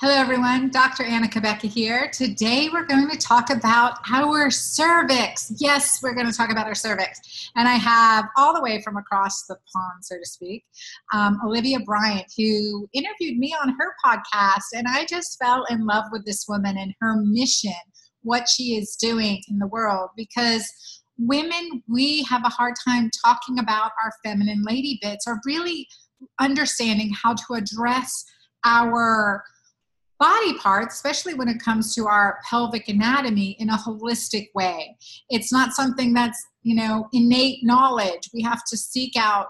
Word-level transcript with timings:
Hello, 0.00 0.12
everyone. 0.12 0.70
Dr. 0.70 1.04
Anna 1.04 1.28
Cabeca 1.28 1.70
here. 1.70 2.10
Today, 2.12 2.68
we're 2.72 2.84
going 2.84 3.08
to 3.08 3.16
talk 3.16 3.50
about 3.50 3.98
our 4.12 4.50
cervix. 4.50 5.52
Yes, 5.58 6.00
we're 6.02 6.14
going 6.14 6.26
to 6.26 6.32
talk 6.32 6.50
about 6.50 6.66
our 6.66 6.74
cervix. 6.74 7.20
And 7.54 7.68
I 7.68 7.74
have 7.74 8.24
all 8.36 8.52
the 8.52 8.60
way 8.60 8.82
from 8.82 8.96
across 8.96 9.46
the 9.46 9.54
pond, 9.72 10.04
so 10.04 10.16
to 10.16 10.26
speak, 10.26 10.64
um, 11.12 11.38
Olivia 11.44 11.78
Bryant, 11.78 12.26
who 12.36 12.88
interviewed 12.92 13.38
me 13.38 13.54
on 13.62 13.76
her 13.78 13.94
podcast. 14.04 14.64
And 14.72 14.88
I 14.88 15.04
just 15.04 15.38
fell 15.40 15.64
in 15.70 15.86
love 15.86 16.06
with 16.10 16.26
this 16.26 16.46
woman 16.48 16.76
and 16.76 16.92
her 17.00 17.14
mission, 17.22 17.72
what 18.22 18.48
she 18.48 18.74
is 18.74 18.96
doing 18.96 19.40
in 19.48 19.60
the 19.60 19.68
world. 19.68 20.10
Because 20.16 20.68
women, 21.18 21.84
we 21.88 22.24
have 22.24 22.44
a 22.44 22.50
hard 22.50 22.74
time 22.84 23.10
talking 23.24 23.60
about 23.60 23.92
our 24.02 24.10
feminine 24.24 24.64
lady 24.64 24.98
bits 25.00 25.26
or 25.28 25.38
really 25.46 25.86
understanding 26.40 27.12
how 27.22 27.34
to 27.34 27.54
address 27.54 28.24
our 28.64 29.44
body 30.24 30.54
parts, 30.54 30.94
especially 30.94 31.34
when 31.34 31.48
it 31.48 31.60
comes 31.60 31.94
to 31.94 32.06
our 32.06 32.38
pelvic 32.48 32.88
anatomy, 32.88 33.56
in 33.58 33.68
a 33.68 33.76
holistic 33.76 34.48
way. 34.54 34.96
It's 35.28 35.52
not 35.52 35.74
something 35.74 36.14
that's, 36.14 36.42
you 36.62 36.74
know, 36.74 37.08
innate 37.12 37.58
knowledge. 37.62 38.30
We 38.32 38.40
have 38.40 38.62
to 38.70 38.76
seek 38.76 39.16
out 39.18 39.48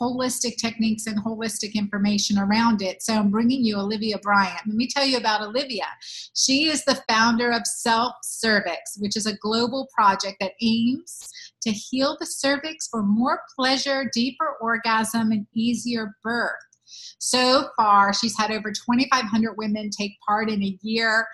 holistic 0.00 0.56
techniques 0.56 1.06
and 1.06 1.22
holistic 1.22 1.74
information 1.74 2.38
around 2.38 2.80
it. 2.80 3.02
So 3.02 3.12
I'm 3.12 3.30
bringing 3.30 3.62
you 3.62 3.76
Olivia 3.76 4.16
Bryant. 4.16 4.62
Let 4.66 4.76
me 4.76 4.88
tell 4.88 5.04
you 5.04 5.18
about 5.18 5.42
Olivia. 5.42 5.88
She 6.34 6.70
is 6.70 6.86
the 6.86 7.02
founder 7.06 7.50
of 7.50 7.66
Self 7.66 8.14
Cervix, 8.22 8.96
which 8.98 9.14
is 9.14 9.26
a 9.26 9.36
global 9.36 9.90
project 9.94 10.38
that 10.40 10.52
aims 10.62 11.28
to 11.60 11.70
heal 11.70 12.16
the 12.18 12.24
cervix 12.24 12.88
for 12.88 13.02
more 13.02 13.42
pleasure, 13.54 14.10
deeper 14.14 14.56
orgasm, 14.62 15.32
and 15.32 15.46
easier 15.54 16.16
birth. 16.24 16.71
So 17.18 17.68
far, 17.76 18.12
she's 18.12 18.36
had 18.36 18.50
over 18.50 18.70
2,500 18.70 19.54
women 19.56 19.90
take 19.90 20.12
part 20.26 20.50
in 20.50 20.62
a 20.62 20.78
year 20.82 21.26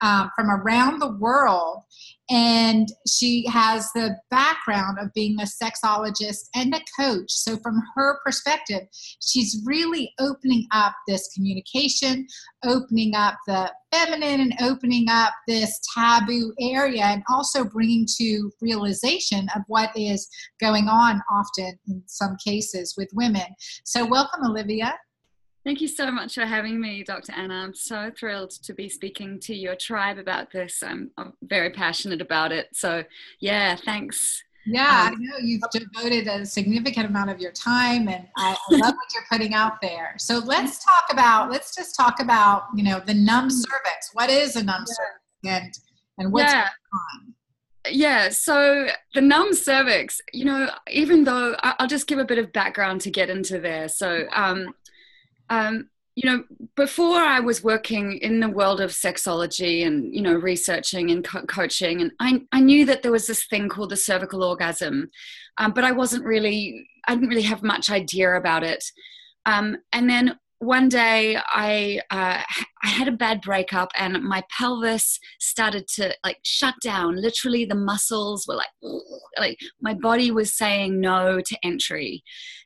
um, 0.00 0.30
from 0.36 0.50
around 0.50 1.00
the 1.00 1.16
world. 1.18 1.82
And 2.32 2.86
she 3.08 3.44
has 3.48 3.90
the 3.92 4.16
background 4.30 4.98
of 5.00 5.12
being 5.14 5.36
a 5.40 5.44
sexologist 5.44 6.48
and 6.54 6.72
a 6.72 6.80
coach. 6.96 7.26
So, 7.28 7.56
from 7.56 7.82
her 7.96 8.20
perspective, 8.24 8.82
she's 9.20 9.60
really 9.66 10.12
opening 10.20 10.68
up 10.70 10.94
this 11.08 11.28
communication, 11.34 12.28
opening 12.64 13.16
up 13.16 13.34
the 13.48 13.72
feminine, 13.92 14.40
and 14.42 14.54
opening 14.60 15.08
up 15.10 15.32
this 15.48 15.80
taboo 15.92 16.52
area, 16.60 17.02
and 17.02 17.24
also 17.28 17.64
bringing 17.64 18.06
to 18.18 18.52
realization 18.60 19.48
of 19.56 19.62
what 19.66 19.90
is 19.96 20.28
going 20.60 20.86
on 20.86 21.20
often 21.32 21.76
in 21.88 22.00
some 22.06 22.36
cases 22.46 22.94
with 22.96 23.08
women. 23.12 23.46
So, 23.84 24.06
welcome, 24.06 24.44
Olivia. 24.44 24.94
Thank 25.64 25.82
you 25.82 25.88
so 25.88 26.10
much 26.10 26.34
for 26.34 26.46
having 26.46 26.80
me, 26.80 27.04
Dr. 27.04 27.32
Anna. 27.32 27.54
I'm 27.54 27.74
so 27.74 28.10
thrilled 28.18 28.50
to 28.62 28.72
be 28.72 28.88
speaking 28.88 29.38
to 29.40 29.54
your 29.54 29.76
tribe 29.76 30.16
about 30.16 30.50
this. 30.50 30.82
I'm, 30.82 31.10
I'm 31.18 31.34
very 31.42 31.70
passionate 31.70 32.22
about 32.22 32.50
it. 32.50 32.68
So, 32.72 33.04
yeah, 33.40 33.76
thanks. 33.76 34.42
Yeah, 34.66 35.08
um, 35.08 35.14
I 35.14 35.16
know 35.18 35.36
you've 35.42 35.62
devoted 35.72 36.28
a 36.28 36.46
significant 36.46 37.06
amount 37.06 37.30
of 37.30 37.40
your 37.40 37.52
time, 37.52 38.08
and 38.08 38.26
I, 38.36 38.56
I 38.70 38.76
love 38.76 38.94
what 38.94 39.14
you're 39.14 39.24
putting 39.30 39.54
out 39.54 39.80
there. 39.80 40.14
So 40.18 40.38
let's 40.38 40.84
talk 40.84 41.04
about. 41.10 41.50
Let's 41.50 41.74
just 41.74 41.96
talk 41.96 42.20
about 42.20 42.64
you 42.76 42.84
know 42.84 43.00
the 43.04 43.14
numb 43.14 43.48
mm. 43.48 43.52
cervix. 43.52 44.10
What 44.12 44.28
is 44.28 44.56
a 44.56 44.62
numb 44.62 44.84
yeah. 45.42 45.54
cervix, 45.54 45.78
and 46.18 46.26
and 46.26 46.32
what's 46.32 46.52
yeah. 46.52 46.60
going 46.60 46.66
on? 46.66 47.34
yeah 47.88 48.28
so 48.28 48.88
the 49.14 49.20
numb 49.22 49.54
cervix 49.54 50.20
you 50.34 50.44
know 50.44 50.68
even 50.90 51.24
though 51.24 51.56
i'll 51.62 51.86
just 51.86 52.06
give 52.06 52.18
a 52.18 52.24
bit 52.24 52.36
of 52.36 52.52
background 52.52 53.00
to 53.00 53.10
get 53.10 53.30
into 53.30 53.58
there 53.58 53.88
so 53.88 54.24
um, 54.34 54.74
um, 55.50 55.90
you 56.16 56.28
know, 56.28 56.44
before 56.76 57.20
I 57.20 57.40
was 57.40 57.62
working 57.62 58.18
in 58.18 58.40
the 58.40 58.48
world 58.48 58.80
of 58.80 58.90
sexology 58.90 59.86
and, 59.86 60.14
you 60.14 60.22
know, 60.22 60.34
researching 60.34 61.10
and 61.10 61.24
co- 61.24 61.46
coaching, 61.46 62.00
and 62.00 62.12
I, 62.20 62.42
I 62.52 62.60
knew 62.60 62.84
that 62.86 63.02
there 63.02 63.12
was 63.12 63.26
this 63.26 63.46
thing 63.46 63.68
called 63.68 63.90
the 63.90 63.96
cervical 63.96 64.42
orgasm, 64.42 65.10
um, 65.58 65.72
but 65.72 65.84
I 65.84 65.92
wasn't 65.92 66.24
really, 66.24 66.88
I 67.06 67.14
didn't 67.14 67.28
really 67.28 67.42
have 67.42 67.62
much 67.62 67.90
idea 67.90 68.34
about 68.34 68.64
it. 68.64 68.84
Um, 69.46 69.78
and 69.92 70.10
then 70.10 70.38
one 70.60 70.90
day 70.90 71.38
I 71.38 72.00
uh, 72.10 72.42
I 72.82 72.86
had 72.86 73.08
a 73.08 73.12
bad 73.12 73.40
breakup 73.40 73.90
and 73.98 74.22
my 74.22 74.42
pelvis 74.56 75.18
started 75.40 75.88
to 75.96 76.14
like 76.22 76.38
shut 76.42 76.74
down. 76.82 77.16
Literally, 77.16 77.64
the 77.64 77.74
muscles 77.74 78.46
were 78.46 78.56
like 78.56 78.68
like 79.38 79.58
my 79.80 79.94
body 79.94 80.30
was 80.30 80.56
saying 80.56 81.00
no 81.00 81.40
to 81.40 81.58
entry. 81.64 82.22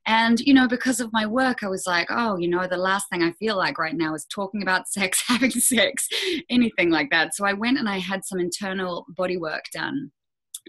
And 0.07 0.41
you 0.41 0.53
know, 0.53 0.67
because 0.67 0.99
of 0.99 1.13
my 1.13 1.25
work, 1.25 1.63
I 1.63 1.69
was 1.69 1.87
like, 1.87 2.09
oh, 2.11 2.37
you 2.37 2.49
know, 2.49 2.67
the 2.67 2.77
last 2.77 3.07
thing 3.11 3.23
I 3.23 3.31
feel 3.33 3.57
like 3.57 3.79
right 3.79 3.97
now 3.97 4.13
is 4.15 4.27
talking 4.27 4.61
about 4.61 4.89
sex, 4.89 5.23
having 5.27 5.53
sex, 5.53 6.09
anything 6.51 6.91
like 6.91 7.11
that. 7.11 7.37
So 7.37 7.47
I 7.47 7.53
went 7.53 7.79
and 7.79 7.89
I 7.89 7.99
had 7.99 8.25
some 8.25 8.41
internal 8.41 9.07
body 9.17 9.37
work 9.37 9.67
done. 9.73 10.11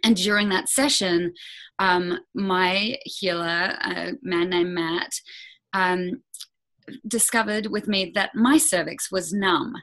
And 0.03 0.16
during 0.16 0.50
that 0.50 0.69
session, 0.69 1.34
um, 1.80 2.19
my 2.35 2.97
healer, 3.06 3.78
a 3.81 4.14
man 4.22 4.50
named 4.50 4.74
Matt, 4.75 5.12
um, 5.74 6.22
discovered 7.07 7.68
with 7.68 7.88
me 7.88 8.12
that 8.16 8.35
my 8.35 8.57
cervix 8.57 9.12
was 9.12 9.34
numb. 9.34 9.75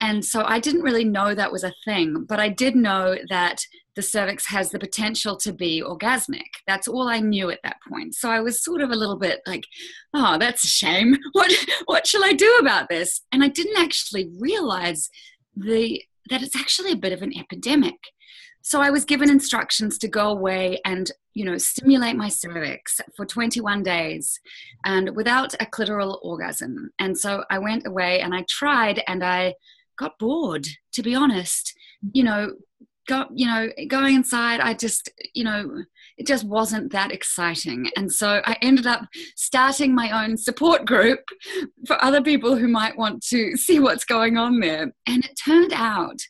And 0.00 0.24
so 0.24 0.44
I 0.44 0.58
didn't 0.58 0.82
really 0.82 1.04
know 1.04 1.34
that 1.34 1.52
was 1.52 1.64
a 1.64 1.74
thing, 1.84 2.24
but 2.28 2.40
I 2.40 2.48
did 2.48 2.76
know 2.76 3.16
that 3.30 3.64
the 3.96 4.02
cervix 4.02 4.46
has 4.48 4.70
the 4.70 4.78
potential 4.78 5.36
to 5.36 5.52
be 5.52 5.82
orgasmic. 5.82 6.50
That's 6.66 6.88
all 6.88 7.08
I 7.08 7.20
knew 7.20 7.50
at 7.50 7.60
that 7.62 7.76
point. 7.88 8.14
So 8.14 8.28
I 8.28 8.40
was 8.40 8.62
sort 8.62 8.80
of 8.80 8.90
a 8.90 8.96
little 8.96 9.16
bit 9.16 9.40
like, 9.46 9.64
oh, 10.12 10.36
that's 10.38 10.64
a 10.64 10.68
shame. 10.68 11.16
What 11.32 11.52
what 11.86 12.06
shall 12.06 12.24
I 12.24 12.32
do 12.32 12.58
about 12.60 12.88
this? 12.88 13.22
And 13.32 13.42
I 13.42 13.48
didn't 13.48 13.78
actually 13.78 14.30
realize 14.38 15.10
the 15.56 16.02
that 16.30 16.42
it's 16.42 16.56
actually 16.56 16.92
a 16.92 16.96
bit 16.96 17.12
of 17.12 17.22
an 17.22 17.36
epidemic. 17.36 17.96
So 18.66 18.80
I 18.80 18.88
was 18.88 19.04
given 19.04 19.28
instructions 19.28 19.98
to 19.98 20.08
go 20.08 20.30
away 20.30 20.80
and, 20.86 21.10
you 21.34 21.44
know, 21.44 21.58
stimulate 21.58 22.16
my 22.16 22.30
cervix 22.30 22.98
for 23.14 23.26
21 23.26 23.82
days 23.82 24.40
and 24.86 25.14
without 25.14 25.52
a 25.60 25.66
clitoral 25.66 26.18
orgasm. 26.22 26.90
And 26.98 27.16
so 27.16 27.44
I 27.50 27.58
went 27.58 27.86
away 27.86 28.20
and 28.20 28.34
I 28.34 28.46
tried 28.48 29.02
and 29.06 29.22
I 29.22 29.54
got 29.98 30.18
bored, 30.18 30.66
to 30.94 31.02
be 31.02 31.14
honest. 31.14 31.74
You 32.14 32.24
know, 32.24 32.52
go, 33.06 33.26
you 33.34 33.46
know, 33.46 33.68
going 33.86 34.14
inside, 34.14 34.60
I 34.60 34.72
just, 34.72 35.10
you 35.34 35.44
know, 35.44 35.84
it 36.16 36.26
just 36.26 36.44
wasn't 36.44 36.90
that 36.92 37.12
exciting. 37.12 37.90
And 37.98 38.10
so 38.10 38.40
I 38.46 38.56
ended 38.62 38.86
up 38.86 39.02
starting 39.36 39.94
my 39.94 40.24
own 40.24 40.38
support 40.38 40.86
group 40.86 41.20
for 41.86 42.02
other 42.02 42.22
people 42.22 42.56
who 42.56 42.68
might 42.68 42.96
want 42.96 43.22
to 43.26 43.58
see 43.58 43.78
what's 43.78 44.06
going 44.06 44.38
on 44.38 44.60
there. 44.60 44.94
And 45.06 45.22
it 45.22 45.38
turned 45.44 45.74
out 45.74 46.20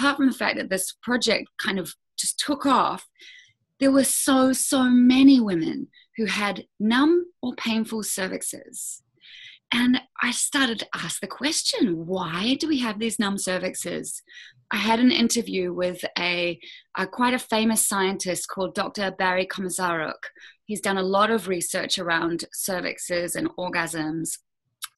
apart 0.00 0.16
from 0.16 0.28
the 0.28 0.36
fact 0.36 0.56
that 0.56 0.70
this 0.70 0.94
project 1.02 1.48
kind 1.62 1.78
of 1.78 1.94
just 2.18 2.38
took 2.38 2.64
off, 2.64 3.06
there 3.80 3.92
were 3.92 4.04
so, 4.04 4.52
so 4.52 4.84
many 4.84 5.40
women 5.40 5.88
who 6.16 6.24
had 6.24 6.64
numb 6.78 7.26
or 7.42 7.54
painful 7.54 8.02
cervixes. 8.02 9.02
And 9.72 10.00
I 10.22 10.30
started 10.32 10.78
to 10.80 10.88
ask 10.94 11.20
the 11.20 11.26
question 11.26 12.06
why 12.06 12.56
do 12.58 12.66
we 12.66 12.78
have 12.78 12.98
these 12.98 13.18
numb 13.18 13.36
cervixes? 13.36 14.22
I 14.72 14.76
had 14.76 15.00
an 15.00 15.12
interview 15.12 15.72
with 15.72 16.02
a, 16.18 16.58
a 16.96 17.06
quite 17.06 17.34
a 17.34 17.38
famous 17.38 17.86
scientist 17.86 18.48
called 18.48 18.74
Dr. 18.74 19.10
Barry 19.10 19.46
Komisaruk. 19.46 20.22
He's 20.64 20.80
done 20.80 20.98
a 20.98 21.02
lot 21.02 21.30
of 21.30 21.46
research 21.46 21.98
around 21.98 22.44
cervixes 22.56 23.36
and 23.36 23.48
orgasms. 23.58 24.38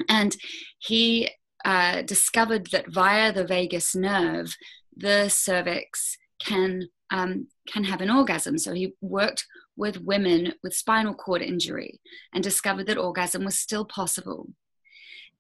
And 0.09 0.37
he 0.79 1.31
uh, 1.65 2.03
discovered 2.03 2.69
that 2.73 2.91
via 2.91 3.33
the 3.33 3.45
vagus 3.45 3.95
nerve, 3.95 4.55
the 4.97 5.28
cervix 5.28 6.16
can 6.41 6.88
um, 7.10 7.48
can 7.69 7.84
have 7.84 8.00
an 8.00 8.10
orgasm. 8.10 8.58
So 8.58 8.72
he 8.72 8.94
worked 9.00 9.47
with 9.76 10.03
women 10.03 10.54
with 10.62 10.75
spinal 10.75 11.14
cord 11.14 11.42
injury 11.42 12.00
and 12.32 12.42
discovered 12.42 12.86
that 12.86 12.98
orgasm 12.98 13.44
was 13.44 13.58
still 13.58 13.84
possible. 13.84 14.48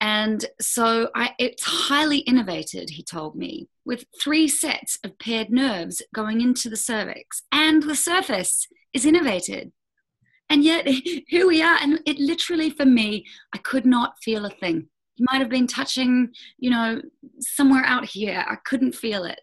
And 0.00 0.44
so 0.60 1.10
I, 1.14 1.30
it's 1.38 1.62
highly 1.64 2.24
innervated, 2.24 2.90
he 2.90 3.04
told 3.04 3.36
me, 3.36 3.68
with 3.84 4.04
three 4.20 4.48
sets 4.48 4.98
of 5.04 5.18
paired 5.18 5.50
nerves 5.50 6.02
going 6.12 6.40
into 6.40 6.68
the 6.68 6.76
cervix, 6.76 7.42
and 7.52 7.84
the 7.84 7.94
surface 7.94 8.66
is 8.92 9.04
innervated. 9.04 9.70
And 10.50 10.64
yet, 10.64 10.86
here 11.28 11.46
we 11.46 11.62
are, 11.62 11.78
and 11.80 12.00
it 12.04 12.18
literally, 12.18 12.68
for 12.68 12.84
me, 12.84 13.24
I 13.54 13.58
could 13.58 13.86
not 13.86 14.14
feel 14.22 14.44
a 14.44 14.50
thing 14.50 14.88
might 15.18 15.40
have 15.40 15.50
been 15.50 15.66
touching 15.66 16.28
you 16.58 16.70
know 16.70 17.00
somewhere 17.38 17.84
out 17.84 18.04
here. 18.04 18.44
I 18.48 18.56
couldn't 18.64 18.94
feel 18.94 19.24
it. 19.24 19.40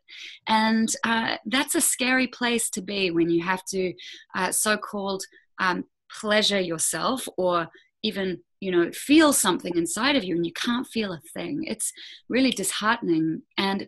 And 0.47 0.89
uh, 1.03 1.37
that's 1.45 1.75
a 1.75 1.81
scary 1.81 2.27
place 2.27 2.69
to 2.71 2.81
be 2.81 3.11
when 3.11 3.29
you 3.29 3.43
have 3.43 3.63
to 3.65 3.93
uh, 4.35 4.51
so-called 4.51 5.23
um, 5.59 5.85
pleasure 6.11 6.59
yourself 6.59 7.27
or 7.37 7.67
even 8.03 8.39
you 8.59 8.71
know 8.71 8.91
feel 8.91 9.31
something 9.33 9.75
inside 9.75 10.15
of 10.15 10.23
you 10.23 10.35
and 10.35 10.45
you 10.45 10.53
can't 10.53 10.87
feel 10.87 11.13
a 11.13 11.21
thing. 11.33 11.63
It's 11.65 11.91
really 12.27 12.51
disheartening. 12.51 13.43
And 13.57 13.87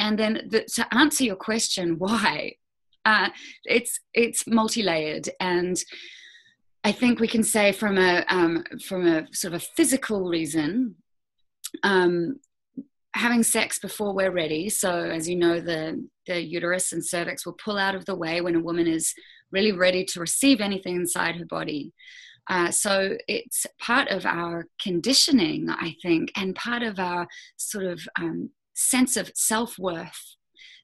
and 0.00 0.18
then 0.18 0.48
the, 0.50 0.64
to 0.74 0.94
answer 0.94 1.24
your 1.24 1.36
question 1.36 1.96
why 1.98 2.54
uh, 3.04 3.30
it's 3.64 4.00
it's 4.14 4.46
multi-layered. 4.46 5.28
And 5.40 5.82
I 6.84 6.92
think 6.92 7.20
we 7.20 7.28
can 7.28 7.42
say 7.44 7.72
from 7.72 7.98
a 7.98 8.24
um, 8.28 8.64
from 8.84 9.06
a 9.06 9.32
sort 9.32 9.54
of 9.54 9.62
a 9.62 9.66
physical 9.76 10.28
reason, 10.28 10.96
um, 11.82 12.38
having 13.14 13.42
sex 13.42 13.78
before 13.78 14.14
we're 14.14 14.30
ready. 14.30 14.68
So, 14.68 14.90
as 14.90 15.28
you 15.28 15.36
know, 15.36 15.60
the, 15.60 16.06
the 16.26 16.40
uterus 16.40 16.92
and 16.92 17.04
cervix 17.04 17.44
will 17.44 17.54
pull 17.54 17.78
out 17.78 17.94
of 17.94 18.04
the 18.06 18.14
way 18.14 18.40
when 18.40 18.56
a 18.56 18.60
woman 18.60 18.86
is 18.86 19.14
really 19.50 19.72
ready 19.72 20.04
to 20.04 20.20
receive 20.20 20.60
anything 20.60 20.96
inside 20.96 21.36
her 21.36 21.46
body. 21.46 21.92
Uh, 22.48 22.70
so, 22.70 23.16
it's 23.28 23.66
part 23.80 24.08
of 24.08 24.24
our 24.26 24.66
conditioning, 24.80 25.68
I 25.68 25.94
think, 26.02 26.32
and 26.36 26.54
part 26.54 26.82
of 26.82 26.98
our 26.98 27.26
sort 27.56 27.84
of 27.84 28.00
um, 28.18 28.50
sense 28.74 29.16
of 29.16 29.30
self 29.34 29.78
worth 29.78 30.36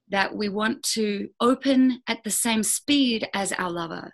that 0.09 0.35
we 0.35 0.49
want 0.49 0.81
to 0.81 1.29
open 1.39 2.01
at 2.07 2.23
the 2.23 2.31
same 2.31 2.63
speed 2.63 3.27
as 3.33 3.51
our 3.53 3.69
lover 3.69 4.13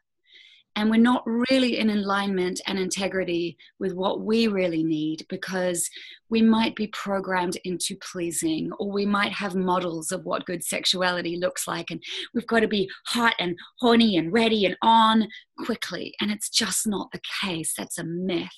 and 0.75 0.89
we're 0.89 0.97
not 0.97 1.23
really 1.49 1.77
in 1.77 1.89
alignment 1.89 2.59
and 2.67 2.77
integrity 2.77 3.57
with 3.79 3.93
what 3.93 4.21
we 4.21 4.47
really 4.47 4.83
need 4.83 5.25
because 5.29 5.89
we 6.29 6.41
might 6.41 6.75
be 6.75 6.87
programmed 6.87 7.57
into 7.63 7.95
pleasing 8.11 8.69
or 8.79 8.91
we 8.91 9.05
might 9.05 9.31
have 9.31 9.55
models 9.55 10.11
of 10.11 10.25
what 10.25 10.45
good 10.45 10.63
sexuality 10.63 11.37
looks 11.37 11.67
like. 11.67 11.91
And 11.91 12.01
we've 12.33 12.47
got 12.47 12.59
to 12.59 12.67
be 12.67 12.89
hot 13.07 13.35
and 13.39 13.55
horny 13.79 14.17
and 14.17 14.33
ready 14.33 14.65
and 14.65 14.75
on 14.81 15.27
quickly. 15.59 16.13
And 16.19 16.29
it's 16.29 16.49
just 16.49 16.85
not 16.85 17.09
the 17.11 17.21
case. 17.41 17.73
That's 17.77 17.97
a 17.97 18.03
myth. 18.03 18.49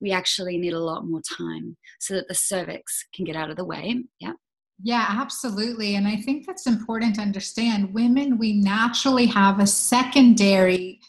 We 0.00 0.12
actually 0.12 0.58
need 0.58 0.74
a 0.74 0.80
lot 0.80 1.06
more 1.06 1.22
time 1.36 1.76
so 1.98 2.14
that 2.14 2.28
the 2.28 2.34
cervix 2.34 3.06
can 3.14 3.24
get 3.24 3.36
out 3.36 3.50
of 3.50 3.56
the 3.56 3.64
way. 3.64 4.04
Yeah. 4.20 4.32
Yeah, 4.80 5.06
absolutely. 5.08 5.96
And 5.96 6.06
I 6.06 6.16
think 6.16 6.46
that's 6.46 6.68
important 6.68 7.16
to 7.16 7.20
understand. 7.20 7.92
Women, 7.92 8.38
we 8.38 8.52
naturally 8.52 9.26
have 9.26 9.58
a 9.58 9.66
secondary 9.66 11.00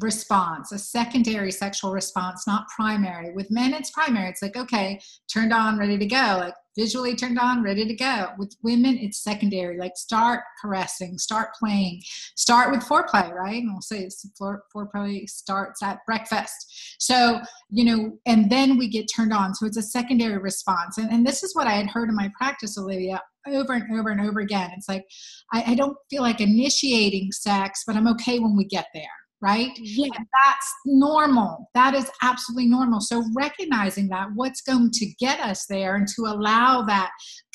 response, 0.00 0.72
a 0.72 0.78
secondary 0.78 1.50
sexual 1.50 1.92
response, 1.92 2.46
not 2.46 2.68
primary. 2.68 3.32
With 3.32 3.50
men, 3.50 3.72
it's 3.72 3.90
primary. 3.90 4.28
It's 4.28 4.42
like, 4.42 4.56
okay, 4.56 5.00
turned 5.32 5.52
on, 5.52 5.78
ready 5.78 5.98
to 5.98 6.06
go. 6.06 6.36
Like 6.40 6.54
visually 6.78 7.16
turned 7.16 7.38
on, 7.38 7.62
ready 7.62 7.84
to 7.86 7.94
go. 7.94 8.28
With 8.38 8.54
women, 8.62 8.98
it's 8.98 9.22
secondary. 9.22 9.78
Like 9.78 9.96
start 9.96 10.42
caressing, 10.62 11.18
start 11.18 11.48
playing, 11.58 12.02
start 12.36 12.70
with 12.70 12.84
foreplay, 12.84 13.32
right? 13.32 13.62
And 13.62 13.72
we'll 13.72 13.82
say 13.82 14.00
it's 14.00 14.24
foreplay 14.40 15.28
starts 15.28 15.82
at 15.82 15.98
breakfast. 16.06 16.96
So, 17.00 17.40
you 17.70 17.84
know, 17.84 18.18
and 18.26 18.50
then 18.50 18.78
we 18.78 18.88
get 18.88 19.08
turned 19.14 19.32
on. 19.32 19.54
So 19.54 19.66
it's 19.66 19.76
a 19.76 19.82
secondary 19.82 20.38
response. 20.38 20.98
And, 20.98 21.10
and 21.10 21.26
this 21.26 21.42
is 21.42 21.54
what 21.54 21.66
I 21.66 21.72
had 21.72 21.88
heard 21.88 22.08
in 22.08 22.14
my 22.14 22.30
practice, 22.36 22.78
Olivia, 22.78 23.20
over 23.48 23.72
and 23.72 23.98
over 23.98 24.10
and 24.10 24.20
over 24.20 24.40
again. 24.40 24.70
It's 24.76 24.88
like, 24.88 25.04
I, 25.52 25.72
I 25.72 25.74
don't 25.74 25.96
feel 26.10 26.22
like 26.22 26.40
initiating 26.40 27.32
sex, 27.32 27.82
but 27.86 27.96
I'm 27.96 28.08
okay 28.08 28.38
when 28.38 28.56
we 28.56 28.64
get 28.64 28.86
there 28.94 29.02
right? 29.40 29.70
Yeah. 29.76 30.06
And 30.16 30.26
that's 30.44 30.72
normal. 30.84 31.70
That 31.74 31.94
is 31.94 32.10
absolutely 32.22 32.66
normal. 32.66 33.00
So 33.00 33.24
recognizing 33.36 34.08
that 34.08 34.28
what's 34.34 34.62
going 34.62 34.90
to 34.92 35.06
get 35.20 35.40
us 35.40 35.66
there 35.66 35.94
and 35.94 36.08
to 36.16 36.22
allow 36.22 36.82
that 36.82 37.10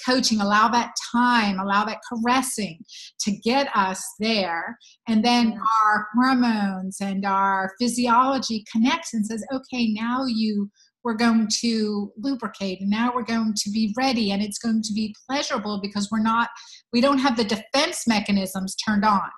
coaching, 0.06 0.40
allow 0.40 0.70
that 0.70 0.94
time, 1.12 1.60
allow 1.60 1.84
that 1.86 2.00
caressing 2.08 2.80
to 3.22 3.32
get 3.44 3.70
us 3.76 4.04
there. 4.20 4.78
And 5.08 5.24
then 5.24 5.52
yeah. 5.52 5.60
our 5.86 6.08
hormones 6.16 6.98
and 7.02 7.26
our 7.26 7.72
physiology 7.80 8.64
connects 8.72 9.14
and 9.14 9.26
says, 9.26 9.46
okay, 9.54 9.88
now 9.94 10.26
you 10.26 10.70
we're 11.04 11.14
going 11.14 11.48
to 11.62 12.12
lubricate 12.18 12.82
and 12.82 12.90
now 12.90 13.12
we're 13.14 13.24
going 13.24 13.54
to 13.56 13.70
be 13.70 13.94
ready 13.98 14.32
and 14.32 14.42
it's 14.42 14.58
going 14.58 14.82
to 14.82 14.94
be 14.94 15.16
pleasurable 15.28 15.80
because 15.82 16.10
we're 16.12 16.22
not 16.22 16.50
we 16.92 17.02
don't 17.02 17.18
have 17.18 17.36
the 17.36 17.44
defense 17.44 18.08
mechanisms 18.08 18.76
turned 18.76 19.04
on 19.06 19.30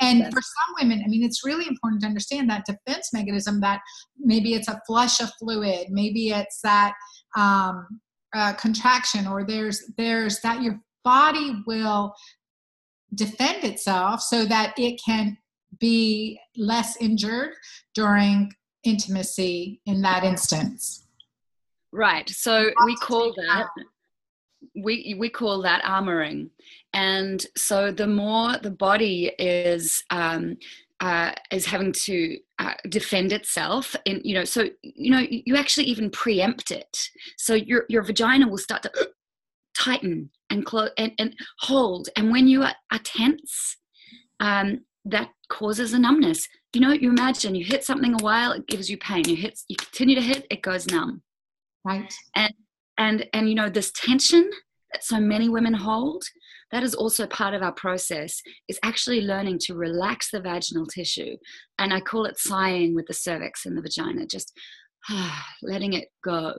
and 0.00 0.20
yes. 0.20 0.32
for 0.32 0.40
some 0.40 0.74
women 0.80 1.02
i 1.04 1.08
mean 1.08 1.22
it's 1.22 1.44
really 1.44 1.66
important 1.66 2.00
to 2.00 2.06
understand 2.06 2.48
that 2.48 2.64
defense 2.66 3.10
mechanism 3.12 3.60
that 3.60 3.80
maybe 4.18 4.54
it's 4.54 4.68
a 4.68 4.80
flush 4.86 5.20
of 5.20 5.30
fluid 5.38 5.86
maybe 5.90 6.30
it's 6.30 6.60
that 6.62 6.94
um, 7.36 7.86
uh, 8.34 8.52
contraction 8.54 9.26
or 9.26 9.44
there's 9.44 9.82
there's 9.96 10.40
that 10.40 10.62
your 10.62 10.80
body 11.04 11.62
will 11.66 12.14
defend 13.14 13.64
itself 13.64 14.20
so 14.20 14.44
that 14.44 14.74
it 14.76 15.00
can 15.04 15.36
be 15.78 16.38
less 16.56 16.96
injured 17.00 17.50
during 17.94 18.50
intimacy 18.84 19.80
in 19.86 20.02
that 20.02 20.24
instance 20.24 21.03
Right. 21.94 22.28
So 22.28 22.70
we 22.84 22.96
call 22.96 23.32
that 23.34 23.68
we 24.74 25.14
we 25.16 25.28
call 25.28 25.62
that 25.62 25.84
armoring, 25.84 26.50
and 26.92 27.46
so 27.56 27.92
the 27.92 28.08
more 28.08 28.58
the 28.58 28.72
body 28.72 29.32
is 29.38 30.02
um, 30.10 30.56
uh, 30.98 31.30
is 31.52 31.66
having 31.66 31.92
to 31.92 32.36
uh, 32.58 32.74
defend 32.88 33.30
itself, 33.30 33.94
and 34.06 34.20
you 34.24 34.34
know, 34.34 34.42
so 34.42 34.68
you 34.82 35.12
know, 35.12 35.24
you 35.28 35.54
actually 35.54 35.86
even 35.86 36.10
preempt 36.10 36.72
it. 36.72 37.10
So 37.36 37.54
your 37.54 37.84
your 37.88 38.02
vagina 38.02 38.48
will 38.48 38.58
start 38.58 38.82
to 38.82 39.10
tighten 39.78 40.30
and 40.50 40.66
close 40.66 40.90
and, 40.98 41.12
and 41.20 41.36
hold, 41.60 42.08
and 42.16 42.32
when 42.32 42.48
you 42.48 42.64
are, 42.64 42.74
are 42.90 42.98
tense, 43.04 43.76
um, 44.40 44.80
that 45.04 45.30
causes 45.48 45.92
a 45.92 45.98
numbness. 46.00 46.48
You 46.72 46.80
know, 46.80 46.90
you 46.90 47.08
imagine 47.08 47.54
you 47.54 47.64
hit 47.64 47.84
something 47.84 48.14
a 48.14 48.24
while, 48.24 48.50
it 48.50 48.66
gives 48.66 48.90
you 48.90 48.98
pain. 48.98 49.28
You 49.28 49.36
hit, 49.36 49.60
you 49.68 49.76
continue 49.76 50.16
to 50.16 50.20
hit, 50.20 50.44
it 50.50 50.60
goes 50.60 50.88
numb 50.88 51.22
right. 51.84 52.12
And 52.34 52.54
and 52.98 53.26
and 53.32 53.48
you 53.48 53.54
know 53.54 53.68
this 53.68 53.92
tension 53.92 54.50
that 54.92 55.04
so 55.04 55.18
many 55.18 55.48
women 55.48 55.74
hold 55.74 56.24
that 56.72 56.82
is 56.82 56.94
also 56.94 57.26
part 57.26 57.54
of 57.54 57.62
our 57.62 57.72
process 57.72 58.40
is 58.68 58.78
actually 58.82 59.20
learning 59.20 59.58
to 59.60 59.74
relax 59.74 60.30
the 60.30 60.40
vaginal 60.40 60.86
tissue. 60.86 61.36
And 61.78 61.92
i 61.92 62.00
call 62.00 62.24
it 62.26 62.38
sighing 62.38 62.94
with 62.94 63.06
the 63.06 63.14
cervix 63.14 63.66
and 63.66 63.76
the 63.76 63.82
vagina 63.82 64.26
just 64.26 64.52
ah, 65.10 65.46
letting 65.62 65.92
it 65.92 66.08
go. 66.22 66.54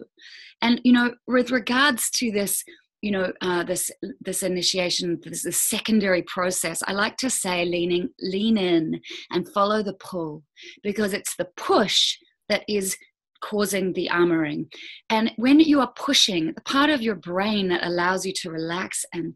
And 0.61 0.81
you 0.83 0.93
know 0.93 1.13
with 1.27 1.51
regards 1.51 2.09
to 2.11 2.31
this 2.31 2.63
you 3.01 3.11
know 3.11 3.31
uh, 3.41 3.63
this 3.63 3.91
this 4.19 4.41
initiation 4.41 5.19
this, 5.23 5.43
this 5.43 5.61
secondary 5.61 6.23
process 6.23 6.81
i 6.87 6.91
like 6.91 7.17
to 7.17 7.29
say 7.29 7.63
leaning 7.63 8.09
lean 8.19 8.57
in 8.57 8.99
and 9.31 9.47
follow 9.49 9.83
the 9.83 9.93
pull 9.93 10.43
because 10.81 11.13
it's 11.13 11.35
the 11.35 11.47
push 11.55 12.17
that 12.49 12.63
is 12.67 12.97
causing 13.45 13.93
the 13.93 14.09
armoring. 14.11 14.65
And 15.09 15.31
when 15.37 15.59
you 15.59 15.79
are 15.79 15.93
pushing, 15.95 16.53
the 16.53 16.61
part 16.61 16.89
of 16.89 17.01
your 17.01 17.15
brain 17.15 17.69
that 17.69 17.85
allows 17.85 18.25
you 18.25 18.33
to 18.41 18.49
relax 18.49 19.05
and 19.13 19.35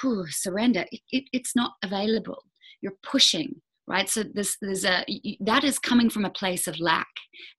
whew, 0.00 0.26
surrender, 0.28 0.84
it, 0.90 1.00
it, 1.10 1.24
it's 1.32 1.54
not 1.54 1.72
available. 1.82 2.44
You're 2.80 2.96
pushing, 3.02 3.60
right? 3.86 4.08
So 4.08 4.22
this, 4.22 4.56
there's 4.62 4.84
a 4.84 5.04
that 5.40 5.64
is 5.64 5.78
coming 5.78 6.08
from 6.08 6.24
a 6.24 6.30
place 6.30 6.66
of 6.66 6.80
lack 6.80 7.08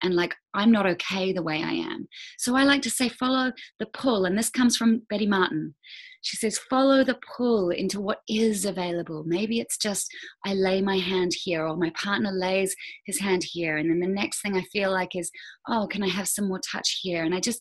and 0.02 0.16
like 0.16 0.36
I'm 0.54 0.72
not 0.72 0.88
okay 0.88 1.34
the 1.34 1.44
way 1.44 1.62
I 1.64 1.74
am. 1.74 2.08
So 2.38 2.56
I 2.56 2.64
like 2.64 2.82
to 2.84 2.90
say 2.90 3.10
follow 3.10 3.52
the 3.80 3.86
pull, 3.88 4.26
and 4.26 4.38
this 4.38 4.50
comes 4.50 4.76
from 4.76 5.04
Betty 5.10 5.28
Martin. 5.28 5.76
She 6.22 6.38
says, 6.38 6.58
follow 6.70 7.04
the 7.04 7.18
pull 7.36 7.70
into 7.70 8.00
what 8.00 8.20
is 8.30 8.66
available. 8.66 9.24
Maybe 9.26 9.60
it's 9.60 9.78
just 9.78 10.08
I 10.46 10.54
lay 10.54 10.82
my 10.82 10.98
hand 10.98 11.32
here, 11.34 11.66
or 11.66 11.76
my 11.76 11.92
partner 11.92 12.32
lays 12.32 12.76
his 13.06 13.20
hand 13.20 13.44
here. 13.44 13.78
And 13.78 13.90
then 13.90 14.00
the 14.00 14.08
next 14.08 14.42
thing 14.42 14.56
I 14.56 14.64
feel 14.72 14.92
like 14.92 15.16
is, 15.16 15.32
oh, 15.68 15.88
can 15.88 16.04
I 16.04 16.10
have 16.10 16.28
some 16.28 16.48
more 16.48 16.60
touch 16.60 17.00
here? 17.02 17.24
And 17.24 17.34
I 17.34 17.40
just 17.40 17.60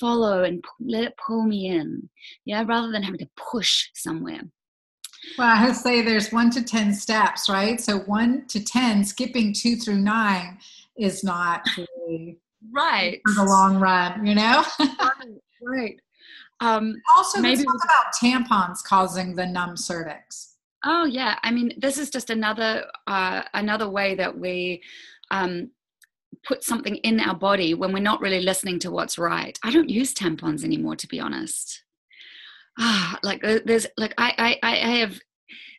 follow 0.00 0.44
and 0.44 0.64
let 0.80 1.04
it 1.04 1.14
pull 1.24 1.44
me 1.44 1.66
in, 1.66 2.08
yeah, 2.44 2.64
rather 2.66 2.90
than 2.90 3.02
having 3.02 3.20
to 3.20 3.28
push 3.36 3.88
somewhere. 3.94 4.42
Well, 5.38 5.48
I 5.48 5.66
would 5.66 5.76
say 5.76 6.02
there's 6.02 6.32
one 6.32 6.50
to 6.50 6.62
10 6.62 6.94
steps, 6.94 7.48
right? 7.48 7.80
So 7.80 7.98
one 8.00 8.46
to 8.48 8.62
10, 8.62 9.04
skipping 9.04 9.52
two 9.52 9.76
through 9.76 9.98
nine 9.98 10.58
is 10.98 11.24
not 11.24 11.62
really 11.76 12.38
right 12.72 13.20
for 13.26 13.34
the 13.34 13.50
long 13.50 13.78
run, 13.78 14.24
you 14.26 14.34
know? 14.34 14.64
right, 14.80 15.40
right. 15.62 16.00
Um, 16.60 16.94
also, 17.16 17.40
maybe 17.40 17.64
talk 17.64 17.84
about 17.84 18.14
tampons 18.20 18.82
causing 18.82 19.34
the 19.34 19.46
numb 19.46 19.76
cervix. 19.76 20.54
Oh 20.84 21.04
yeah, 21.04 21.38
I 21.42 21.50
mean, 21.50 21.72
this 21.78 21.98
is 21.98 22.10
just 22.10 22.30
another 22.30 22.86
uh, 23.06 23.42
another 23.54 23.88
way 23.88 24.14
that 24.14 24.38
we 24.38 24.82
um, 25.30 25.70
put 26.46 26.64
something 26.64 26.96
in 26.96 27.20
our 27.20 27.34
body 27.34 27.74
when 27.74 27.92
we're 27.92 27.98
not 28.00 28.20
really 28.20 28.40
listening 28.40 28.78
to 28.80 28.90
what's 28.90 29.18
right. 29.18 29.58
I 29.62 29.70
don't 29.70 29.90
use 29.90 30.14
tampons 30.14 30.64
anymore, 30.64 30.96
to 30.96 31.08
be 31.08 31.20
honest. 31.20 31.82
Ah, 32.78 33.18
like 33.22 33.42
there's 33.42 33.86
like 33.96 34.14
I 34.18 34.58
I 34.62 34.70
I 34.72 34.76
have 34.98 35.18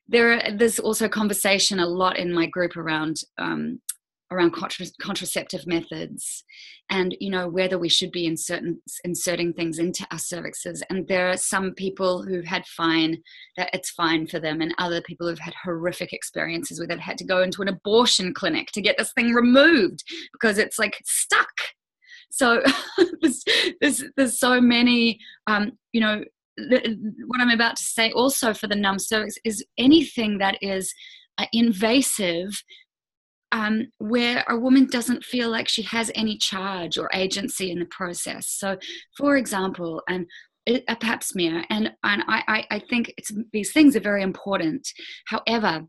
there 0.07 0.41
there's 0.55 0.79
also 0.79 1.07
conversation 1.09 1.79
a 1.79 1.87
lot 1.87 2.17
in 2.17 2.33
my 2.33 2.45
group 2.45 2.75
around 2.75 3.21
um, 3.37 3.79
around 4.31 4.51
contra- 4.51 4.85
contraceptive 5.01 5.65
methods 5.65 6.43
and 6.89 7.15
you 7.19 7.29
know 7.29 7.47
whether 7.47 7.77
we 7.77 7.89
should 7.89 8.11
be 8.11 8.25
inserting 8.25 8.77
inserting 9.03 9.53
things 9.53 9.79
into 9.79 10.05
our 10.11 10.17
cervixes. 10.17 10.81
And 10.89 11.07
there 11.07 11.29
are 11.29 11.37
some 11.37 11.73
people 11.73 12.23
who've 12.23 12.45
had 12.45 12.65
fine 12.65 13.17
that 13.55 13.69
it's 13.73 13.91
fine 13.91 14.27
for 14.27 14.39
them 14.39 14.61
and 14.61 14.73
other 14.77 15.01
people 15.01 15.27
who've 15.27 15.39
had 15.39 15.53
horrific 15.63 16.13
experiences 16.13 16.79
where 16.79 16.87
they've 16.87 16.99
had 16.99 17.17
to 17.19 17.25
go 17.25 17.41
into 17.41 17.61
an 17.61 17.67
abortion 17.67 18.33
clinic 18.33 18.67
to 18.73 18.81
get 18.81 18.97
this 18.97 19.13
thing 19.13 19.33
removed 19.33 20.03
because 20.33 20.57
it's 20.57 20.79
like 20.79 21.01
stuck. 21.05 21.53
So 22.29 22.61
there's, 23.21 23.43
there's, 23.81 24.03
there's 24.15 24.39
so 24.39 24.59
many 24.59 25.19
um, 25.47 25.73
you 25.93 26.01
know 26.01 26.23
what 27.27 27.39
i'm 27.39 27.51
about 27.51 27.75
to 27.75 27.83
say 27.83 28.11
also 28.13 28.51
for 28.51 28.65
the 28.65 28.75
numb 28.75 28.97
cervix 28.97 29.35
is 29.43 29.63
anything 29.77 30.39
that 30.39 30.57
is 30.59 30.91
uh, 31.37 31.45
invasive 31.53 32.63
um, 33.51 33.87
where 33.99 34.43
a 34.49 34.57
woman 34.57 34.87
doesn't 34.91 35.23
feel 35.23 35.49
like 35.49 35.67
she 35.67 35.83
has 35.83 36.11
any 36.15 36.37
charge 36.37 36.97
or 36.97 37.09
agency 37.13 37.71
in 37.71 37.79
the 37.79 37.85
process. 37.85 38.47
So, 38.49 38.77
for 39.17 39.37
example, 39.37 40.01
and 40.07 40.25
a 40.67 40.95
pap 40.95 41.23
and 41.37 41.91
and 42.03 42.23
I, 42.27 42.65
I 42.69 42.79
think 42.89 43.13
these 43.53 43.71
things 43.71 43.95
are 43.95 44.01
very 44.01 44.21
important 44.21 44.85
however 45.27 45.85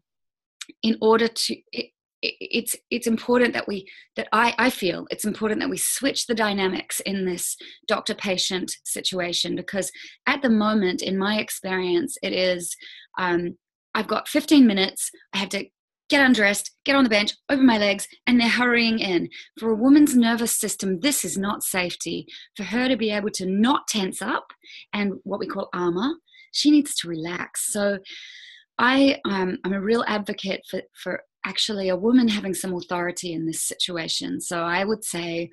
in 0.85 0.97
order 1.01 1.27
to 1.27 1.57
it, 1.73 1.91
it's 2.23 2.75
it's 2.91 3.07
important 3.07 3.55
that 3.55 3.69
we 3.69 3.89
that 4.17 4.29
I, 4.33 4.55
I 4.59 4.71
feel 4.71 5.07
it's 5.11 5.25
important 5.25 5.61
that 5.61 5.71
we 5.71 5.77
switch 5.77 6.27
the 6.27 6.35
dynamics 6.35 7.01
in 7.01 7.27
this 7.27 7.57
doctor 7.87 8.15
patient 8.15 8.73
situation 8.85 9.55
because 9.55 9.91
at 10.27 10.43
the 10.43 10.51
moment 10.51 11.03
in 11.03 11.17
my 11.17 11.39
experience 11.39 12.17
it 12.23 12.33
is 12.33 12.77
um, 13.19 13.57
i've 13.95 14.09
got 14.09 14.29
15 14.29 14.67
minutes 14.67 15.11
i 15.33 15.39
have 15.39 15.49
to 15.51 15.67
get 16.09 16.25
undressed, 16.25 16.73
get 16.85 16.97
on 16.97 17.05
the 17.05 17.11
bench, 17.11 17.35
open 17.49 17.67
my 17.67 17.79
legs, 17.79 18.09
and 18.27 18.41
they're 18.41 18.49
hurrying 18.49 18.99
in. 18.99 19.29
For 19.59 19.71
a 19.71 19.77
woman's 19.77 20.17
nervous 20.17 20.57
system, 20.57 21.01
this 21.01 21.25
is 21.25 21.37
not 21.37 21.63
safety. 21.63 22.27
For 22.57 22.65
her 22.65 22.89
to 22.89 22.97
be 22.97 23.11
able 23.11 23.31
to 23.31 23.47
not 23.47 23.89
tense 23.89 24.23
up 24.23 24.53
and 24.93 25.15
what 25.25 25.41
we 25.41 25.47
call 25.47 25.69
armor, 25.73 26.15
she 26.53 26.71
needs 26.71 26.95
to 26.97 27.09
relax. 27.09 27.73
So 27.73 27.99
I, 28.79 29.21
um, 29.25 29.59
I'm 29.65 29.73
a 29.73 29.81
real 29.81 30.05
advocate 30.07 30.63
for, 30.71 30.83
for 30.95 31.23
actually 31.45 31.89
a 31.89 31.97
woman 31.97 32.29
having 32.29 32.55
some 32.55 32.75
authority 32.75 33.33
in 33.33 33.47
this 33.47 33.63
situation. 33.63 34.41
So 34.41 34.63
I 34.63 34.85
would 34.85 35.05
say, 35.05 35.51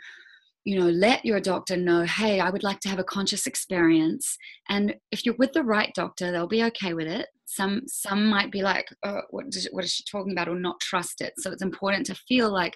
you 0.65 0.79
know, 0.79 0.89
let 0.89 1.23
your 1.23 1.39
doctor 1.39 1.77
know, 1.77 2.03
hey, 2.03 2.39
I 2.39 2.49
would 2.49 2.63
like 2.63 2.79
to 2.81 2.89
have 2.89 2.97
a 2.97 3.03
conscious 3.03 3.45
experience. 3.45 4.35
And 4.67 4.95
if 5.11 5.23
you're 5.23 5.35
with 5.37 5.53
the 5.53 5.63
right 5.63 5.91
doctor, 5.93 6.31
they'll 6.31 6.47
be 6.47 6.63
okay 6.63 6.95
with 6.95 7.07
it. 7.07 7.27
Some 7.45 7.83
some 7.85 8.25
might 8.27 8.51
be 8.51 8.63
like 8.63 8.87
oh, 9.03 9.21
what, 9.29 9.45
is, 9.49 9.69
what 9.71 9.85
is 9.85 9.93
she 9.93 10.03
talking 10.03 10.31
about? 10.31 10.49
or 10.49 10.55
not 10.55 10.79
trust 10.81 11.21
it. 11.21 11.33
So 11.37 11.51
it's 11.51 11.61
important 11.61 12.07
to 12.07 12.15
feel 12.15 12.51
like 12.51 12.75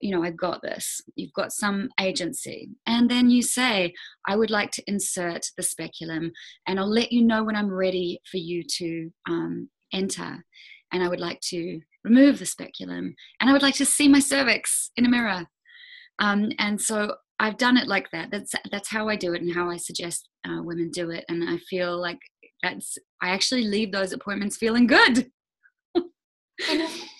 you 0.00 0.10
know 0.10 0.24
i've 0.24 0.36
got 0.36 0.60
this. 0.62 1.00
You've 1.14 1.32
got 1.32 1.52
some 1.52 1.88
agency. 2.00 2.70
And 2.86 3.08
then 3.08 3.30
you 3.30 3.40
say 3.40 3.94
i 4.26 4.34
would 4.34 4.50
like 4.50 4.72
to 4.72 4.82
insert 4.88 5.46
the 5.56 5.62
speculum 5.62 6.32
and 6.66 6.80
i'll 6.80 6.90
let 6.90 7.12
you 7.12 7.22
know 7.22 7.44
when 7.44 7.54
i'm 7.54 7.72
ready 7.72 8.20
for 8.28 8.38
you 8.38 8.64
to 8.78 9.10
um, 9.28 9.70
enter. 9.92 10.44
And 10.92 11.04
i 11.04 11.08
would 11.08 11.20
like 11.20 11.40
to 11.50 11.80
remove 12.02 12.40
the 12.40 12.46
speculum 12.46 13.14
and 13.40 13.48
i 13.48 13.52
would 13.52 13.62
like 13.62 13.76
to 13.76 13.86
see 13.86 14.08
my 14.08 14.18
cervix 14.18 14.90
in 14.96 15.06
a 15.06 15.08
mirror 15.08 15.46
um, 16.18 16.50
and 16.58 16.80
so 16.80 17.14
I've 17.38 17.58
done 17.58 17.76
it 17.76 17.88
like 17.88 18.08
that. 18.12 18.30
That's 18.30 18.54
that's 18.70 18.88
how 18.88 19.08
I 19.08 19.16
do 19.16 19.34
it 19.34 19.42
and 19.42 19.54
how 19.54 19.70
I 19.70 19.76
suggest 19.76 20.28
uh, 20.46 20.62
women 20.62 20.90
do 20.90 21.10
it. 21.10 21.24
And 21.28 21.42
I 21.48 21.58
feel 21.68 22.00
like 22.00 22.18
that's 22.62 22.96
I 23.20 23.30
actually 23.30 23.64
leave 23.64 23.92
those 23.92 24.12
appointments 24.12 24.56
feeling 24.56 24.86
good. 24.86 25.30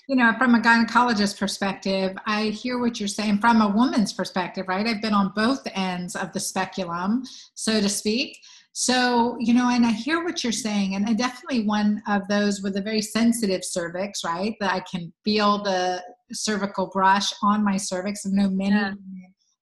you 0.09 0.17
know, 0.17 0.33
from 0.39 0.55
a 0.55 0.61
gynecologist 0.61 1.39
perspective, 1.39 2.17
I 2.27 2.45
hear 2.47 2.79
what 2.79 3.01
you're 3.01 3.09
saying 3.09 3.39
from 3.39 3.61
a 3.61 3.69
woman's 3.69 4.13
perspective, 4.13 4.67
right? 4.69 4.87
I've 4.87 5.03
been 5.03 5.15
on 5.15 5.33
both 5.35 5.67
ends 5.75 6.15
of 6.15 6.33
the 6.33 6.41
speculum, 6.41 7.25
so 7.55 7.81
to 7.81 7.89
speak. 7.89 8.39
So, 8.75 9.37
you 9.39 9.53
know, 9.53 9.69
and 9.69 9.85
I 9.85 9.91
hear 9.91 10.25
what 10.25 10.43
you're 10.43 10.53
saying, 10.53 10.95
and 10.95 11.07
I 11.07 11.13
definitely 11.13 11.67
one 11.67 12.03
of 12.09 12.23
those 12.29 12.63
with 12.63 12.77
a 12.77 12.83
very 12.83 13.03
sensitive 13.03 13.65
cervix, 13.65 14.25
right? 14.25 14.55
That 14.61 14.73
I 14.73 14.81
can 14.81 15.13
feel 15.25 15.63
the 15.63 16.03
cervical 16.33 16.89
brush 16.89 17.33
on 17.43 17.65
my 17.65 17.77
cervix. 17.77 18.27
I 18.27 18.31
know 18.33 18.51
many 18.51 18.75
yeah. 18.75 18.93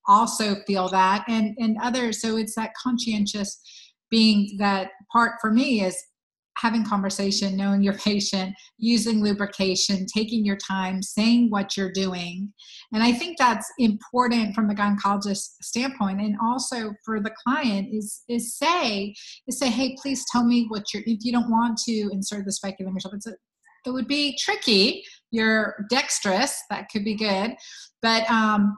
also 0.08 0.56
feel 0.66 0.88
that, 0.88 1.24
and 1.28 1.54
and 1.58 1.76
others. 1.82 2.20
So 2.20 2.36
it's 2.36 2.54
that 2.54 2.72
conscientious 2.82 3.60
being 4.10 4.56
that 4.58 4.90
part 5.12 5.34
for 5.40 5.50
me 5.50 5.82
is 5.84 5.96
having 6.60 6.84
conversation 6.84 7.56
knowing 7.56 7.82
your 7.82 7.94
patient 7.98 8.54
using 8.78 9.22
lubrication 9.22 10.06
taking 10.06 10.44
your 10.44 10.56
time 10.56 11.02
saying 11.02 11.48
what 11.50 11.76
you're 11.76 11.92
doing 11.92 12.52
and 12.92 13.02
i 13.02 13.12
think 13.12 13.38
that's 13.38 13.70
important 13.78 14.54
from 14.54 14.68
the 14.68 14.74
gynecologist 14.74 15.54
standpoint 15.62 16.20
and 16.20 16.36
also 16.42 16.92
for 17.04 17.20
the 17.20 17.32
client 17.44 17.88
is 17.92 18.22
is 18.28 18.56
say 18.56 19.14
is 19.46 19.58
say 19.58 19.70
hey 19.70 19.96
please 20.00 20.24
tell 20.30 20.44
me 20.44 20.66
what 20.68 20.82
you're 20.92 21.02
if 21.06 21.24
you 21.24 21.32
don't 21.32 21.50
want 21.50 21.78
to 21.78 22.10
insert 22.12 22.44
the 22.44 22.52
speculum 22.52 22.94
yourself 22.94 23.14
it's 23.14 23.26
a, 23.26 23.34
it 23.86 23.90
would 23.90 24.08
be 24.08 24.36
tricky 24.38 25.02
you're 25.30 25.86
dexterous 25.90 26.60
that 26.70 26.88
could 26.90 27.04
be 27.04 27.14
good 27.14 27.54
but 28.02 28.28
um 28.30 28.76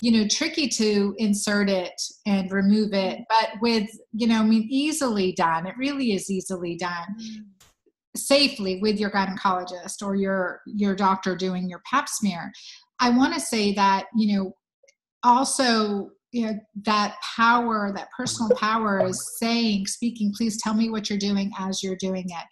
you 0.00 0.10
know 0.10 0.26
tricky 0.28 0.68
to 0.68 1.14
insert 1.18 1.68
it 1.68 1.92
and 2.26 2.50
remove 2.52 2.92
it 2.92 3.20
but 3.28 3.50
with 3.60 3.88
you 4.12 4.26
know 4.26 4.40
i 4.40 4.44
mean 4.44 4.66
easily 4.70 5.32
done 5.32 5.66
it 5.66 5.74
really 5.78 6.12
is 6.12 6.30
easily 6.30 6.76
done 6.76 7.06
mm. 7.20 7.44
safely 8.16 8.80
with 8.80 8.98
your 8.98 9.10
gynecologist 9.10 10.02
or 10.02 10.14
your 10.14 10.60
your 10.66 10.94
doctor 10.94 11.36
doing 11.36 11.68
your 11.68 11.80
pap 11.90 12.08
smear. 12.08 12.50
I 13.00 13.10
want 13.10 13.34
to 13.34 13.40
say 13.40 13.72
that 13.74 14.06
you 14.16 14.36
know 14.36 14.52
also 15.22 16.10
you 16.32 16.46
know 16.46 16.54
that 16.84 17.16
power 17.36 17.92
that 17.94 18.08
personal 18.16 18.54
power 18.56 19.06
is 19.06 19.38
saying 19.38 19.86
speaking 19.86 20.32
please 20.36 20.60
tell 20.62 20.74
me 20.74 20.90
what 20.90 21.10
you're 21.10 21.18
doing 21.18 21.50
as 21.58 21.82
you're 21.82 21.96
doing 21.96 22.26
it 22.28 22.44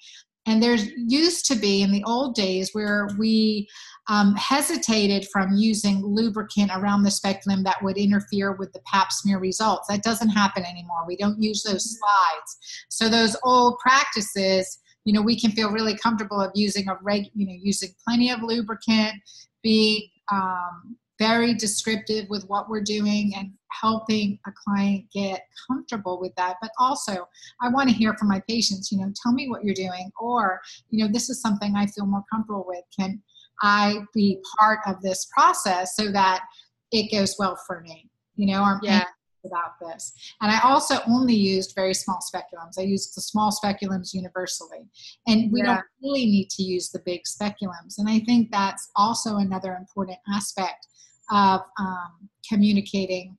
and 0.49 0.63
there's 0.63 0.91
used 0.97 1.45
to 1.47 1.55
be 1.55 1.83
in 1.83 1.93
the 1.93 2.03
old 2.05 2.35
days 2.35 2.71
where 2.73 3.11
we 3.19 3.69
um, 4.09 4.35
hesitated 4.37 5.29
from 5.31 5.53
using 5.55 6.03
lubricant 6.03 6.71
around 6.75 7.03
the 7.03 7.11
speculum 7.11 7.63
that 7.65 7.83
would 7.83 7.99
interfere 7.99 8.53
with 8.53 8.73
the 8.73 8.81
pap 8.87 9.13
smear 9.13 9.39
results. 9.39 9.89
That 9.89 10.03
doesn't 10.03 10.31
happen 10.31 10.65
anymore. 10.65 11.05
We 11.07 11.17
don't 11.17 11.41
use 11.41 11.63
those 11.63 11.87
mm-hmm. 11.87 11.99
slides. 11.99 12.87
So 12.89 13.11
those 13.11 13.37
old 13.45 13.79
practices, 13.79 14.79
you 15.05 15.13
know, 15.13 15.21
we 15.21 15.39
can 15.39 15.51
feel 15.51 15.71
really 15.71 15.97
comfortable 15.99 16.41
of 16.41 16.51
using 16.55 16.89
a 16.89 16.97
reg, 17.03 17.27
you 17.35 17.47
know, 17.47 17.57
using 17.61 17.91
plenty 18.03 18.31
of 18.31 18.43
lubricant, 18.43 19.17
being 19.63 20.09
um, 20.33 20.97
very 21.19 21.55
descriptive 21.55 22.27
with 22.29 22.45
what 22.47 22.69
we're 22.69 22.83
doing 22.83 23.33
and 23.37 23.53
helping 23.81 24.39
a 24.47 24.51
client 24.65 25.05
get 25.13 25.43
comfortable 25.67 26.21
with 26.21 26.35
that 26.37 26.57
but 26.63 26.71
also 26.79 27.29
i 27.61 27.69
want 27.69 27.89
to 27.89 27.95
hear 27.95 28.15
from 28.15 28.29
my 28.29 28.43
patients 28.49 28.91
you 28.91 28.99
know 28.99 29.13
tell 29.23 29.33
me 29.33 29.49
what 29.49 29.63
you're 29.63 29.75
doing 29.75 30.11
or 30.21 30.61
you 30.91 31.05
know 31.05 31.13
this 31.13 31.29
is 31.29 31.41
something 31.41 31.75
i 31.77 31.87
feel 31.87 32.07
more 32.07 32.25
comfortable 32.33 32.65
with 32.67 32.83
can 32.99 33.23
I 33.63 34.01
be 34.15 34.39
part 34.59 34.81
of 34.87 35.01
this 35.03 35.27
process 35.37 35.97
so 35.97 36.11
that 36.13 36.45
it 36.93 37.11
goes 37.11 37.37
well 37.39 37.59
for 37.67 37.81
me, 37.81 38.09
you 38.37 38.47
know, 38.47 38.63
or 38.63 38.81
yeah. 38.83 39.05
about 39.45 39.73
this. 39.81 40.13
And 40.41 40.51
I 40.51 40.61
also 40.61 40.97
only 41.09 41.35
used 41.35 41.75
very 41.75 41.95
small 41.95 42.19
speculums. 42.19 42.79
I 42.79 42.83
used 42.83 43.17
the 43.17 43.21
small 43.21 43.51
speculums 43.51 44.15
universally. 44.15 44.89
And 45.27 45.53
we 45.53 45.61
yeah. 45.61 45.67
don't 45.75 45.85
really 46.03 46.27
need 46.27 46.51
to 46.51 46.63
use 46.63 46.91
the 46.91 47.01
big 47.05 47.23
speculums. 47.25 47.99
And 47.99 48.09
I 48.09 48.21
think 48.21 48.51
that's 48.51 48.91
also 48.97 49.37
another 49.37 49.75
important 49.75 50.19
aspect 50.33 50.87
of 51.31 51.63
um, 51.79 52.29
communicating 52.49 53.37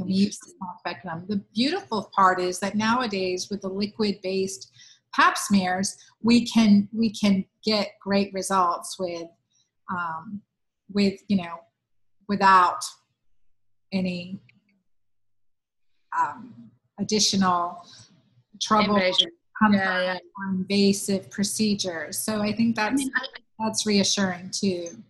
can 0.00 0.06
we 0.06 0.14
use 0.14 0.38
the 0.38 0.52
small 0.56 0.74
speculum? 0.78 1.26
The 1.28 1.44
beautiful 1.54 2.10
part 2.16 2.40
is 2.40 2.58
that 2.60 2.74
nowadays 2.74 3.48
with 3.50 3.60
the 3.60 3.68
liquid 3.68 4.18
based 4.22 4.72
pap 5.14 5.36
smears, 5.36 5.94
we 6.22 6.46
can 6.46 6.88
we 6.90 7.10
can 7.12 7.44
get 7.62 7.88
great 8.02 8.32
results 8.32 8.96
with 8.98 9.28
um, 9.90 10.40
with 10.90 11.20
you 11.28 11.36
know 11.36 11.56
without 12.28 12.82
any 13.92 14.40
um, 16.18 16.70
additional 16.98 17.84
trouble 18.62 18.98
yeah, 18.98 19.12
yeah. 19.70 20.18
invasive 20.50 21.30
procedures. 21.30 22.18
So 22.18 22.40
I 22.40 22.52
think 22.54 22.74
that's 22.74 22.92
I 22.92 22.94
mean, 22.94 23.12
I, 23.16 23.26
that's 23.58 23.84
reassuring 23.84 24.50
too. 24.50 25.02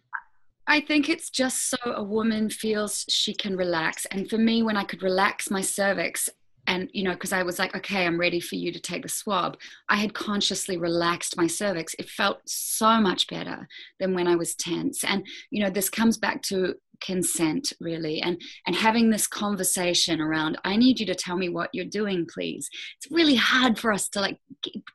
I 0.70 0.80
think 0.80 1.08
it's 1.08 1.30
just 1.30 1.68
so 1.68 1.76
a 1.84 2.02
woman 2.02 2.48
feels 2.48 3.04
she 3.08 3.34
can 3.34 3.56
relax. 3.56 4.06
And 4.06 4.30
for 4.30 4.38
me, 4.38 4.62
when 4.62 4.76
I 4.76 4.84
could 4.84 5.02
relax 5.02 5.50
my 5.50 5.60
cervix, 5.60 6.30
and 6.66 6.90
you 6.92 7.02
know 7.02 7.12
because 7.12 7.32
i 7.32 7.42
was 7.42 7.58
like 7.58 7.74
okay 7.74 8.04
i'm 8.04 8.20
ready 8.20 8.38
for 8.38 8.54
you 8.54 8.70
to 8.70 8.78
take 8.78 9.02
the 9.02 9.08
swab 9.08 9.56
i 9.88 9.96
had 9.96 10.12
consciously 10.12 10.76
relaxed 10.76 11.34
my 11.36 11.46
cervix 11.46 11.94
it 11.98 12.08
felt 12.08 12.38
so 12.46 13.00
much 13.00 13.26
better 13.28 13.66
than 13.98 14.14
when 14.14 14.28
i 14.28 14.36
was 14.36 14.54
tense 14.54 15.02
and 15.02 15.26
you 15.50 15.64
know 15.64 15.70
this 15.70 15.88
comes 15.88 16.18
back 16.18 16.42
to 16.42 16.74
consent 17.00 17.72
really 17.80 18.20
and 18.20 18.40
and 18.66 18.76
having 18.76 19.10
this 19.10 19.26
conversation 19.26 20.20
around 20.20 20.58
i 20.64 20.76
need 20.76 20.98
you 21.00 21.06
to 21.06 21.14
tell 21.14 21.36
me 21.36 21.48
what 21.48 21.70
you're 21.72 21.84
doing 21.84 22.26
please 22.32 22.68
it's 22.96 23.10
really 23.10 23.34
hard 23.34 23.78
for 23.78 23.92
us 23.92 24.08
to 24.08 24.20
like 24.20 24.38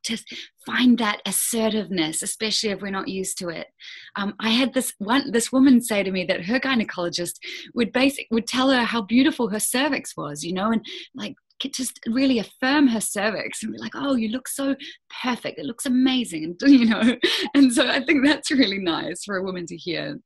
to 0.04 0.18
find 0.66 0.98
that 0.98 1.22
assertiveness 1.26 2.22
especially 2.22 2.70
if 2.70 2.82
we're 2.82 2.90
not 2.90 3.08
used 3.08 3.38
to 3.38 3.50
it 3.50 3.68
um, 4.16 4.34
i 4.40 4.50
had 4.50 4.74
this 4.74 4.94
one 5.00 5.32
this 5.32 5.52
woman 5.52 5.82
say 5.82 6.04
to 6.04 6.12
me 6.12 6.26
that 6.26 6.46
her 6.46 6.60
gynecologist 6.60 7.36
would 7.74 7.92
basic 7.92 8.28
would 8.32 8.48
tell 8.48 8.70
her 8.70 8.84
how 8.84 9.02
beautiful 9.02 9.50
her 9.50 9.60
cervix 9.60 10.16
was 10.16 10.44
you 10.44 10.54
know 10.54 10.72
and 10.72 10.86
like 11.16 11.36
just 11.72 12.00
really 12.08 12.40
affirm 12.40 12.88
her 12.88 13.02
cervix 13.02 13.64
and 13.64 13.74
be 13.74 13.80
like, 13.80 13.94
oh, 13.96 14.16
you 14.16 14.30
look 14.30 14.48
so 14.48 14.76
perfect. 15.24 15.60
It 15.60 15.66
looks 15.66 15.86
amazing. 15.86 16.44
And, 16.44 16.62
you 16.72 16.86
know, 16.86 17.16
and 17.54 17.72
so 17.74 17.88
I 17.88 18.04
think 18.04 18.26
that's 18.26 18.52
really 18.52 18.80
nice 18.80 19.24
for 19.24 19.38
a 19.38 19.44
woman 19.44 19.66
to 19.68 19.78
hear. 19.78 20.20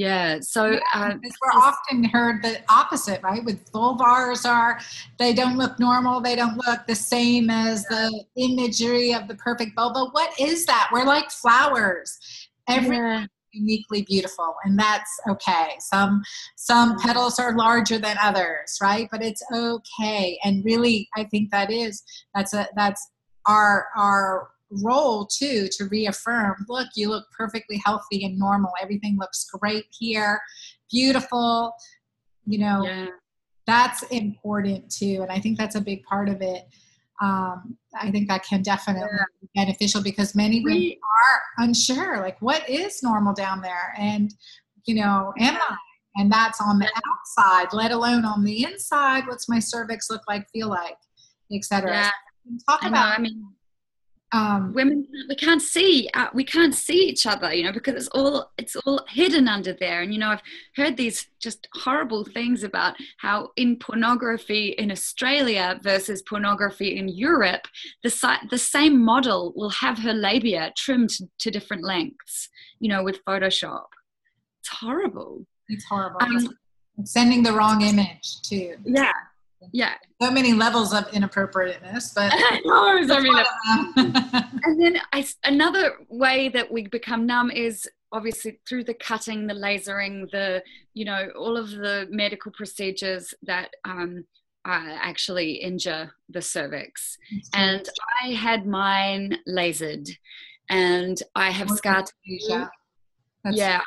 Yeah. 0.00 0.40
So 0.40 0.64
yeah, 0.70 0.80
uh, 0.94 1.14
we're 1.20 1.60
often 1.60 2.04
heard 2.04 2.42
the 2.42 2.62
opposite, 2.70 3.22
right? 3.22 3.44
With 3.44 3.70
vulvars 3.70 4.48
are 4.48 4.80
they 5.18 5.34
don't 5.34 5.58
look 5.58 5.78
normal. 5.78 6.22
They 6.22 6.34
don't 6.34 6.56
look 6.66 6.86
the 6.86 6.94
same 6.94 7.50
as 7.50 7.84
the 7.84 8.24
imagery 8.36 9.12
of 9.12 9.28
the 9.28 9.34
perfect 9.34 9.72
vulva. 9.76 10.06
What 10.12 10.32
is 10.40 10.64
that? 10.64 10.88
We're 10.90 11.04
like 11.04 11.30
flowers. 11.30 12.18
Every 12.66 12.96
yeah. 12.96 13.26
uniquely 13.52 14.00
beautiful 14.08 14.54
and 14.62 14.78
that's 14.78 15.10
okay 15.28 15.70
some 15.80 16.22
some 16.56 16.96
petals 17.00 17.40
are 17.40 17.56
larger 17.56 17.98
than 17.98 18.16
others 18.22 18.78
right 18.80 19.08
but 19.10 19.24
it's 19.24 19.42
okay 19.52 20.38
and 20.44 20.64
really 20.64 21.08
i 21.16 21.24
think 21.24 21.50
that 21.50 21.68
is 21.68 22.04
that's 22.32 22.54
a 22.54 22.68
that's 22.76 23.10
our 23.46 23.88
our 23.96 24.50
role 24.82 25.26
too 25.26 25.68
to 25.70 25.84
reaffirm 25.86 26.54
look 26.68 26.88
you 26.94 27.08
look 27.08 27.26
perfectly 27.36 27.80
healthy 27.84 28.24
and 28.24 28.38
normal 28.38 28.70
everything 28.80 29.16
looks 29.18 29.48
great 29.52 29.86
here 29.90 30.40
beautiful 30.90 31.72
you 32.46 32.58
know 32.58 32.84
yeah. 32.84 33.06
that's 33.66 34.02
important 34.04 34.90
too 34.90 35.18
and 35.22 35.30
i 35.30 35.38
think 35.38 35.58
that's 35.58 35.74
a 35.74 35.80
big 35.80 36.02
part 36.04 36.28
of 36.28 36.40
it 36.40 36.64
um, 37.20 37.76
I 38.00 38.10
think 38.10 38.28
that 38.28 38.44
can 38.44 38.62
definitely 38.62 39.08
yeah. 39.12 39.24
be 39.42 39.48
beneficial 39.54 40.02
because 40.02 40.34
many 40.34 40.62
women 40.64 40.92
are 40.92 41.64
unsure, 41.64 42.18
like 42.18 42.40
what 42.40 42.68
is 42.68 43.02
normal 43.02 43.34
down 43.34 43.60
there, 43.60 43.94
and 43.98 44.32
you 44.86 44.94
know, 44.94 45.32
am 45.38 45.56
I? 45.56 45.76
And 46.16 46.32
that's 46.32 46.60
on 46.60 46.78
the 46.78 46.90
outside, 47.08 47.72
let 47.72 47.92
alone 47.92 48.24
on 48.24 48.42
the 48.42 48.64
inside. 48.64 49.26
What's 49.26 49.48
my 49.48 49.58
cervix 49.58 50.10
look 50.10 50.22
like, 50.28 50.48
feel 50.52 50.68
like, 50.68 50.96
etc. 51.52 51.90
Yeah. 51.90 52.10
talk 52.68 52.84
about. 52.84 53.10
Know, 53.10 53.14
I 53.16 53.18
mean, 53.20 53.44
um, 54.32 54.72
women 54.74 55.06
we 55.28 55.34
can't 55.34 55.62
see 55.62 56.08
uh, 56.14 56.28
we 56.32 56.44
can't 56.44 56.74
see 56.74 57.08
each 57.08 57.26
other 57.26 57.52
you 57.52 57.64
know 57.64 57.72
because 57.72 57.94
it's 57.94 58.08
all 58.08 58.52
it's 58.58 58.76
all 58.76 59.04
hidden 59.08 59.48
under 59.48 59.72
there. 59.72 60.02
And 60.02 60.12
you 60.12 60.20
know 60.20 60.30
i've 60.30 60.42
heard 60.76 60.96
these 60.96 61.26
just 61.40 61.68
horrible 61.74 62.24
things 62.24 62.62
about 62.62 62.94
how 63.18 63.50
in 63.56 63.76
pornography 63.76 64.68
in 64.78 64.90
australia 64.90 65.80
versus 65.82 66.22
pornography 66.22 66.96
in 66.96 67.08
europe 67.08 67.66
the, 68.02 68.38
the 68.50 68.58
same 68.58 69.02
model 69.02 69.52
will 69.56 69.70
have 69.70 69.98
her 69.98 70.12
labia 70.12 70.72
trimmed 70.76 71.10
to 71.38 71.50
different 71.50 71.82
lengths 71.82 72.48
you 72.78 72.88
know 72.88 73.02
with 73.02 73.24
photoshop. 73.24 73.86
It's 74.60 74.68
horrible. 74.68 75.46
It's 75.68 75.84
horrible. 75.84 76.20
Um, 76.22 76.50
sending 77.04 77.42
the 77.42 77.52
wrong 77.52 77.80
image 77.82 78.42
too. 78.42 78.76
Yeah 78.84 79.12
yeah. 79.72 79.94
So 80.20 80.30
many 80.30 80.52
levels 80.52 80.92
of 80.92 81.12
inappropriateness 81.12 82.12
but 82.14 82.32
so 82.66 83.16
and 83.96 84.80
then 84.82 85.00
I, 85.12 85.26
another 85.44 85.94
way 86.08 86.48
that 86.50 86.70
we 86.70 86.86
become 86.86 87.26
numb 87.26 87.50
is 87.50 87.88
obviously 88.12 88.60
through 88.68 88.84
the 88.84 88.94
cutting 88.94 89.46
the 89.46 89.54
lasering 89.54 90.30
the 90.30 90.62
you 90.94 91.04
know 91.04 91.28
all 91.38 91.56
of 91.56 91.70
the 91.70 92.06
medical 92.10 92.52
procedures 92.52 93.32
that 93.42 93.70
um, 93.84 94.24
uh, 94.66 94.96
actually 95.00 95.52
injure 95.52 96.12
the 96.28 96.42
cervix. 96.42 97.16
And 97.54 97.88
i 98.22 98.32
had 98.32 98.66
mine 98.66 99.38
lasered 99.48 100.08
and 100.68 101.20
i 101.34 101.50
have 101.50 101.70
scar 101.70 102.04
tissue. 102.04 102.66
yeah 103.50 103.80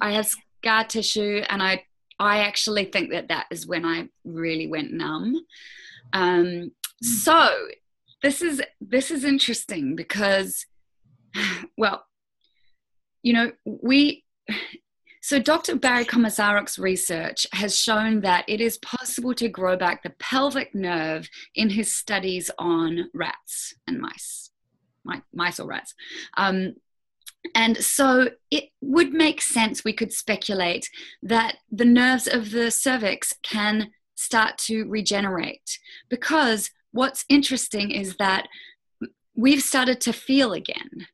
i 0.00 0.12
have 0.12 0.26
scar 0.26 0.84
tissue 0.84 1.42
and 1.48 1.62
i 1.62 1.82
I 2.18 2.38
actually 2.38 2.84
think 2.84 3.10
that 3.10 3.28
that 3.28 3.46
is 3.50 3.66
when 3.66 3.84
I 3.84 4.08
really 4.24 4.66
went 4.66 4.92
numb. 4.92 5.36
Um, 6.12 6.72
so 7.02 7.48
this 8.22 8.42
is 8.42 8.60
this 8.80 9.10
is 9.10 9.24
interesting 9.24 9.94
because, 9.94 10.66
well, 11.78 12.04
you 13.22 13.32
know, 13.32 13.52
we. 13.64 14.24
So 15.20 15.38
Dr. 15.38 15.76
Barry 15.76 16.06
Komisaruk's 16.06 16.78
research 16.78 17.46
has 17.52 17.78
shown 17.78 18.22
that 18.22 18.46
it 18.48 18.62
is 18.62 18.78
possible 18.78 19.34
to 19.34 19.48
grow 19.48 19.76
back 19.76 20.02
the 20.02 20.14
pelvic 20.18 20.74
nerve 20.74 21.28
in 21.54 21.68
his 21.68 21.94
studies 21.94 22.50
on 22.58 23.10
rats 23.12 23.74
and 23.86 24.00
mice, 24.00 24.50
mice 25.34 25.60
or 25.60 25.66
rats. 25.66 25.94
Um, 26.38 26.76
and 27.54 27.76
so 27.78 28.30
it 28.50 28.70
would 28.80 29.12
make 29.12 29.40
sense, 29.40 29.84
we 29.84 29.92
could 29.92 30.12
speculate, 30.12 30.88
that 31.22 31.56
the 31.70 31.84
nerves 31.84 32.26
of 32.26 32.50
the 32.50 32.70
cervix 32.70 33.32
can 33.42 33.90
start 34.14 34.58
to 34.58 34.84
regenerate. 34.84 35.78
Because 36.08 36.70
what's 36.90 37.24
interesting 37.28 37.90
is 37.90 38.16
that 38.16 38.48
we've 39.36 39.62
started 39.62 40.00
to 40.02 40.12
feel 40.12 40.52
again. 40.52 41.06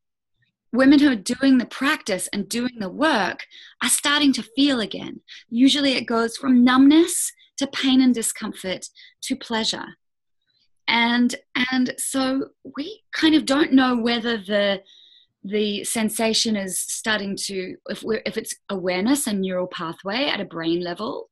Women 0.72 0.98
who 0.98 1.12
are 1.12 1.16
doing 1.16 1.58
the 1.58 1.66
practice 1.66 2.28
and 2.32 2.48
doing 2.48 2.78
the 2.78 2.88
work 2.88 3.44
are 3.82 3.88
starting 3.88 4.32
to 4.32 4.42
feel 4.42 4.80
again. 4.80 5.20
Usually 5.48 5.92
it 5.92 6.06
goes 6.06 6.36
from 6.36 6.64
numbness 6.64 7.32
to 7.58 7.66
pain 7.66 8.00
and 8.00 8.14
discomfort 8.14 8.86
to 9.22 9.36
pleasure. 9.36 9.84
And 10.88 11.34
and 11.70 11.94
so 11.96 12.48
we 12.76 13.02
kind 13.12 13.34
of 13.34 13.46
don't 13.46 13.72
know 13.72 13.96
whether 13.96 14.36
the 14.36 14.82
the 15.44 15.84
sensation 15.84 16.56
is 16.56 16.80
starting 16.80 17.36
to 17.36 17.76
if 17.88 18.02
we're 18.02 18.22
if 18.24 18.36
it's 18.36 18.54
awareness 18.70 19.26
and 19.26 19.40
neural 19.40 19.66
pathway 19.66 20.24
at 20.24 20.40
a 20.40 20.44
brain 20.44 20.80
level 20.80 21.30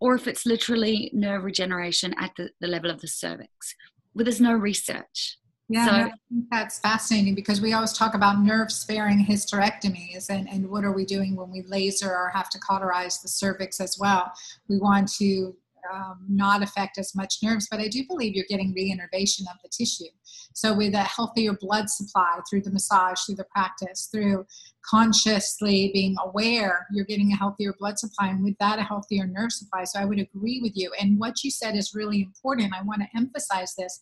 or 0.00 0.14
if 0.14 0.28
it's 0.28 0.44
literally 0.44 1.10
nerve 1.14 1.44
regeneration 1.44 2.14
at 2.18 2.30
the, 2.36 2.50
the 2.60 2.66
level 2.66 2.90
of 2.90 3.00
the 3.00 3.08
cervix 3.08 3.74
but 4.14 4.24
there's 4.24 4.40
no 4.40 4.52
research 4.52 5.38
yeah, 5.68 5.86
so, 5.86 5.92
I 5.92 6.02
think 6.28 6.44
that's 6.50 6.78
fascinating 6.78 7.34
because 7.34 7.62
we 7.62 7.72
always 7.72 7.94
talk 7.94 8.14
about 8.14 8.42
nerve 8.42 8.70
sparing 8.70 9.24
hysterectomies 9.24 10.28
and, 10.28 10.46
and 10.48 10.68
what 10.68 10.84
are 10.84 10.92
we 10.92 11.06
doing 11.06 11.36
when 11.36 11.50
we 11.50 11.62
laser 11.62 12.10
or 12.10 12.28
have 12.34 12.50
to 12.50 12.58
cauterize 12.58 13.22
the 13.22 13.28
cervix 13.28 13.80
as 13.80 13.96
well. 13.98 14.30
We 14.68 14.78
want 14.78 15.10
to 15.14 15.56
um, 15.92 16.26
not 16.28 16.62
affect 16.62 16.98
as 16.98 17.14
much 17.14 17.36
nerves, 17.42 17.68
but 17.70 17.80
I 17.80 17.88
do 17.88 18.04
believe 18.06 18.34
you're 18.34 18.44
getting 18.48 18.74
reinnervation 18.74 19.42
of 19.42 19.56
the 19.62 19.70
tissue. 19.70 20.04
So, 20.54 20.74
with 20.74 20.94
a 20.94 21.02
healthier 21.02 21.52
blood 21.52 21.90
supply 21.90 22.38
through 22.48 22.62
the 22.62 22.70
massage, 22.70 23.20
through 23.26 23.34
the 23.36 23.46
practice, 23.52 24.08
through 24.10 24.46
consciously 24.88 25.90
being 25.92 26.16
aware, 26.24 26.86
you're 26.92 27.04
getting 27.04 27.32
a 27.32 27.36
healthier 27.36 27.74
blood 27.78 27.98
supply, 27.98 28.28
and 28.28 28.42
with 28.42 28.56
that, 28.58 28.78
a 28.78 28.82
healthier 28.82 29.26
nerve 29.26 29.52
supply. 29.52 29.84
So, 29.84 29.98
I 29.98 30.04
would 30.04 30.20
agree 30.20 30.60
with 30.62 30.72
you. 30.74 30.92
And 31.00 31.18
what 31.18 31.44
you 31.44 31.50
said 31.50 31.76
is 31.76 31.94
really 31.94 32.22
important. 32.22 32.72
I 32.72 32.82
want 32.82 33.02
to 33.02 33.08
emphasize 33.16 33.74
this. 33.76 34.00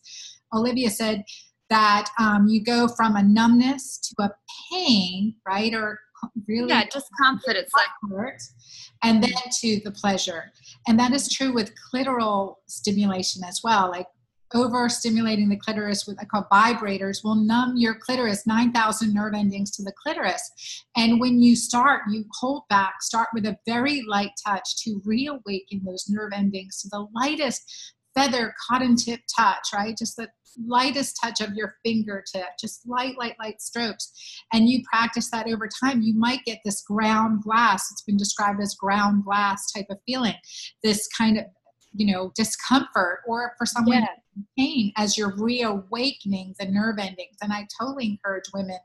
Olivia 0.53 0.89
said, 0.89 1.23
that 1.69 2.09
um, 2.19 2.47
you 2.47 2.63
go 2.63 2.87
from 2.87 3.15
a 3.15 3.23
numbness 3.23 3.97
to 3.97 4.25
a 4.25 4.31
pain, 4.69 5.33
right? 5.47 5.73
Or 5.73 5.99
really 6.47 6.69
yeah 6.69 6.83
discomfort 6.85 7.55
it's 7.55 7.71
like 7.73 8.39
and 9.03 9.23
then 9.23 9.31
to 9.51 9.79
the 9.83 9.91
pleasure 9.91 10.51
and 10.87 10.99
that 10.99 11.11
is 11.11 11.29
true 11.29 11.53
with 11.53 11.73
clitoral 11.93 12.55
stimulation 12.67 13.43
as 13.43 13.61
well 13.63 13.89
like 13.89 14.07
over 14.53 14.89
stimulating 14.89 15.49
the 15.49 15.57
clitoris 15.57 16.05
with 16.07 16.17
I 16.19 16.25
call 16.25 16.47
vibrators 16.51 17.23
will 17.23 17.35
numb 17.35 17.75
your 17.77 17.95
clitoris 17.95 18.45
9000 18.45 19.13
nerve 19.13 19.33
endings 19.33 19.71
to 19.71 19.83
the 19.83 19.93
clitoris 20.01 20.85
and 20.95 21.19
when 21.19 21.41
you 21.41 21.55
start 21.55 22.01
you 22.09 22.25
hold 22.39 22.63
back 22.69 23.01
start 23.01 23.29
with 23.33 23.45
a 23.45 23.57
very 23.67 24.03
light 24.07 24.31
touch 24.45 24.77
to 24.83 25.01
reawaken 25.05 25.81
those 25.85 26.05
nerve 26.09 26.31
endings 26.33 26.81
to 26.81 26.89
the 26.89 27.07
lightest 27.15 27.93
feather 28.15 28.53
cotton 28.67 28.95
tip 28.95 29.21
touch 29.35 29.67
right 29.73 29.97
just 29.97 30.17
the 30.17 30.27
lightest 30.67 31.17
touch 31.21 31.41
of 31.41 31.53
your 31.53 31.75
fingertip, 31.83 32.45
just 32.59 32.87
light, 32.87 33.17
light, 33.17 33.35
light 33.39 33.61
strokes. 33.61 34.11
And 34.51 34.69
you 34.69 34.83
practice 34.83 35.29
that 35.31 35.47
over 35.47 35.67
time, 35.83 36.01
you 36.01 36.13
might 36.13 36.43
get 36.45 36.59
this 36.63 36.81
ground 36.81 37.43
glass. 37.43 37.89
It's 37.91 38.03
been 38.03 38.17
described 38.17 38.61
as 38.61 38.75
ground 38.75 39.25
glass 39.25 39.71
type 39.71 39.87
of 39.89 39.97
feeling, 40.05 40.35
this 40.83 41.07
kind 41.07 41.37
of 41.37 41.45
you 41.93 42.11
know 42.11 42.31
discomfort 42.35 43.19
or 43.27 43.53
for 43.57 43.65
someone 43.65 44.01
yeah. 44.01 44.43
pain 44.57 44.91
as 44.97 45.17
you're 45.17 45.35
reawakening 45.37 46.55
the 46.59 46.65
nerve 46.65 46.97
endings 46.99 47.37
and 47.41 47.53
i 47.53 47.67
totally 47.79 48.07
encourage 48.07 48.45
women 48.53 48.77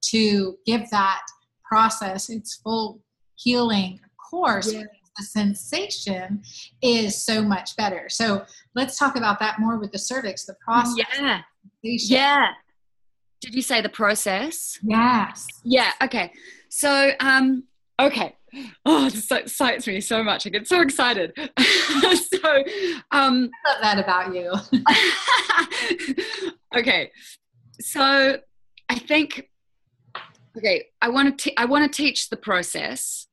to 0.00 0.56
give 0.66 0.88
that 0.90 1.22
process 1.68 2.30
its 2.30 2.56
full 2.56 3.00
healing 3.36 4.00
course 4.30 4.72
yeah 4.72 4.82
the 5.16 5.24
sensation 5.24 6.42
is 6.82 7.24
so 7.24 7.42
much 7.42 7.76
better. 7.76 8.08
So 8.08 8.44
let's 8.74 8.98
talk 8.98 9.16
about 9.16 9.38
that 9.40 9.58
more 9.58 9.78
with 9.78 9.92
the 9.92 9.98
cervix, 9.98 10.44
the 10.44 10.54
process. 10.54 11.06
Yeah. 11.18 11.40
Yeah. 11.82 12.46
Did 13.40 13.54
you 13.54 13.62
say 13.62 13.80
the 13.80 13.88
process? 13.88 14.78
Yes. 14.82 15.46
Yeah. 15.64 15.92
Okay. 16.02 16.32
So, 16.68 17.12
um, 17.20 17.64
okay. 18.00 18.36
Oh, 18.86 19.08
this 19.10 19.30
excites 19.30 19.86
me 19.86 20.00
so 20.00 20.22
much. 20.22 20.46
I 20.46 20.50
get 20.50 20.68
so 20.68 20.80
excited. 20.80 21.32
so, 21.58 22.64
um, 23.10 23.50
I 23.64 23.70
love 23.70 23.80
that 23.82 23.98
about 23.98 24.34
you. 24.34 24.52
okay. 26.76 27.10
So, 27.80 28.38
I 28.88 28.98
think, 28.98 29.50
okay, 30.56 30.86
I 31.02 31.08
want 31.08 31.38
to, 31.40 31.60
I 31.60 31.64
want 31.64 31.90
to 31.90 31.96
teach 32.02 32.28
the 32.28 32.36
process 32.36 33.26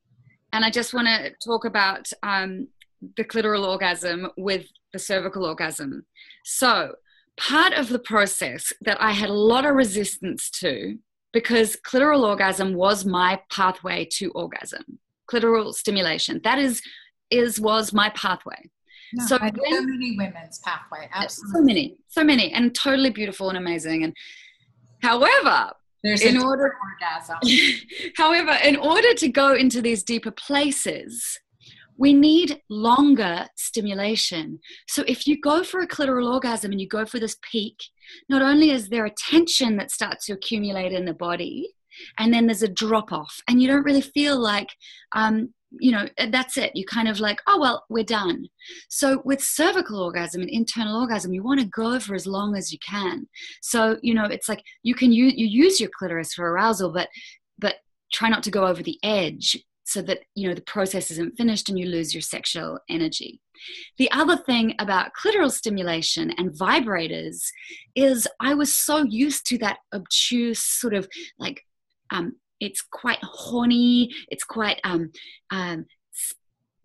and 0.52 0.64
I 0.64 0.70
just 0.70 0.92
want 0.92 1.08
to 1.08 1.32
talk 1.44 1.64
about 1.64 2.10
um, 2.22 2.68
the 3.16 3.24
clitoral 3.24 3.66
orgasm 3.66 4.28
with 4.36 4.66
the 4.92 4.98
cervical 4.98 5.44
orgasm. 5.44 6.06
So, 6.44 6.94
part 7.38 7.72
of 7.72 7.88
the 7.88 7.98
process 7.98 8.72
that 8.82 9.00
I 9.00 9.12
had 9.12 9.30
a 9.30 9.34
lot 9.34 9.64
of 9.64 9.74
resistance 9.74 10.50
to, 10.60 10.98
because 11.32 11.76
clitoral 11.76 12.26
orgasm 12.26 12.74
was 12.74 13.04
my 13.04 13.40
pathway 13.50 14.06
to 14.12 14.30
orgasm, 14.32 14.98
clitoral 15.30 15.72
stimulation. 15.72 16.40
That 16.44 16.58
is, 16.58 16.82
is 17.30 17.60
was 17.60 17.92
my 17.92 18.10
pathway. 18.10 18.70
No, 19.14 19.26
so, 19.26 19.38
when, 19.38 19.54
so 19.54 19.82
many 19.82 20.16
women's 20.16 20.58
pathway, 20.60 21.08
absolutely. 21.12 21.52
So 21.52 21.64
many, 21.64 21.96
so 22.08 22.24
many, 22.24 22.52
and 22.52 22.74
totally 22.74 23.10
beautiful 23.10 23.48
and 23.48 23.58
amazing. 23.58 24.04
And 24.04 24.14
however, 25.02 25.70
There's 26.02 26.22
in 26.22 26.42
order 26.42 26.74
orgasm. 26.82 27.36
However, 28.16 28.56
in 28.64 28.76
order 28.76 29.12
to 29.14 29.28
go 29.28 29.54
into 29.54 29.82
these 29.82 30.02
deeper 30.02 30.30
places, 30.30 31.38
we 31.96 32.12
need 32.12 32.60
longer 32.68 33.46
stimulation. 33.56 34.58
So 34.88 35.04
if 35.06 35.26
you 35.26 35.40
go 35.40 35.62
for 35.62 35.80
a 35.80 35.88
clitoral 35.88 36.32
orgasm 36.32 36.72
and 36.72 36.80
you 36.80 36.88
go 36.88 37.04
for 37.04 37.18
this 37.18 37.36
peak, 37.50 37.76
not 38.28 38.42
only 38.42 38.70
is 38.70 38.88
there 38.88 39.06
a 39.06 39.10
tension 39.10 39.76
that 39.76 39.90
starts 39.90 40.26
to 40.26 40.32
accumulate 40.32 40.92
in 40.92 41.04
the 41.04 41.14
body, 41.14 41.74
and 42.18 42.32
then 42.32 42.46
there's 42.46 42.62
a 42.62 42.68
drop 42.68 43.12
off, 43.12 43.40
and 43.48 43.60
you 43.60 43.68
don't 43.68 43.84
really 43.84 44.00
feel 44.00 44.38
like 44.38 44.68
um, 45.14 45.52
you 45.78 45.90
know 45.92 46.08
that's 46.30 46.56
it. 46.56 46.72
You 46.74 46.84
kind 46.84 47.08
of 47.08 47.20
like 47.20 47.40
oh 47.46 47.60
well 47.60 47.84
we're 47.88 48.04
done. 48.04 48.46
So 48.88 49.22
with 49.24 49.42
cervical 49.42 50.02
orgasm 50.02 50.40
and 50.40 50.50
internal 50.50 51.00
orgasm 51.00 51.32
you 51.32 51.42
want 51.42 51.60
to 51.60 51.66
go 51.66 51.98
for 52.00 52.14
as 52.14 52.26
long 52.26 52.56
as 52.56 52.72
you 52.72 52.78
can. 52.86 53.28
So 53.62 53.98
you 54.02 54.14
know 54.14 54.24
it's 54.24 54.48
like 54.48 54.62
you 54.82 54.94
can 54.94 55.12
use 55.12 55.34
you 55.36 55.46
use 55.46 55.80
your 55.80 55.90
clitoris 55.96 56.34
for 56.34 56.50
arousal 56.50 56.92
but 56.92 57.08
but 57.58 57.76
try 58.12 58.28
not 58.28 58.42
to 58.44 58.50
go 58.50 58.66
over 58.66 58.82
the 58.82 58.98
edge 59.02 59.56
so 59.84 60.02
that 60.02 60.20
you 60.34 60.48
know 60.48 60.54
the 60.54 60.62
process 60.62 61.10
isn't 61.10 61.36
finished 61.36 61.68
and 61.68 61.78
you 61.78 61.86
lose 61.86 62.14
your 62.14 62.22
sexual 62.22 62.78
energy. 62.88 63.40
The 63.98 64.10
other 64.10 64.36
thing 64.36 64.74
about 64.78 65.12
clitoral 65.12 65.50
stimulation 65.50 66.32
and 66.36 66.50
vibrators 66.50 67.46
is 67.94 68.26
i 68.40 68.54
was 68.54 68.74
so 68.74 69.04
used 69.04 69.46
to 69.46 69.58
that 69.58 69.78
obtuse 69.94 70.58
sort 70.58 70.94
of 70.94 71.08
like 71.38 71.64
um, 72.10 72.36
it's 72.60 72.82
quite 72.82 73.18
horny 73.22 74.10
it's 74.28 74.44
quite 74.44 74.80
um, 74.84 75.10
um, 75.50 75.86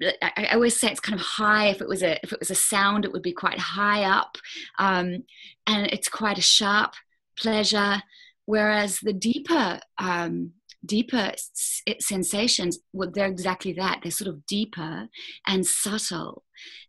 I, 0.02 0.50
always 0.54 0.80
say 0.80 0.90
it's 0.92 1.00
kind 1.00 1.20
of 1.20 1.26
high. 1.26 1.70
If 1.70 1.82
it 1.82 1.88
was 1.88 2.04
a 2.04 2.20
if 2.24 2.32
it 2.32 2.40
was 2.40 2.52
a 2.52 2.56
sound 2.56 3.04
it 3.04 3.12
would 3.12 3.24
be 3.24 3.34
quite 3.34 3.58
high 3.58 4.04
up 4.04 4.38
um, 4.78 5.24
and 5.66 5.88
it's 5.88 6.08
quite 6.08 6.38
a 6.38 6.42
sharp 6.42 6.94
pleasure 7.38 8.02
whereas 8.46 9.00
the 9.00 9.14
deeper 9.14 9.80
um, 9.98 10.52
deeper 10.88 11.32
sensations 12.00 12.80
well 12.94 13.12
they're 13.14 13.28
exactly 13.28 13.74
that. 13.74 14.00
They're 14.02 14.12
sort 14.12 14.30
of 14.30 14.46
deeper 14.46 15.08
and 15.46 15.66
subtle. 15.66 16.44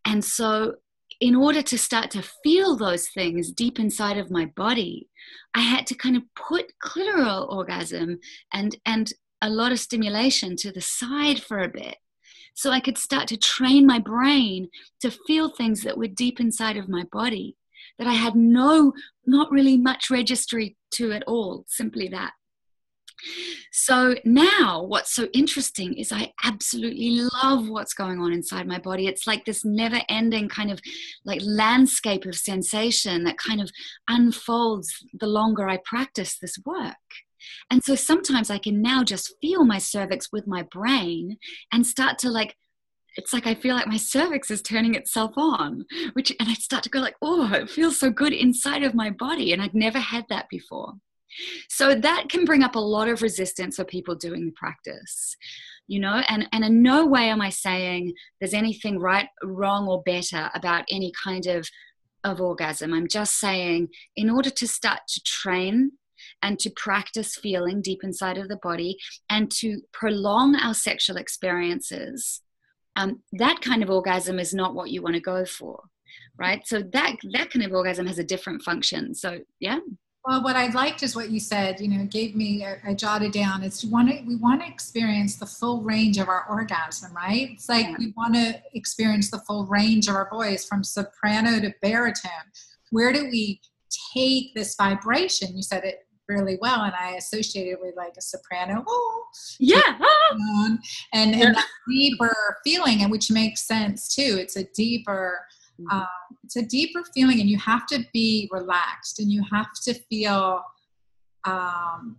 And 0.05 0.25
so 0.25 0.77
in 1.21 1.35
order 1.35 1.63
to 1.63 1.79
start 1.79 2.11
to 2.13 2.23
feel 2.45 2.77
those 2.77 3.09
things 3.09 3.51
deep 3.51 3.81
inside 3.81 4.19
of 4.19 4.31
my 4.31 4.47
body, 4.57 5.09
I 5.55 5.61
had 5.61 5.87
to 5.89 5.95
kind 5.95 6.17
of 6.17 6.23
put 6.37 6.73
clitoral 6.83 7.51
orgasm 7.51 8.21
and, 8.53 8.77
and 8.87 9.13
a 9.43 9.51
lot 9.51 9.73
of 9.73 9.81
stimulation 9.81 10.57
to 10.57 10.71
the 10.71 10.81
side 10.81 11.43
for 11.43 11.59
a 11.59 11.69
bit. 11.69 11.97
So 12.55 12.71
I 12.71 12.81
could 12.81 12.99
start 12.99 13.29
to 13.29 13.37
train 13.37 13.87
my 13.87 13.99
brain 13.99 14.69
to 15.01 15.11
feel 15.11 15.49
things 15.49 15.83
that 15.83 15.99
were 15.99 16.09
deep 16.09 16.41
inside 16.41 16.77
of 16.77 16.89
my 16.89 17.05
body 17.13 17.57
that 17.99 18.07
I 18.07 18.15
had 18.15 18.35
no, 18.35 18.93
not 19.27 19.51
really 19.51 19.77
much 19.77 20.11
registry 20.11 20.77
to 20.93 21.13
at 21.13 21.25
all, 21.27 21.65
simply 21.69 22.09
that. 22.09 22.33
So 23.73 24.15
now, 24.25 24.83
what's 24.83 25.15
so 25.15 25.29
interesting 25.33 25.95
is 25.95 26.13
I 26.13 26.33
absolutely 26.45 27.21
love 27.43 27.69
what's 27.69 27.95
going 27.95 28.21
on 28.21 28.33
inside 28.33 28.67
my 28.67 28.79
body. 28.79 29.07
It's 29.07 29.27
like 29.27 29.45
this 29.45 29.65
never 29.65 30.01
ending 30.09 30.49
kind 30.49 30.71
of 30.71 30.81
like 31.25 31.41
landscape 31.43 32.25
of 32.27 32.35
sensation 32.35 33.25
that 33.25 33.39
kind 33.39 33.61
of 33.61 33.71
unfolds 34.09 34.89
the 35.19 35.27
longer 35.27 35.69
I 35.69 35.79
practice 35.85 36.39
this 36.39 36.57
work. 36.65 36.97
And 37.71 37.83
so 37.85 37.95
sometimes 37.95 38.51
I 38.51 38.59
can 38.59 38.83
now 38.83 39.05
just 39.05 39.35
feel 39.41 39.65
my 39.65 39.79
cervix 39.79 40.29
with 40.33 40.47
my 40.47 40.63
brain 40.63 41.39
and 41.73 41.87
start 41.87 42.19
to 42.19 42.31
like 42.31 42.57
it's 43.17 43.33
like 43.33 43.49
I 43.49 43.55
feel 43.57 43.75
like 43.75 43.89
my 43.89 43.97
cervix 43.97 44.49
is 44.49 44.63
turning 44.63 44.95
itself 44.95 45.33
on, 45.37 45.85
which, 46.13 46.31
and 46.39 46.49
I 46.49 46.55
start 46.55 46.85
to 46.85 46.89
go 46.89 47.01
like, 47.01 47.17
oh, 47.21 47.53
it 47.53 47.69
feels 47.69 47.99
so 47.99 48.11
good 48.11 48.33
inside 48.33 48.85
of 48.85 48.95
my 48.95 49.11
body. 49.11 49.53
And 49.53 49.61
I'd 49.61 49.75
never 49.75 49.99
had 49.99 50.27
that 50.29 50.47
before. 50.49 50.93
So 51.69 51.95
that 51.95 52.29
can 52.29 52.45
bring 52.45 52.63
up 52.63 52.75
a 52.75 52.81
lot 52.81 53.09
of 53.09 53.23
resistance 53.23 53.77
for 53.77 53.85
people 53.85 54.15
doing 54.15 54.47
the 54.47 54.53
practice, 54.53 55.37
you 55.87 56.01
know, 56.01 56.23
and, 56.29 56.49
and 56.53 56.65
in 56.65 56.83
no 56.83 57.07
way 57.07 57.29
am 57.29 57.41
I 57.41 57.51
saying 57.51 58.15
there's 58.41 58.55
anything 58.55 58.99
right, 58.99 59.29
wrong, 59.43 59.89
or 59.89 60.03
better 60.03 60.51
about 60.55 60.85
any 60.91 61.13
kind 61.23 61.47
of, 61.47 61.69
of 62.25 62.41
orgasm. 62.41 62.93
I'm 62.93 63.09
just 63.09 63.39
saying 63.39 63.89
in 64.17 64.31
order 64.31 64.51
to 64.51 64.67
start 64.67 65.01
to 65.09 65.23
train 65.23 65.93
and 66.43 66.59
to 66.59 66.71
practice 66.71 67.37
feeling 67.37 67.81
deep 67.81 68.03
inside 68.03 68.39
of 68.39 68.49
the 68.49 68.59
body 68.63 68.99
and 69.31 69.51
to 69.53 69.83
prolong 69.93 70.57
our 70.57 70.75
sexual 70.75 71.17
experiences, 71.17 72.41
um, 72.97 73.23
that 73.33 73.61
kind 73.61 73.83
of 73.83 73.91
orgasm 73.91 74.41
is 74.41 74.53
not 74.53 74.75
what 74.75 74.91
you 74.91 75.03
want 75.03 75.15
to 75.15 75.21
go 75.21 75.45
for 75.45 75.83
right? 76.41 76.65
So 76.67 76.83
that 76.93 77.17
that 77.33 77.51
kind 77.51 77.65
of 77.65 77.73
orgasm 77.73 78.07
has 78.07 78.21
a 78.21 78.25
different 78.25 78.63
function. 78.63 79.13
So 79.15 79.41
yeah 79.59 79.81
well, 80.29 80.43
what 80.43 80.57
I 80.57 80.67
liked 80.69 81.03
is 81.03 81.17
what 81.17 81.31
you 81.31 81.41
said. 81.41 81.81
You 81.81 81.89
know, 81.89 82.05
gave 82.05 82.37
me. 82.37 82.63
I, 82.63 82.91
I 82.91 82.95
jotted 82.95 83.33
down. 83.33 83.63
It's 83.63 83.83
want 83.83 84.11
to, 84.11 84.23
we 84.27 84.37
want 84.37 84.61
to 84.61 84.69
experience 84.69 85.37
the 85.37 85.47
full 85.47 85.81
range 85.81 86.19
of 86.19 86.29
our 86.29 86.45
orgasm, 86.51 87.15
right? 87.15 87.49
It's 87.53 87.67
like 87.67 87.87
yeah. 87.87 87.97
we 87.99 88.13
want 88.15 88.35
to 88.35 88.61
experience 88.75 89.31
the 89.31 89.39
full 89.39 89.65
range 89.65 90.07
of 90.07 90.15
our 90.15 90.29
voice 90.29 90.67
from 90.67 90.85
soprano 90.85 91.59
to 91.61 91.73
baritone. 91.81 92.53
Where 92.91 93.11
do 93.11 93.25
we 93.25 93.63
take 94.15 94.55
this 94.55 94.75
vibration? 94.77 95.57
You 95.57 95.63
said 95.63 95.85
it 95.85 96.07
really 96.29 96.59
well, 96.61 96.83
and 96.83 96.93
I 96.95 97.13
associated 97.13 97.79
with 97.81 97.97
like 97.97 98.13
a 98.19 98.21
soprano. 98.21 98.85
Oh, 98.87 99.25
yeah, 99.59 99.99
and 101.15 101.35
and 101.35 101.43
that 101.43 101.65
deeper 101.89 102.37
feeling, 102.65 103.01
and 103.01 103.11
which 103.11 103.31
makes 103.31 103.67
sense 103.67 104.15
too. 104.15 104.37
It's 104.39 104.57
a 104.57 104.65
deeper. 104.75 105.41
Um, 105.91 106.07
it's 106.45 106.57
a 106.57 106.63
deeper 106.63 107.03
feeling, 107.15 107.41
and 107.41 107.49
you 107.49 107.59
have 107.59 107.87
to 107.87 108.05
be 108.13 108.49
relaxed 108.53 109.21
and 109.21 109.31
you 109.31 109.43
have 109.53 109.69
to 109.85 109.95
feel, 109.95 110.63
um, 111.45 112.17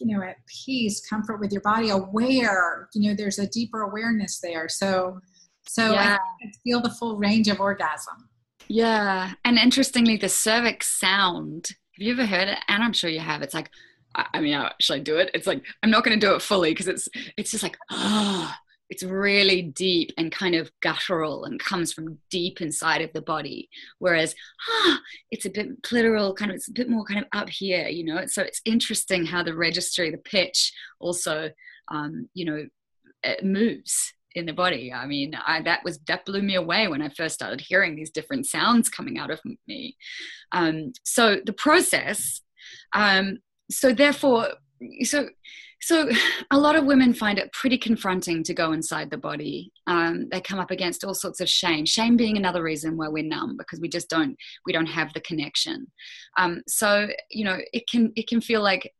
you 0.00 0.16
know, 0.16 0.22
at 0.22 0.36
peace, 0.46 1.04
comfort 1.06 1.40
with 1.40 1.52
your 1.52 1.62
body, 1.62 1.90
aware. 1.90 2.88
You 2.94 3.10
know, 3.10 3.16
there's 3.16 3.38
a 3.38 3.46
deeper 3.48 3.82
awareness 3.82 4.40
there. 4.40 4.68
So, 4.68 5.20
so 5.66 5.92
yeah. 5.92 6.18
I, 6.18 6.46
I 6.46 6.50
feel 6.62 6.80
the 6.80 6.90
full 6.90 7.16
range 7.16 7.48
of 7.48 7.60
orgasm. 7.60 8.28
Yeah, 8.68 9.32
and 9.44 9.58
interestingly, 9.58 10.16
the 10.16 10.28
cervix 10.28 10.98
sound. 10.98 11.68
Have 11.68 12.06
you 12.06 12.12
ever 12.12 12.26
heard 12.26 12.48
it? 12.48 12.58
And 12.68 12.82
I'm 12.82 12.92
sure 12.92 13.10
you 13.10 13.20
have. 13.20 13.42
It's 13.42 13.54
like, 13.54 13.70
I 14.14 14.40
mean, 14.40 14.68
should 14.80 14.94
I 14.94 14.98
do 15.00 15.16
it? 15.16 15.30
It's 15.34 15.46
like 15.46 15.64
I'm 15.82 15.90
not 15.90 16.04
going 16.04 16.18
to 16.18 16.26
do 16.26 16.34
it 16.34 16.42
fully 16.42 16.70
because 16.70 16.88
it's 16.88 17.08
it's 17.36 17.50
just 17.50 17.62
like 17.62 17.76
ah, 17.90 18.56
it's 18.90 19.02
really 19.02 19.62
deep 19.62 20.12
and 20.18 20.30
kind 20.30 20.54
of 20.54 20.70
guttural 20.82 21.44
and 21.44 21.58
comes 21.58 21.92
from 21.92 22.18
deep 22.30 22.60
inside 22.60 23.00
of 23.00 23.12
the 23.12 23.22
body. 23.22 23.68
Whereas 23.98 24.34
ah, 24.68 25.00
it's 25.30 25.46
a 25.46 25.50
bit 25.50 25.82
clitoral 25.82 26.36
kind 26.36 26.50
of 26.50 26.56
it's 26.56 26.68
a 26.68 26.72
bit 26.72 26.90
more 26.90 27.04
kind 27.04 27.20
of 27.20 27.26
up 27.32 27.48
here 27.48 27.88
you 27.88 28.04
know? 28.04 28.26
So 28.26 28.42
it's 28.42 28.60
interesting 28.64 29.24
how 29.24 29.42
the 29.42 29.56
registry 29.56 30.10
the 30.10 30.18
pitch 30.18 30.72
also 31.00 31.50
um, 31.90 32.28
you 32.34 32.44
know 32.44 32.66
moves 33.42 34.12
in 34.34 34.46
the 34.46 34.52
body. 34.52 34.92
I 34.92 35.06
mean 35.06 35.34
I, 35.46 35.62
that 35.62 35.82
was 35.84 35.98
that 36.06 36.26
blew 36.26 36.42
me 36.42 36.56
away 36.56 36.88
when 36.88 37.02
i 37.02 37.08
first 37.08 37.36
started 37.36 37.60
hearing 37.60 37.96
these 37.96 38.10
different 38.10 38.46
sounds 38.46 38.88
coming 38.88 39.18
out 39.18 39.30
of 39.30 39.40
me. 39.66 39.96
Um, 40.52 40.92
so 41.04 41.38
the 41.44 41.52
process 41.54 42.42
um, 42.92 43.38
so 43.70 43.92
therefore 43.92 44.48
so 45.02 45.28
so, 45.84 46.08
a 46.50 46.58
lot 46.58 46.76
of 46.76 46.86
women 46.86 47.12
find 47.12 47.38
it 47.38 47.52
pretty 47.52 47.76
confronting 47.76 48.42
to 48.44 48.54
go 48.54 48.72
inside 48.72 49.10
the 49.10 49.18
body. 49.18 49.70
Um, 49.86 50.30
they 50.30 50.40
come 50.40 50.58
up 50.58 50.70
against 50.70 51.04
all 51.04 51.12
sorts 51.12 51.40
of 51.40 51.48
shame. 51.48 51.84
Shame 51.84 52.16
being 52.16 52.38
another 52.38 52.62
reason 52.62 52.96
why 52.96 53.08
we're 53.08 53.22
numb 53.22 53.58
because 53.58 53.80
we 53.80 53.90
just 53.90 54.08
don't 54.08 54.34
we 54.64 54.72
don't 54.72 54.86
have 54.86 55.12
the 55.12 55.20
connection. 55.20 55.86
Um, 56.38 56.62
so, 56.66 57.08
you 57.30 57.44
know, 57.44 57.58
it 57.74 57.86
can 57.86 58.12
it 58.16 58.28
can 58.28 58.40
feel 58.40 58.62
like 58.62 58.94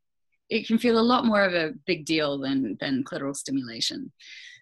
it 0.50 0.66
can 0.66 0.76
feel 0.76 0.98
a 0.98 1.00
lot 1.00 1.24
more 1.24 1.42
of 1.42 1.54
a 1.54 1.72
big 1.86 2.04
deal 2.04 2.36
than 2.38 2.76
than 2.80 3.02
clitoral 3.02 3.34
stimulation. 3.34 4.12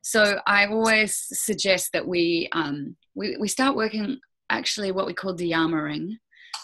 So, 0.05 0.39
I 0.47 0.67
always 0.67 1.17
suggest 1.17 1.91
that 1.93 2.07
we 2.07 2.49
um, 2.53 2.95
we 3.17 3.37
we 3.37 3.49
start 3.49 3.75
working 3.75 4.21
actually 4.49 4.93
what 4.93 5.07
we 5.07 5.15
call 5.15 5.35
de-armoring. 5.35 6.19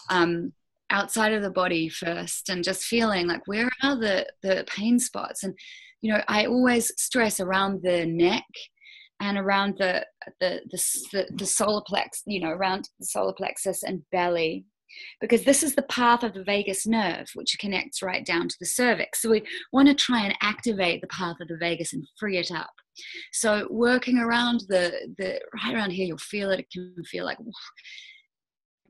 Um, 0.08 0.52
outside 0.90 1.32
of 1.32 1.42
the 1.42 1.50
body 1.50 1.88
first 1.88 2.48
and 2.48 2.64
just 2.64 2.84
feeling 2.84 3.26
like 3.26 3.42
where 3.46 3.68
are 3.82 3.96
the 3.96 4.26
the 4.42 4.64
pain 4.68 4.98
spots? 4.98 5.44
And 5.44 5.54
you 6.00 6.12
know 6.12 6.22
i 6.28 6.46
always 6.46 6.92
stress 6.96 7.40
around 7.40 7.80
the 7.82 8.06
neck 8.06 8.44
and 9.20 9.36
around 9.36 9.76
the 9.78 10.04
the 10.40 10.60
the, 11.12 11.26
the, 11.36 11.46
solar 11.46 11.82
plex 11.90 12.22
you 12.26 12.40
know 12.40 12.50
around 12.50 12.88
the 12.98 13.06
solar 13.06 13.32
plexus 13.32 13.82
and 13.82 14.02
belly 14.12 14.64
because 15.20 15.44
this 15.44 15.62
is 15.62 15.74
the 15.74 15.82
path 15.82 16.22
of 16.22 16.34
the 16.34 16.44
vagus 16.44 16.86
nerve 16.86 17.26
which 17.34 17.56
connects 17.60 18.02
right 18.02 18.24
down 18.24 18.48
to 18.48 18.56
the 18.58 18.66
cervix. 18.66 19.20
So 19.20 19.28
we 19.28 19.42
want 19.70 19.86
to 19.88 19.94
try 19.94 20.24
and 20.24 20.34
activate 20.40 21.02
the 21.02 21.08
path 21.08 21.36
of 21.42 21.48
the 21.48 21.58
vagus 21.58 21.92
and 21.92 22.08
free 22.18 22.38
it 22.38 22.50
up. 22.50 22.70
So 23.34 23.68
working 23.70 24.18
around 24.18 24.64
the 24.68 24.92
the 25.18 25.40
right 25.62 25.74
around 25.74 25.90
here 25.90 26.06
you'll 26.06 26.18
feel 26.18 26.50
it 26.50 26.60
it 26.60 26.66
can 26.72 26.94
feel 27.04 27.26
like 27.26 27.38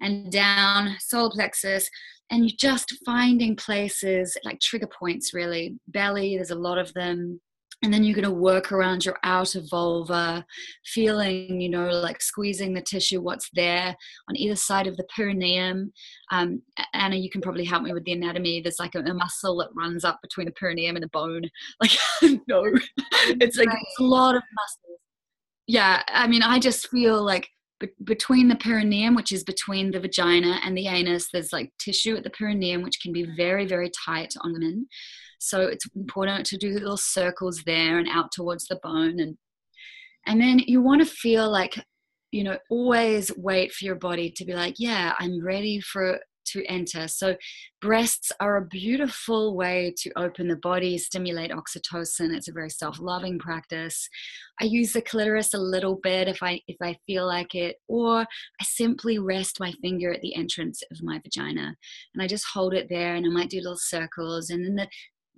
and 0.01 0.31
down, 0.31 0.97
solar 1.01 1.31
plexus, 1.31 1.89
and 2.31 2.49
you're 2.49 2.57
just 2.59 2.95
finding 3.05 3.57
places 3.57 4.37
like 4.45 4.61
trigger 4.61 4.89
points 4.89 5.33
really. 5.35 5.79
Belly, 5.89 6.37
there's 6.37 6.51
a 6.51 6.55
lot 6.55 6.79
of 6.79 6.93
them. 6.95 7.41
and 7.83 7.93
then 7.95 8.03
you're 8.03 8.15
going 8.15 8.25
to 8.25 8.31
work 8.31 8.73
around 8.73 9.05
your 9.05 9.17
outer 9.23 9.61
vulva 9.71 10.45
feeling 10.85 11.61
you 11.61 11.69
know 11.69 11.89
like 11.91 12.21
squeezing 12.21 12.75
the 12.75 12.83
tissue 12.83 13.21
what's 13.21 13.49
there 13.55 13.95
on 14.29 14.37
either 14.37 14.57
side 14.57 14.87
of 14.87 14.97
the 14.97 15.07
perineum. 15.15 15.93
Um, 16.31 16.63
anna 16.93 17.17
you 17.17 17.31
can 17.31 17.41
probably 17.41 17.65
help 17.65 17.83
me 17.83 17.93
with 17.93 18.05
the 18.05 18.13
anatomy. 18.13 18.61
There's 18.61 18.81
like 18.81 18.95
a, 18.95 19.01
a 19.01 19.15
muscle 19.15 19.57
that 19.59 19.69
runs 19.77 20.05
up 20.05 20.19
between 20.23 20.47
the 20.47 20.53
perineum 20.53 20.97
and 20.97 21.03
the 21.03 21.09
bone. 21.09 21.43
Like 21.81 21.93
no. 22.49 22.65
It's 23.41 23.57
like 23.57 23.69
it's 23.69 24.01
a 24.01 24.05
lot 24.05 24.35
of 24.37 24.43
muscles. 24.55 25.01
Yeah 25.67 26.03
i 26.09 26.27
mean 26.27 26.43
i 26.43 26.59
just 26.59 26.89
feel 26.89 27.23
like 27.23 27.49
between 28.05 28.49
the 28.49 28.57
perineum, 28.57 29.15
which 29.15 29.33
is 29.33 29.45
between 29.45 29.91
the 29.91 30.01
vagina 30.01 30.61
and 30.65 30.77
the 30.77 30.89
anus, 30.89 31.29
there's 31.33 31.53
like 31.53 31.73
tissue 31.79 32.17
at 32.17 32.25
the 32.25 32.31
perineum, 32.31 32.83
which 32.83 33.01
can 33.01 33.13
be 33.13 33.25
mm. 33.25 33.37
very, 33.37 33.67
very 33.67 33.91
tight 34.05 34.35
on 34.41 34.53
women. 34.53 34.89
So 35.39 35.63
it's 35.63 35.87
important 35.95 36.47
to 36.47 36.57
do 36.57 36.73
little 36.73 36.97
circles 36.97 37.63
there 37.65 37.99
and 37.99 38.09
out 38.09 38.33
towards 38.33 38.67
the 38.67 38.81
bone. 38.83 39.21
And, 39.21 39.37
and 40.27 40.41
then 40.41 40.59
you 40.59 40.83
want 40.83 41.01
to 41.01 41.07
feel 41.07 41.51
like, 41.51 41.79
you 42.33 42.43
know, 42.43 42.59
always 42.71 43.31
wait 43.37 43.73
for 43.73 43.85
your 43.85 43.95
body 43.95 44.31
to 44.37 44.45
be 44.45 44.55
like, 44.55 44.75
yeah, 44.79 45.15
I'm 45.19 45.45
ready 45.45 45.81
for 45.81 46.19
to 46.53 46.65
enter. 46.67 47.09
So, 47.09 47.37
breasts 47.81 48.33
are 48.41 48.57
a 48.57 48.67
beautiful 48.67 49.57
way 49.57 49.95
to 49.99 50.11
open 50.17 50.49
the 50.49 50.57
body, 50.57 50.99
stimulate 50.99 51.51
oxytocin. 51.51 52.35
It's 52.35 52.49
a 52.49 52.53
very 52.53 52.71
self-loving 52.71 53.39
practice. 53.39 54.09
I 54.61 54.65
use 54.65 54.93
the 54.93 55.03
clitoris 55.03 55.55
a 55.55 55.59
little 55.59 56.01
bit 56.03 56.29
if 56.29 56.43
I 56.43 56.61
if 56.67 56.77
I 56.83 56.97
feel 57.07 57.27
like 57.27 57.55
it, 57.55 57.77
or 57.89 58.21
I 58.21 58.65
simply 58.65 59.19
rest 59.19 59.61
my 59.61 59.73
finger 59.81 60.13
at 60.13 60.21
the 60.21 60.35
entrance 60.35 60.83
of 60.91 61.03
my 61.03 61.21
vagina 61.23 61.75
and 62.15 62.23
I 62.23 62.27
just 62.27 62.47
hold 62.53 62.75
it 62.75 62.89
there, 62.89 63.15
and 63.15 63.27
I 63.27 63.29
might 63.29 63.51
do 63.51 63.59
little 63.59 63.77
circles, 63.77 64.51
and 64.51 64.65
then 64.65 64.75
the 64.75 64.89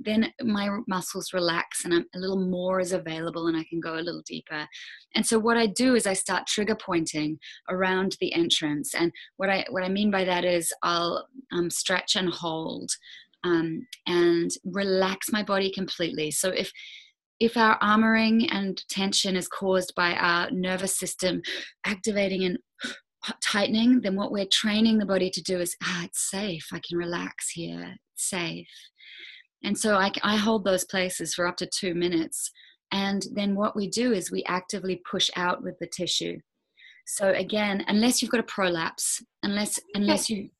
then 0.02 0.32
my 0.42 0.78
muscles 0.88 1.32
relax 1.32 1.84
and 1.84 1.92
I'm, 1.92 2.06
a 2.14 2.18
little 2.18 2.40
more 2.40 2.80
is 2.80 2.92
available 2.92 3.46
and 3.46 3.56
I 3.56 3.64
can 3.64 3.80
go 3.80 3.94
a 3.94 4.00
little 4.00 4.22
deeper. 4.26 4.66
And 5.14 5.24
so 5.24 5.38
what 5.38 5.56
I 5.56 5.66
do 5.66 5.94
is 5.94 6.06
I 6.06 6.14
start 6.14 6.46
trigger 6.46 6.74
pointing 6.74 7.38
around 7.68 8.16
the 8.20 8.32
entrance. 8.32 8.94
And 8.94 9.12
what 9.36 9.50
I 9.50 9.66
what 9.70 9.84
I 9.84 9.88
mean 9.88 10.10
by 10.10 10.24
that 10.24 10.44
is 10.44 10.72
I'll 10.82 11.26
um, 11.52 11.70
stretch 11.70 12.16
and 12.16 12.30
hold 12.30 12.90
um, 13.44 13.86
and 14.06 14.50
relax 14.64 15.32
my 15.32 15.42
body 15.42 15.70
completely. 15.70 16.30
So 16.30 16.48
if 16.48 16.72
if 17.40 17.56
our 17.56 17.78
armoring 17.80 18.48
and 18.52 18.82
tension 18.88 19.34
is 19.34 19.48
caused 19.48 19.94
by 19.94 20.12
our 20.12 20.50
nervous 20.50 20.98
system 20.98 21.40
activating 21.86 22.44
and 22.44 22.58
tightening, 23.42 24.02
then 24.02 24.14
what 24.14 24.30
we're 24.30 24.46
training 24.52 24.98
the 24.98 25.06
body 25.06 25.30
to 25.30 25.42
do 25.42 25.58
is, 25.58 25.74
ah, 25.82 26.04
it's 26.04 26.30
safe. 26.30 26.66
I 26.70 26.80
can 26.86 26.98
relax 26.98 27.50
here. 27.50 27.96
It's 28.14 28.28
safe. 28.28 28.68
And 29.62 29.76
so 29.76 29.96
I, 29.96 30.10
I 30.22 30.36
hold 30.36 30.64
those 30.64 30.84
places 30.84 31.34
for 31.34 31.46
up 31.46 31.56
to 31.58 31.66
two 31.66 31.94
minutes. 31.94 32.50
And 32.92 33.26
then 33.32 33.54
what 33.54 33.76
we 33.76 33.88
do 33.88 34.12
is 34.12 34.30
we 34.30 34.42
actively 34.44 35.00
push 35.08 35.30
out 35.36 35.62
with 35.62 35.78
the 35.78 35.86
tissue. 35.86 36.38
So 37.06 37.30
again, 37.30 37.84
unless 37.88 38.20
you've 38.20 38.30
got 38.30 38.40
a 38.40 38.44
prolapse, 38.44 39.22
unless 39.42 39.78
unless 39.94 40.30
you 40.30 40.50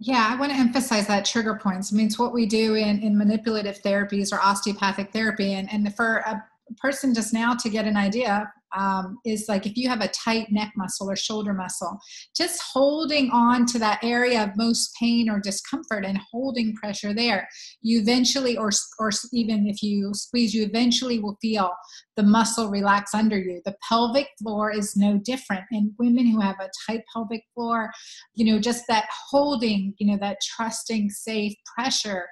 yeah, 0.00 0.28
I 0.30 0.38
want 0.38 0.52
to 0.52 0.58
emphasize 0.58 1.06
that 1.06 1.24
trigger 1.24 1.58
points. 1.62 1.92
I 1.92 1.96
mean, 1.96 2.06
it's 2.06 2.18
what 2.18 2.32
we 2.32 2.46
do 2.46 2.74
in, 2.74 3.00
in 3.00 3.16
manipulative 3.16 3.80
therapies 3.80 4.32
or 4.32 4.40
osteopathic 4.40 5.12
therapy. 5.12 5.54
And, 5.54 5.72
and 5.72 5.94
for 5.94 6.16
a 6.16 6.44
person 6.78 7.14
just 7.14 7.32
now 7.32 7.54
to 7.54 7.68
get 7.68 7.86
an 7.86 7.96
idea, 7.96 8.52
um, 8.76 9.18
is 9.24 9.46
like 9.48 9.66
if 9.66 9.76
you 9.76 9.88
have 9.88 10.00
a 10.00 10.08
tight 10.08 10.50
neck 10.50 10.72
muscle 10.76 11.10
or 11.10 11.16
shoulder 11.16 11.52
muscle, 11.52 11.98
just 12.36 12.62
holding 12.72 13.30
on 13.30 13.66
to 13.66 13.78
that 13.78 14.02
area 14.02 14.42
of 14.42 14.56
most 14.56 14.94
pain 15.00 15.28
or 15.28 15.40
discomfort 15.40 16.04
and 16.04 16.18
holding 16.32 16.74
pressure 16.74 17.14
there, 17.14 17.48
you 17.82 18.00
eventually, 18.00 18.56
or, 18.56 18.70
or 18.98 19.10
even 19.32 19.66
if 19.66 19.82
you 19.82 20.12
squeeze, 20.14 20.54
you 20.54 20.64
eventually 20.64 21.18
will 21.18 21.36
feel 21.40 21.70
the 22.16 22.22
muscle 22.22 22.70
relax 22.70 23.14
under 23.14 23.38
you. 23.38 23.60
The 23.64 23.76
pelvic 23.88 24.28
floor 24.40 24.70
is 24.70 24.96
no 24.96 25.18
different. 25.24 25.64
And 25.70 25.92
women 25.98 26.26
who 26.26 26.40
have 26.40 26.56
a 26.60 26.70
tight 26.86 27.02
pelvic 27.12 27.42
floor, 27.54 27.90
you 28.34 28.44
know, 28.44 28.58
just 28.58 28.84
that 28.88 29.06
holding, 29.30 29.94
you 29.98 30.06
know, 30.06 30.18
that 30.20 30.38
trusting, 30.56 31.10
safe 31.10 31.54
pressure 31.76 32.26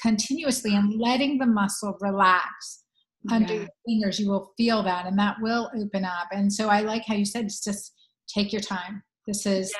continuously 0.00 0.74
and 0.74 0.94
letting 0.98 1.38
the 1.38 1.46
muscle 1.46 1.96
relax 2.00 2.84
under 3.30 3.52
yeah. 3.52 3.60
your 3.60 3.68
fingers 3.86 4.18
you 4.18 4.28
will 4.28 4.52
feel 4.56 4.82
that 4.82 5.06
and 5.06 5.18
that 5.18 5.36
will 5.40 5.70
open 5.76 6.04
up 6.04 6.28
and 6.32 6.52
so 6.52 6.68
i 6.68 6.80
like 6.80 7.04
how 7.06 7.14
you 7.14 7.24
said 7.24 7.44
it's 7.44 7.62
just 7.62 7.92
take 8.28 8.52
your 8.52 8.62
time 8.62 9.02
this 9.26 9.46
is 9.46 9.72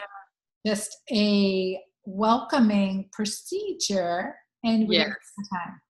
yeah. 0.64 0.74
just 0.74 0.96
a 1.12 1.78
welcoming 2.04 3.08
procedure 3.12 4.34
and 4.64 4.88
we 4.88 4.96
yes. 4.96 5.08
time 5.52 5.80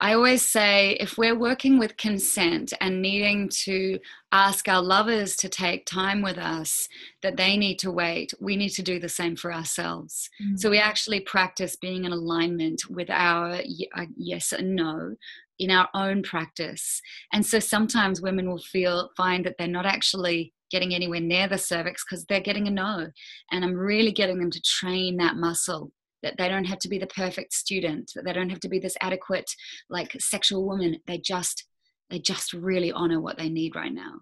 I 0.00 0.14
always 0.14 0.46
say 0.46 0.92
if 0.92 1.18
we're 1.18 1.38
working 1.38 1.78
with 1.78 1.98
consent 1.98 2.72
and 2.80 3.02
needing 3.02 3.50
to 3.64 3.98
ask 4.32 4.66
our 4.66 4.80
lovers 4.80 5.36
to 5.36 5.48
take 5.48 5.84
time 5.84 6.22
with 6.22 6.38
us, 6.38 6.88
that 7.22 7.36
they 7.36 7.56
need 7.56 7.78
to 7.80 7.90
wait, 7.90 8.32
we 8.40 8.56
need 8.56 8.70
to 8.70 8.82
do 8.82 8.98
the 8.98 9.08
same 9.10 9.36
for 9.36 9.52
ourselves. 9.52 10.30
Mm-hmm. 10.42 10.56
So 10.56 10.70
we 10.70 10.78
actually 10.78 11.20
practice 11.20 11.76
being 11.76 12.04
in 12.04 12.12
alignment 12.12 12.88
with 12.88 13.10
our 13.10 13.60
uh, 13.94 14.06
yes 14.16 14.52
and 14.52 14.74
no 14.74 15.16
in 15.58 15.70
our 15.70 15.88
own 15.92 16.22
practice. 16.22 17.02
And 17.34 17.44
so 17.44 17.58
sometimes 17.58 18.22
women 18.22 18.48
will 18.48 18.58
feel 18.58 19.10
find 19.16 19.44
that 19.44 19.56
they're 19.58 19.68
not 19.68 19.84
actually 19.84 20.54
getting 20.70 20.94
anywhere 20.94 21.20
near 21.20 21.48
the 21.48 21.58
cervix 21.58 22.04
because 22.04 22.24
they're 22.24 22.40
getting 22.40 22.66
a 22.66 22.70
no. 22.70 23.08
And 23.52 23.64
I'm 23.64 23.74
really 23.74 24.12
getting 24.12 24.38
them 24.38 24.50
to 24.50 24.62
train 24.62 25.18
that 25.18 25.36
muscle 25.36 25.92
that 26.22 26.34
they 26.38 26.48
don't 26.48 26.66
have 26.66 26.78
to 26.80 26.88
be 26.88 26.98
the 26.98 27.06
perfect 27.06 27.52
student, 27.52 28.10
that 28.14 28.24
they 28.24 28.32
don't 28.32 28.50
have 28.50 28.60
to 28.60 28.68
be 28.68 28.78
this 28.78 28.96
adequate 29.00 29.50
like 29.88 30.16
sexual 30.18 30.66
woman. 30.66 30.98
They 31.06 31.18
just 31.18 31.66
they 32.10 32.18
just 32.18 32.52
really 32.52 32.90
honor 32.90 33.20
what 33.20 33.38
they 33.38 33.48
need 33.48 33.76
right 33.76 33.92
now. 33.92 34.14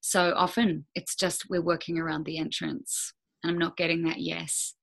So 0.00 0.32
often 0.36 0.86
it's 0.94 1.16
just 1.16 1.46
we're 1.50 1.60
working 1.60 1.98
around 1.98 2.24
the 2.24 2.38
entrance 2.38 3.14
and 3.42 3.50
I'm 3.50 3.58
not 3.58 3.76
getting 3.76 4.02
that 4.04 4.20
yes. 4.20 4.74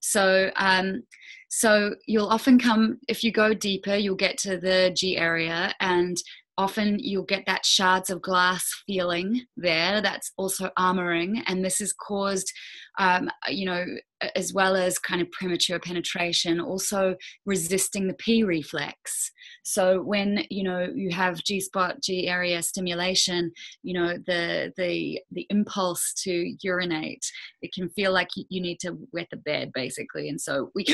So, 0.00 0.50
um, 0.56 1.02
so 1.48 1.94
you'll 2.06 2.28
often 2.28 2.58
come 2.58 2.98
if 3.08 3.24
you 3.24 3.32
go 3.32 3.54
deeper, 3.54 3.94
you'll 3.94 4.16
get 4.16 4.38
to 4.38 4.58
the 4.58 4.92
G 4.96 5.16
area, 5.16 5.74
and 5.80 6.16
often 6.58 6.98
you'll 6.98 7.22
get 7.22 7.46
that 7.46 7.64
shards 7.64 8.10
of 8.10 8.20
glass 8.20 8.68
feeling 8.86 9.46
there 9.56 10.02
that's 10.02 10.32
also 10.36 10.68
armoring 10.78 11.40
and 11.46 11.64
this 11.64 11.80
is 11.80 11.92
caused 11.92 12.52
um, 12.98 13.30
you 13.48 13.64
know 13.64 13.86
as 14.34 14.52
well 14.52 14.74
as 14.74 14.98
kind 14.98 15.22
of 15.22 15.30
premature 15.30 15.78
penetration 15.78 16.60
also 16.60 17.14
resisting 17.46 18.08
the 18.08 18.14
p 18.14 18.42
reflex. 18.42 19.30
So 19.62 20.02
when 20.02 20.44
you 20.50 20.64
know 20.64 20.88
you 20.92 21.10
have 21.10 21.44
g 21.44 21.60
spot 21.60 22.02
g 22.02 22.26
area 22.26 22.60
stimulation 22.62 23.52
you 23.82 23.94
know 23.94 24.14
the 24.26 24.72
the 24.76 25.20
the 25.30 25.46
impulse 25.50 26.12
to 26.24 26.54
urinate 26.62 27.24
it 27.62 27.72
can 27.72 27.88
feel 27.90 28.12
like 28.12 28.28
you 28.34 28.60
need 28.60 28.80
to 28.80 28.98
wet 29.12 29.28
the 29.30 29.36
bed 29.36 29.70
basically 29.72 30.28
and 30.28 30.40
so 30.40 30.70
we 30.74 30.84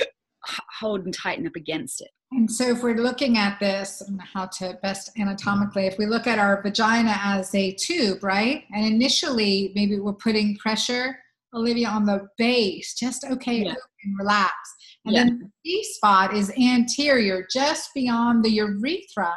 hold 0.81 1.05
and 1.05 1.15
tighten 1.15 1.47
up 1.47 1.57
against 1.57 2.01
it 2.01 2.11
and 2.35 2.51
so, 2.51 2.71
if 2.71 2.83
we're 2.83 2.97
looking 2.97 3.39
at 3.39 3.61
this, 3.61 4.03
how 4.33 4.47
to 4.47 4.77
best 4.83 5.11
anatomically, 5.17 5.87
if 5.87 5.99
we 5.99 6.07
look 6.07 6.27
at 6.27 6.39
our 6.41 6.61
vagina 6.63 7.17
as 7.23 7.55
a 7.55 7.73
tube, 7.73 8.25
right? 8.25 8.65
And 8.75 8.85
initially, 8.85 9.71
maybe 9.77 10.01
we're 10.01 10.15
putting 10.15 10.57
pressure, 10.57 11.17
Olivia, 11.55 11.89
on 11.89 12.05
the 12.05 12.27
base, 12.37 12.95
just 12.95 13.25
okay, 13.25 13.65
yeah. 13.65 13.75
relax. 14.19 14.53
And 15.05 15.15
yeah. 15.15 15.25
then 15.25 15.39
the 15.39 15.51
G 15.65 15.85
spot 15.85 16.35
is 16.35 16.51
anterior, 16.59 17.47
just 17.53 17.91
beyond 17.95 18.45
the 18.45 18.51
urethra, 18.51 19.33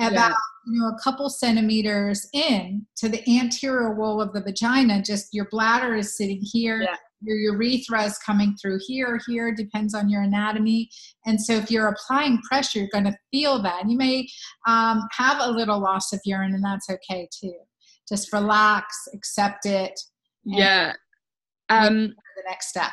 about 0.00 0.12
yeah. 0.12 0.34
you 0.66 0.80
know 0.80 0.88
a 0.88 0.98
couple 1.04 1.30
centimeters 1.30 2.28
in 2.32 2.84
to 2.96 3.08
the 3.08 3.22
anterior 3.38 3.94
wall 3.94 4.20
of 4.20 4.32
the 4.32 4.40
vagina. 4.40 5.02
Just 5.02 5.28
your 5.32 5.46
bladder 5.52 5.94
is 5.94 6.16
sitting 6.16 6.40
here, 6.42 6.88
your 7.22 7.36
urethra 7.36 8.04
is 8.04 8.18
coming 8.18 8.56
through 8.60 8.80
here, 8.86 9.20
here, 9.26 9.52
depends 9.54 9.94
on 9.94 10.08
your 10.08 10.22
anatomy. 10.22 10.88
And 11.26 11.40
so 11.40 11.54
if 11.54 11.70
you're 11.70 11.88
applying 11.88 12.40
pressure, 12.42 12.80
you're 12.80 12.88
going 12.92 13.04
to 13.04 13.16
feel 13.30 13.62
that. 13.62 13.88
You 13.88 13.96
may 13.96 14.28
um, 14.66 15.02
have 15.12 15.38
a 15.40 15.50
little 15.50 15.80
loss 15.80 16.12
of 16.12 16.20
urine, 16.24 16.54
and 16.54 16.64
that's 16.64 16.88
okay 16.88 17.28
too. 17.38 17.54
Just 18.08 18.32
relax, 18.32 18.96
accept 19.14 19.66
it. 19.66 19.98
Yeah. 20.44 20.94
Um, 21.68 22.08
the 22.08 22.42
next 22.48 22.68
step. 22.68 22.92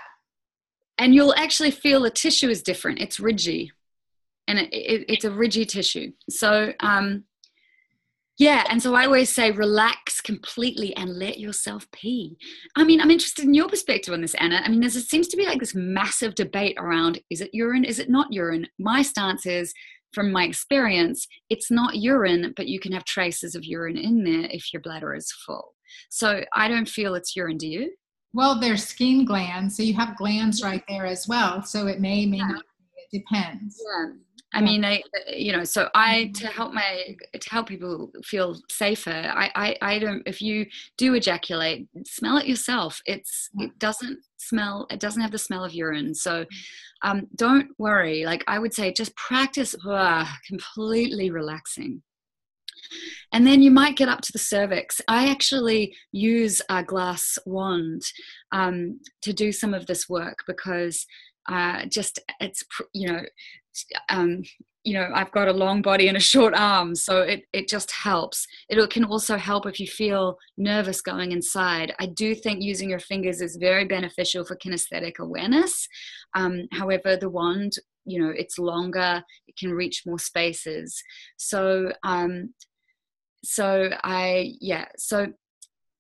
And 0.97 1.15
you'll 1.15 1.33
actually 1.35 1.71
feel 1.71 2.01
the 2.01 2.09
tissue 2.09 2.49
is 2.49 2.61
different. 2.61 2.99
It's 2.99 3.19
ridgy, 3.19 3.71
and 4.47 4.59
it, 4.59 4.73
it, 4.73 5.05
it's 5.07 5.25
a 5.25 5.31
ridgy 5.31 5.65
tissue. 5.65 6.11
So, 6.29 6.73
um, 6.79 7.23
yeah, 8.37 8.65
and 8.69 8.81
so 8.81 8.93
I 8.93 9.05
always 9.05 9.33
say 9.33 9.51
relax 9.51 10.21
completely 10.21 10.95
and 10.95 11.17
let 11.17 11.39
yourself 11.39 11.89
pee. 11.91 12.37
I 12.75 12.83
mean, 12.83 13.01
I'm 13.01 13.11
interested 13.11 13.45
in 13.45 13.53
your 13.53 13.67
perspective 13.67 14.13
on 14.13 14.21
this, 14.21 14.35
Anna. 14.35 14.61
I 14.63 14.69
mean, 14.69 14.79
there 14.79 14.89
seems 14.89 15.27
to 15.29 15.37
be 15.37 15.45
like 15.45 15.59
this 15.59 15.75
massive 15.75 16.35
debate 16.35 16.77
around 16.79 17.19
is 17.29 17.41
it 17.41 17.49
urine, 17.53 17.83
is 17.83 17.99
it 17.99 18.09
not 18.09 18.31
urine? 18.31 18.67
My 18.77 19.01
stance 19.01 19.45
is, 19.45 19.73
from 20.13 20.31
my 20.31 20.45
experience, 20.45 21.27
it's 21.49 21.69
not 21.69 21.95
urine, 21.95 22.53
but 22.55 22.67
you 22.67 22.79
can 22.79 22.91
have 22.91 23.03
traces 23.03 23.55
of 23.55 23.65
urine 23.65 23.97
in 23.97 24.23
there 24.23 24.47
if 24.51 24.71
your 24.71 24.81
bladder 24.81 25.13
is 25.13 25.31
full. 25.45 25.73
So 26.09 26.43
I 26.53 26.67
don't 26.67 26.87
feel 26.87 27.15
it's 27.15 27.35
urine, 27.35 27.57
do 27.57 27.67
you? 27.67 27.91
Well, 28.33 28.59
there's 28.59 28.83
Skene 28.83 29.25
glands, 29.25 29.75
so 29.75 29.83
you 29.83 29.93
have 29.95 30.17
glands 30.17 30.61
right 30.61 30.83
there 30.87 31.05
as 31.05 31.27
well. 31.27 31.63
So 31.63 31.87
it 31.87 31.99
may, 31.99 32.25
may 32.25 32.37
not, 32.37 32.63
it 32.95 33.19
depends. 33.19 33.81
Yeah. 33.83 34.13
I 34.53 34.61
mean, 34.61 34.85
I, 34.85 35.03
you 35.27 35.51
know, 35.51 35.65
so 35.65 35.89
I 35.93 36.31
to 36.35 36.47
help 36.47 36.73
my 36.73 37.15
to 37.33 37.49
help 37.49 37.67
people 37.67 38.11
feel 38.23 38.55
safer. 38.69 39.11
I, 39.11 39.51
I, 39.55 39.77
I 39.81 39.99
don't. 39.99 40.23
If 40.25 40.41
you 40.41 40.65
do 40.97 41.13
ejaculate, 41.15 41.87
smell 42.05 42.37
it 42.37 42.47
yourself. 42.47 43.01
It's 43.05 43.49
it 43.57 43.77
doesn't 43.77 44.19
smell. 44.37 44.87
It 44.89 45.01
doesn't 45.01 45.21
have 45.21 45.31
the 45.31 45.37
smell 45.37 45.65
of 45.65 45.73
urine. 45.73 46.15
So, 46.15 46.45
um, 47.03 47.27
don't 47.35 47.67
worry. 47.77 48.25
Like 48.25 48.43
I 48.47 48.57
would 48.57 48.73
say, 48.73 48.93
just 48.93 49.15
practice 49.17 49.75
uh, 49.85 50.25
completely 50.47 51.29
relaxing. 51.29 52.01
And 53.33 53.45
then 53.45 53.61
you 53.61 53.69
might 53.69 53.97
get 53.97 54.07
up 54.07 54.21
to 54.21 54.31
the 54.31 54.39
cervix. 54.39 55.01
I 55.09 55.29
actually 55.29 55.93
use 56.13 56.61
a 56.69 56.83
glass 56.83 57.37
wand 57.45 58.03
um, 58.53 59.01
to 59.23 59.33
do 59.33 59.51
some 59.51 59.73
of 59.73 59.87
this 59.87 60.07
work 60.07 60.39
because 60.47 61.05
uh, 61.49 61.85
just 61.85 62.19
it's 62.39 62.63
you 62.93 63.11
know 63.11 63.21
um, 64.09 64.43
you 64.83 64.93
know 64.93 65.09
I've 65.13 65.31
got 65.31 65.47
a 65.47 65.53
long 65.53 65.81
body 65.81 66.07
and 66.07 66.17
a 66.17 66.21
short 66.21 66.53
arm, 66.53 66.95
so 66.95 67.21
it 67.21 67.43
it 67.53 67.67
just 67.67 67.91
helps. 67.91 68.45
It 68.69 68.89
can 68.89 69.03
also 69.03 69.37
help 69.37 69.65
if 69.65 69.79
you 69.79 69.87
feel 69.87 70.37
nervous 70.57 71.01
going 71.01 71.31
inside. 71.31 71.93
I 71.99 72.07
do 72.07 72.33
think 72.35 72.61
using 72.61 72.89
your 72.89 72.99
fingers 72.99 73.41
is 73.41 73.57
very 73.57 73.85
beneficial 73.85 74.45
for 74.45 74.55
kinesthetic 74.55 75.19
awareness. 75.19 75.87
Um, 76.35 76.67
however, 76.71 77.17
the 77.17 77.29
wand 77.29 77.77
you 78.07 78.19
know 78.21 78.33
it's 78.35 78.57
longer 78.57 79.21
it 79.47 79.57
can 79.57 79.71
reach 79.71 80.03
more 80.05 80.17
spaces 80.17 81.03
so 81.35 81.91
um 82.03 82.53
so 83.43 83.89
i 84.03 84.53
yeah 84.61 84.85
so 84.97 85.27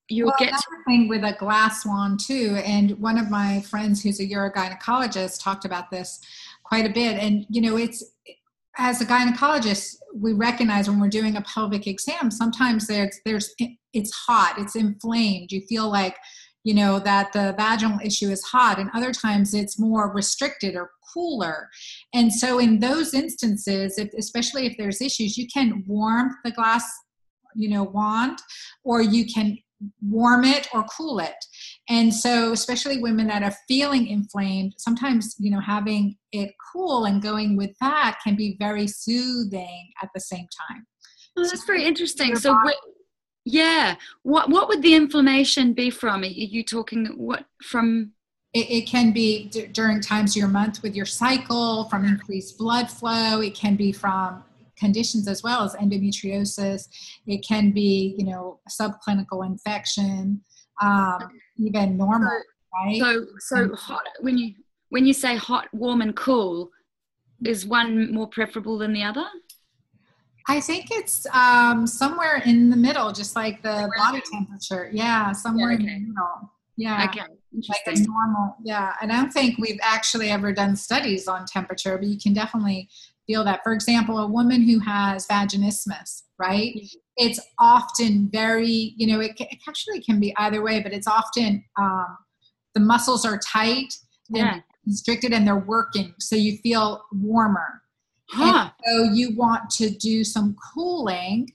you'll 0.09 0.27
well, 0.27 0.35
get 0.39 0.53
the 0.53 0.77
thing 0.87 1.09
with 1.09 1.23
a 1.23 1.35
glass 1.37 1.85
wand 1.85 2.19
too 2.19 2.59
and 2.63 2.91
one 2.99 3.17
of 3.17 3.29
my 3.29 3.61
friends 3.61 4.01
who's 4.01 4.21
a 4.21 4.27
urogynecologist 4.27 5.43
talked 5.43 5.65
about 5.65 5.91
this 5.91 6.21
quite 6.67 6.85
a 6.85 6.93
bit. 6.93 7.17
And 7.17 7.45
you 7.49 7.61
know 7.61 7.77
it's 7.77 8.03
as 8.77 9.01
a 9.01 9.05
gynecologist 9.05 9.95
we 10.13 10.33
recognize 10.33 10.87
when 10.87 10.99
we're 10.99 11.09
doing 11.09 11.35
a 11.35 11.41
pelvic 11.41 11.87
exam 11.87 12.29
sometimes 12.29 12.85
there's 12.87 13.19
there's 13.25 13.53
it's 13.93 14.11
hot 14.13 14.55
it's 14.57 14.75
inflamed. 14.75 15.51
You 15.51 15.61
feel 15.61 15.89
like 15.89 16.15
you 16.63 16.73
know 16.73 16.99
that 16.99 17.31
the 17.33 17.55
vaginal 17.57 17.99
issue 18.03 18.29
is 18.29 18.43
hot 18.43 18.79
and 18.79 18.89
other 18.93 19.11
times 19.11 19.53
it's 19.53 19.79
more 19.79 20.13
restricted 20.13 20.75
or 20.75 20.91
cooler. 21.13 21.69
And 22.13 22.31
so 22.31 22.59
in 22.59 22.79
those 22.79 23.13
instances 23.13 23.97
if, 23.97 24.09
especially 24.17 24.65
if 24.65 24.75
there's 24.77 25.01
issues 25.01 25.37
you 25.37 25.47
can 25.47 25.83
warm 25.87 26.35
the 26.43 26.51
glass 26.51 26.85
you 27.55 27.69
know 27.69 27.83
wand 27.83 28.37
or 28.83 29.01
you 29.01 29.25
can 29.25 29.57
warm 30.01 30.43
it 30.43 30.67
or 30.73 30.83
cool 30.85 31.19
it. 31.19 31.45
And 31.89 32.13
so 32.13 32.51
especially 32.51 32.99
women 32.99 33.27
that 33.27 33.43
are 33.43 33.55
feeling 33.67 34.07
inflamed 34.07 34.73
sometimes 34.77 35.35
you 35.39 35.51
know 35.51 35.59
having 35.59 36.17
it 36.31 36.53
cool 36.73 37.05
and 37.05 37.21
going 37.21 37.55
with 37.55 37.71
that 37.79 38.19
can 38.23 38.35
be 38.35 38.57
very 38.59 38.87
soothing 38.87 39.91
at 40.01 40.09
the 40.13 40.19
same 40.19 40.47
time. 40.69 40.85
Oh, 41.37 41.43
that's 41.43 41.65
very 41.65 41.85
interesting. 41.85 42.35
so 42.35 42.57
yeah 43.45 43.95
what 44.23 44.49
what 44.49 44.67
would 44.67 44.81
the 44.81 44.95
inflammation 44.95 45.73
be 45.73 45.89
from? 45.89 46.23
Are 46.23 46.25
you 46.25 46.63
talking 46.63 47.05
what 47.15 47.45
from? 47.63 48.11
It, 48.53 48.69
it 48.71 48.87
can 48.87 49.11
be 49.11 49.49
d- 49.49 49.67
during 49.67 49.99
times 50.01 50.31
of 50.31 50.37
your 50.37 50.47
month 50.47 50.81
with 50.81 50.95
your 50.95 51.05
cycle 51.05 51.83
from 51.89 52.05
increased 52.05 52.57
blood 52.57 52.89
flow. 52.89 53.41
It 53.41 53.53
can 53.53 53.75
be 53.75 53.91
from 53.91 54.43
conditions 54.77 55.27
as 55.27 55.43
well 55.43 55.63
as 55.63 55.73
endometriosis. 55.75 56.87
It 57.25 57.45
can 57.47 57.71
be, 57.71 58.15
you 58.17 58.25
know, 58.25 58.59
subclinical 58.69 59.45
infection, 59.45 60.41
um, 60.81 61.19
even 61.57 61.97
normal, 61.97 62.29
so, 62.29 62.85
right? 62.85 62.99
So, 62.99 63.25
so 63.39 63.75
hot 63.75 64.03
when 64.21 64.37
you 64.37 64.53
when 64.89 65.05
you 65.05 65.13
say 65.13 65.35
hot, 65.35 65.67
warm, 65.73 66.01
and 66.01 66.15
cool, 66.15 66.71
is 67.45 67.65
one 67.65 68.13
more 68.13 68.27
preferable 68.27 68.77
than 68.77 68.93
the 68.93 69.03
other? 69.03 69.25
I 70.49 70.61
think 70.61 70.87
it's 70.91 71.25
um, 71.33 71.85
somewhere 71.85 72.41
in 72.45 72.69
the 72.69 72.77
middle, 72.77 73.11
just 73.11 73.35
like 73.35 73.61
the 73.61 73.91
body 73.97 74.21
temperature. 74.31 74.89
Yeah, 74.93 75.33
somewhere 75.33 75.71
yeah, 75.71 75.75
okay. 75.75 75.93
in 75.93 76.03
the 76.03 76.09
middle. 76.09 76.51
Yeah. 76.77 77.05
Okay. 77.09 77.21
Like 77.69 77.97
a 77.97 77.99
normal. 77.99 78.55
Yeah. 78.63 78.93
And 79.01 79.11
I 79.11 79.17
don't 79.17 79.33
think 79.33 79.57
we've 79.57 79.79
actually 79.81 80.29
ever 80.29 80.53
done 80.53 80.75
studies 80.75 81.27
on 81.27 81.45
temperature, 81.45 81.97
but 81.97 82.07
you 82.07 82.17
can 82.19 82.33
definitely 82.33 82.87
feel 83.27 83.43
that. 83.43 83.61
For 83.63 83.73
example, 83.73 84.17
a 84.17 84.27
woman 84.27 84.63
who 84.63 84.79
has 84.79 85.27
vaginismus, 85.27 86.23
right? 86.39 86.73
Mm-hmm. 86.75 86.97
It's 87.17 87.39
often 87.59 88.29
very, 88.31 88.93
you 88.97 89.07
know, 89.07 89.19
it, 89.19 89.33
it, 89.39 89.59
actually 89.67 90.01
can 90.01 90.19
be 90.19 90.33
either 90.37 90.63
way, 90.63 90.81
but 90.81 90.93
it's 90.93 91.07
often 91.07 91.63
um, 91.77 92.17
the 92.73 92.79
muscles 92.79 93.25
are 93.25 93.37
tight 93.39 93.93
yeah. 94.29 94.53
and 94.53 94.63
constricted 94.83 95.33
and 95.33 95.45
they're 95.45 95.57
working. 95.57 96.13
So 96.19 96.35
you 96.35 96.57
feel 96.57 97.03
warmer. 97.11 97.81
Huh. 98.29 98.69
And 98.85 99.09
so 99.09 99.13
you 99.13 99.35
want 99.35 99.69
to 99.71 99.89
do 99.89 100.23
some 100.23 100.55
cooling 100.73 101.49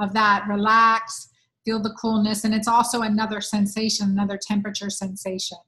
of 0.00 0.12
that, 0.14 0.46
relax, 0.48 1.28
feel 1.64 1.80
the 1.80 1.94
coolness 2.00 2.44
and 2.44 2.54
it's 2.54 2.68
also 2.68 3.02
another 3.02 3.40
sensation 3.40 4.10
another 4.10 4.38
temperature 4.40 4.90
sensation 4.90 5.58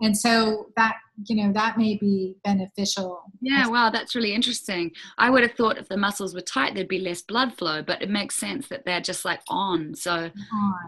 and 0.00 0.16
so 0.16 0.66
that 0.76 0.96
you 1.26 1.36
know 1.36 1.52
that 1.52 1.76
may 1.76 1.96
be 1.96 2.34
beneficial 2.44 3.22
yeah 3.40 3.66
wow 3.66 3.90
that's 3.90 4.14
really 4.14 4.32
interesting 4.32 4.90
i 5.18 5.28
would 5.28 5.42
have 5.42 5.52
thought 5.52 5.78
if 5.78 5.88
the 5.88 5.96
muscles 5.96 6.34
were 6.34 6.40
tight 6.40 6.74
there'd 6.74 6.88
be 6.88 6.98
less 6.98 7.22
blood 7.22 7.52
flow 7.56 7.82
but 7.82 8.00
it 8.00 8.10
makes 8.10 8.36
sense 8.36 8.68
that 8.68 8.84
they're 8.84 9.00
just 9.00 9.24
like 9.24 9.40
on 9.48 9.94
so 9.94 10.12
on. 10.12 10.30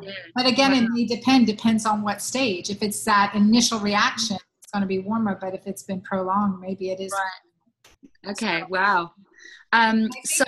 Yeah. 0.03 0.13
but 0.35 0.47
again 0.47 0.73
wow. 0.73 0.79
it 0.79 0.89
may 0.91 1.05
depend 1.05 1.47
depends 1.47 1.85
on 1.87 2.03
what 2.03 2.23
stage 2.23 2.71
if 2.71 2.83
it's 2.83 3.05
that 3.05 3.35
initial 3.35 3.79
reaction 3.79 4.39
it's 4.63 4.73
going 4.73 4.83
to 4.83 4.89
be 4.89 5.01
warmer 5.01 5.39
but 5.41 5.55
if 5.55 5.67
it's 5.67 5.83
been 5.83 6.01
prolonged 6.01 6.61
maybe 6.61 6.91
it 6.91 7.01
is 7.01 7.13
right. 7.13 8.31
okay 8.31 8.63
wow 8.69 9.11
um, 9.73 10.09
so 10.25 10.45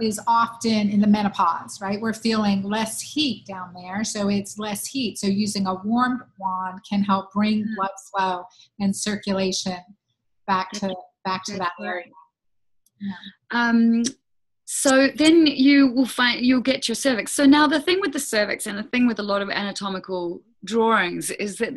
is 0.00 0.20
often 0.28 0.88
in 0.88 1.00
the 1.00 1.06
menopause, 1.06 1.80
right? 1.80 2.00
We're 2.00 2.12
feeling 2.12 2.62
less 2.62 3.00
heat 3.00 3.44
down 3.46 3.74
there, 3.74 4.04
so 4.04 4.28
it's 4.28 4.58
less 4.58 4.86
heat. 4.86 5.18
So 5.18 5.26
using 5.26 5.66
a 5.66 5.74
warm 5.84 6.22
wand 6.38 6.80
can 6.88 7.02
help 7.02 7.32
bring 7.32 7.64
mm. 7.64 7.76
blood 7.76 7.90
flow 8.10 8.44
and 8.78 8.94
circulation 8.94 9.78
back 10.46 10.70
to 10.72 10.94
back 11.24 11.42
to 11.44 11.56
that 11.56 11.72
area. 11.80 12.04
Yeah. 13.00 13.12
Um, 13.50 14.04
so 14.64 15.08
then 15.08 15.46
you 15.46 15.88
will 15.88 16.06
find 16.06 16.44
you'll 16.44 16.60
get 16.60 16.88
your 16.88 16.94
cervix. 16.94 17.32
So 17.32 17.46
now 17.46 17.66
the 17.66 17.80
thing 17.80 18.00
with 18.00 18.12
the 18.12 18.20
cervix 18.20 18.66
and 18.66 18.78
the 18.78 18.84
thing 18.84 19.06
with 19.08 19.18
a 19.18 19.24
lot 19.24 19.42
of 19.42 19.50
anatomical 19.50 20.42
drawings 20.64 21.30
is 21.32 21.56
that 21.58 21.74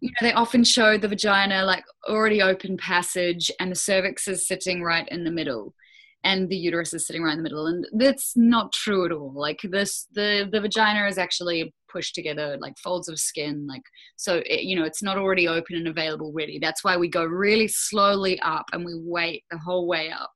you 0.00 0.10
know 0.10 0.28
they 0.28 0.32
often 0.32 0.62
show 0.62 0.98
the 0.98 1.08
vagina 1.08 1.64
like 1.64 1.84
already 2.08 2.42
open 2.42 2.76
passage 2.76 3.50
and 3.60 3.70
the 3.70 3.76
cervix 3.76 4.28
is 4.28 4.46
sitting 4.46 4.82
right 4.82 5.08
in 5.10 5.24
the 5.24 5.30
middle 5.30 5.74
and 6.26 6.48
the 6.48 6.56
uterus 6.56 6.92
is 6.92 7.06
sitting 7.06 7.22
right 7.22 7.32
in 7.32 7.38
the 7.38 7.42
middle. 7.44 7.68
And 7.68 7.86
that's 7.92 8.36
not 8.36 8.72
true 8.72 9.06
at 9.06 9.12
all. 9.12 9.32
Like 9.32 9.60
this 9.62 10.08
the 10.12 10.48
the 10.50 10.60
vagina 10.60 11.06
is 11.06 11.18
actually 11.18 11.72
pushed 11.88 12.16
together 12.16 12.58
like 12.60 12.76
folds 12.78 13.08
of 13.08 13.18
skin 13.18 13.64
like 13.66 13.82
so 14.16 14.42
it, 14.44 14.64
you 14.64 14.74
know 14.76 14.84
it's 14.84 15.04
not 15.04 15.16
already 15.16 15.46
open 15.46 15.76
and 15.76 15.86
available 15.86 16.32
ready. 16.34 16.58
That's 16.58 16.82
why 16.82 16.96
we 16.96 17.08
go 17.08 17.24
really 17.24 17.68
slowly 17.68 18.40
up 18.40 18.66
and 18.72 18.84
we 18.84 18.94
wait 18.96 19.44
the 19.50 19.58
whole 19.58 19.86
way 19.86 20.10
up. 20.10 20.32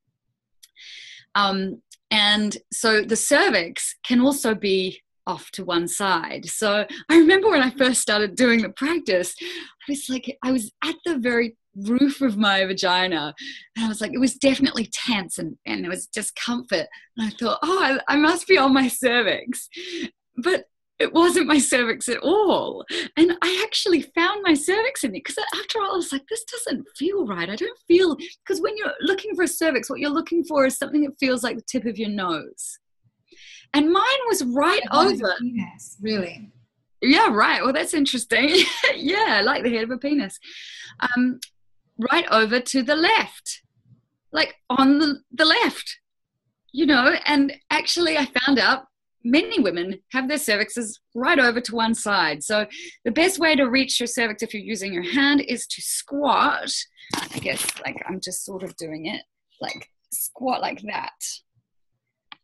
Um, 1.34 1.82
and 2.12 2.56
so 2.72 3.02
the 3.02 3.16
cervix 3.16 3.96
can 4.04 4.20
also 4.20 4.54
be 4.54 5.00
off 5.26 5.50
to 5.52 5.64
one 5.64 5.88
side. 5.88 6.46
So 6.46 6.86
I 7.08 7.16
remember 7.16 7.50
when 7.50 7.62
I 7.62 7.70
first 7.70 8.00
started 8.00 8.36
doing 8.36 8.62
the 8.62 8.70
practice, 8.70 9.34
I 9.40 9.92
was 9.92 10.08
like, 10.08 10.36
I 10.42 10.52
was 10.52 10.72
at 10.84 10.96
the 11.04 11.18
very 11.18 11.56
roof 11.76 12.20
of 12.20 12.36
my 12.36 12.64
vagina. 12.64 13.34
And 13.76 13.84
I 13.84 13.88
was 13.88 14.00
like, 14.00 14.12
it 14.12 14.20
was 14.20 14.34
definitely 14.34 14.88
tense 14.92 15.38
and, 15.38 15.56
and 15.66 15.84
it 15.84 15.88
was 15.88 16.06
discomfort. 16.06 16.86
And 17.16 17.26
I 17.26 17.30
thought, 17.30 17.58
oh, 17.62 18.00
I, 18.08 18.14
I 18.14 18.16
must 18.16 18.46
be 18.46 18.58
on 18.58 18.74
my 18.74 18.88
cervix. 18.88 19.68
But 20.36 20.64
it 20.98 21.14
wasn't 21.14 21.46
my 21.46 21.58
cervix 21.58 22.08
at 22.08 22.18
all. 22.18 22.84
And 23.16 23.32
I 23.42 23.64
actually 23.66 24.02
found 24.02 24.42
my 24.42 24.52
cervix 24.52 25.02
in 25.02 25.10
it 25.10 25.24
because 25.24 25.38
after 25.58 25.80
all, 25.80 25.94
I 25.94 25.96
was 25.96 26.12
like, 26.12 26.26
this 26.28 26.44
doesn't 26.44 26.86
feel 26.98 27.26
right. 27.26 27.48
I 27.48 27.56
don't 27.56 27.78
feel, 27.88 28.16
because 28.44 28.60
when 28.60 28.76
you're 28.76 28.92
looking 29.00 29.34
for 29.34 29.44
a 29.44 29.48
cervix, 29.48 29.88
what 29.88 30.00
you're 30.00 30.10
looking 30.10 30.44
for 30.44 30.66
is 30.66 30.76
something 30.76 31.02
that 31.02 31.18
feels 31.18 31.42
like 31.42 31.56
the 31.56 31.62
tip 31.62 31.86
of 31.86 31.98
your 31.98 32.10
nose. 32.10 32.78
And 33.72 33.92
mine 33.92 34.20
was 34.26 34.44
right 34.44 34.82
over. 34.92 35.34
Penis, 35.38 35.96
really? 36.00 36.50
Yeah, 37.00 37.28
right. 37.30 37.62
Well, 37.62 37.72
that's 37.72 37.94
interesting. 37.94 38.50
yeah, 38.96 39.42
like 39.44 39.62
the 39.62 39.70
head 39.70 39.84
of 39.84 39.90
a 39.90 39.98
penis. 39.98 40.38
Um, 41.00 41.40
right 41.98 42.26
over 42.30 42.60
to 42.60 42.82
the 42.82 42.96
left, 42.96 43.62
like 44.32 44.56
on 44.68 44.98
the, 44.98 45.20
the 45.32 45.44
left, 45.44 45.98
you 46.72 46.86
know. 46.86 47.14
And 47.24 47.54
actually, 47.70 48.18
I 48.18 48.26
found 48.44 48.58
out 48.58 48.86
many 49.24 49.60
women 49.60 50.00
have 50.12 50.28
their 50.28 50.38
cervixes 50.38 50.98
right 51.14 51.38
over 51.38 51.60
to 51.60 51.74
one 51.74 51.94
side. 51.94 52.42
So 52.42 52.66
the 53.04 53.10
best 53.10 53.38
way 53.38 53.54
to 53.56 53.64
reach 53.64 54.00
your 54.00 54.06
cervix 54.06 54.42
if 54.42 54.52
you're 54.54 54.62
using 54.62 54.92
your 54.92 55.02
hand 55.02 55.42
is 55.42 55.66
to 55.68 55.82
squat. 55.82 56.70
I 57.14 57.38
guess 57.38 57.66
like 57.84 58.02
I'm 58.08 58.20
just 58.20 58.44
sort 58.44 58.62
of 58.62 58.76
doing 58.76 59.06
it 59.06 59.22
like 59.60 59.88
squat 60.12 60.60
like 60.60 60.80
that. 60.82 61.12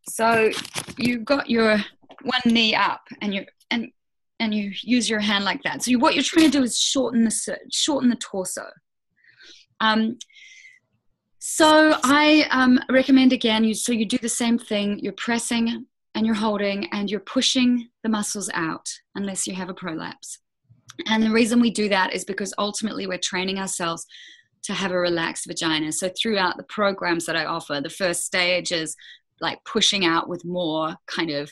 So 0.08 0.50
you 0.96 1.18
got 1.18 1.50
your 1.50 1.78
one 2.22 2.40
knee 2.44 2.74
up 2.74 3.02
and 3.20 3.34
you 3.34 3.44
and 3.70 3.90
and 4.38 4.54
you 4.54 4.72
use 4.82 5.08
your 5.08 5.20
hand 5.20 5.44
like 5.44 5.62
that. 5.62 5.82
So 5.82 5.90
you, 5.90 5.98
what 5.98 6.14
you're 6.14 6.24
trying 6.24 6.50
to 6.50 6.58
do 6.58 6.62
is 6.62 6.78
shorten 6.78 7.24
the 7.24 7.58
shorten 7.72 8.10
the 8.10 8.16
torso. 8.16 8.66
Um, 9.80 10.18
So 11.38 11.96
I 12.02 12.48
um, 12.50 12.80
recommend 12.90 13.32
again, 13.32 13.62
you 13.62 13.74
so 13.74 13.92
you 13.92 14.04
do 14.04 14.18
the 14.18 14.28
same 14.28 14.58
thing. 14.58 14.98
You're 14.98 15.12
pressing 15.12 15.86
and 16.14 16.26
you're 16.26 16.34
holding 16.34 16.88
and 16.92 17.08
you're 17.10 17.20
pushing 17.20 17.88
the 18.02 18.08
muscles 18.08 18.50
out 18.52 18.88
unless 19.14 19.46
you 19.46 19.54
have 19.54 19.68
a 19.68 19.74
prolapse. 19.74 20.38
And 21.06 21.22
the 21.22 21.30
reason 21.30 21.60
we 21.60 21.70
do 21.70 21.88
that 21.88 22.12
is 22.14 22.24
because 22.24 22.52
ultimately 22.58 23.06
we're 23.06 23.18
training 23.18 23.58
ourselves 23.58 24.06
to 24.64 24.72
have 24.72 24.90
a 24.90 24.98
relaxed 24.98 25.46
vagina. 25.46 25.92
So 25.92 26.10
throughout 26.20 26.56
the 26.56 26.64
programs 26.64 27.26
that 27.26 27.36
I 27.36 27.44
offer, 27.44 27.80
the 27.80 27.90
first 27.90 28.24
stage 28.24 28.72
is 28.72 28.96
like 29.40 29.58
pushing 29.64 30.04
out 30.04 30.28
with 30.28 30.44
more 30.44 30.96
kind 31.06 31.30
of 31.30 31.50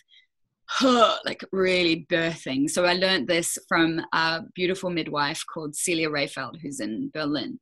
like 1.25 1.45
really 1.53 2.07
birthing. 2.11 2.69
So 2.71 2.85
I 2.85 2.95
learned 2.95 3.29
this 3.29 3.59
from 3.69 4.01
a 4.13 4.43
beautiful 4.55 4.91
midwife 4.91 5.43
called 5.53 5.77
Celia 5.77 6.09
Rayfeld, 6.09 6.61
who's 6.63 6.81
in 6.81 7.11
Berlin 7.13 7.59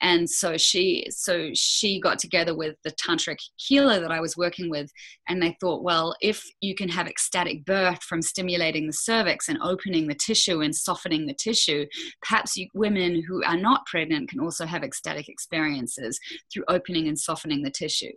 and 0.00 0.28
so 0.28 0.56
she 0.56 1.06
so 1.10 1.50
she 1.54 2.00
got 2.00 2.18
together 2.18 2.54
with 2.54 2.76
the 2.84 2.92
tantric 2.92 3.38
healer 3.56 4.00
that 4.00 4.10
i 4.10 4.20
was 4.20 4.36
working 4.36 4.68
with 4.70 4.90
and 5.28 5.42
they 5.42 5.56
thought 5.60 5.82
well 5.82 6.14
if 6.20 6.44
you 6.60 6.74
can 6.74 6.88
have 6.88 7.06
ecstatic 7.06 7.64
birth 7.64 8.02
from 8.02 8.20
stimulating 8.20 8.86
the 8.86 8.92
cervix 8.92 9.48
and 9.48 9.58
opening 9.62 10.06
the 10.06 10.14
tissue 10.14 10.60
and 10.60 10.74
softening 10.74 11.26
the 11.26 11.34
tissue 11.34 11.86
perhaps 12.22 12.56
you, 12.56 12.68
women 12.74 13.22
who 13.26 13.42
are 13.44 13.56
not 13.56 13.84
pregnant 13.86 14.28
can 14.28 14.40
also 14.40 14.66
have 14.66 14.82
ecstatic 14.82 15.28
experiences 15.28 16.18
through 16.52 16.64
opening 16.68 17.08
and 17.08 17.18
softening 17.18 17.62
the 17.62 17.70
tissue 17.70 18.12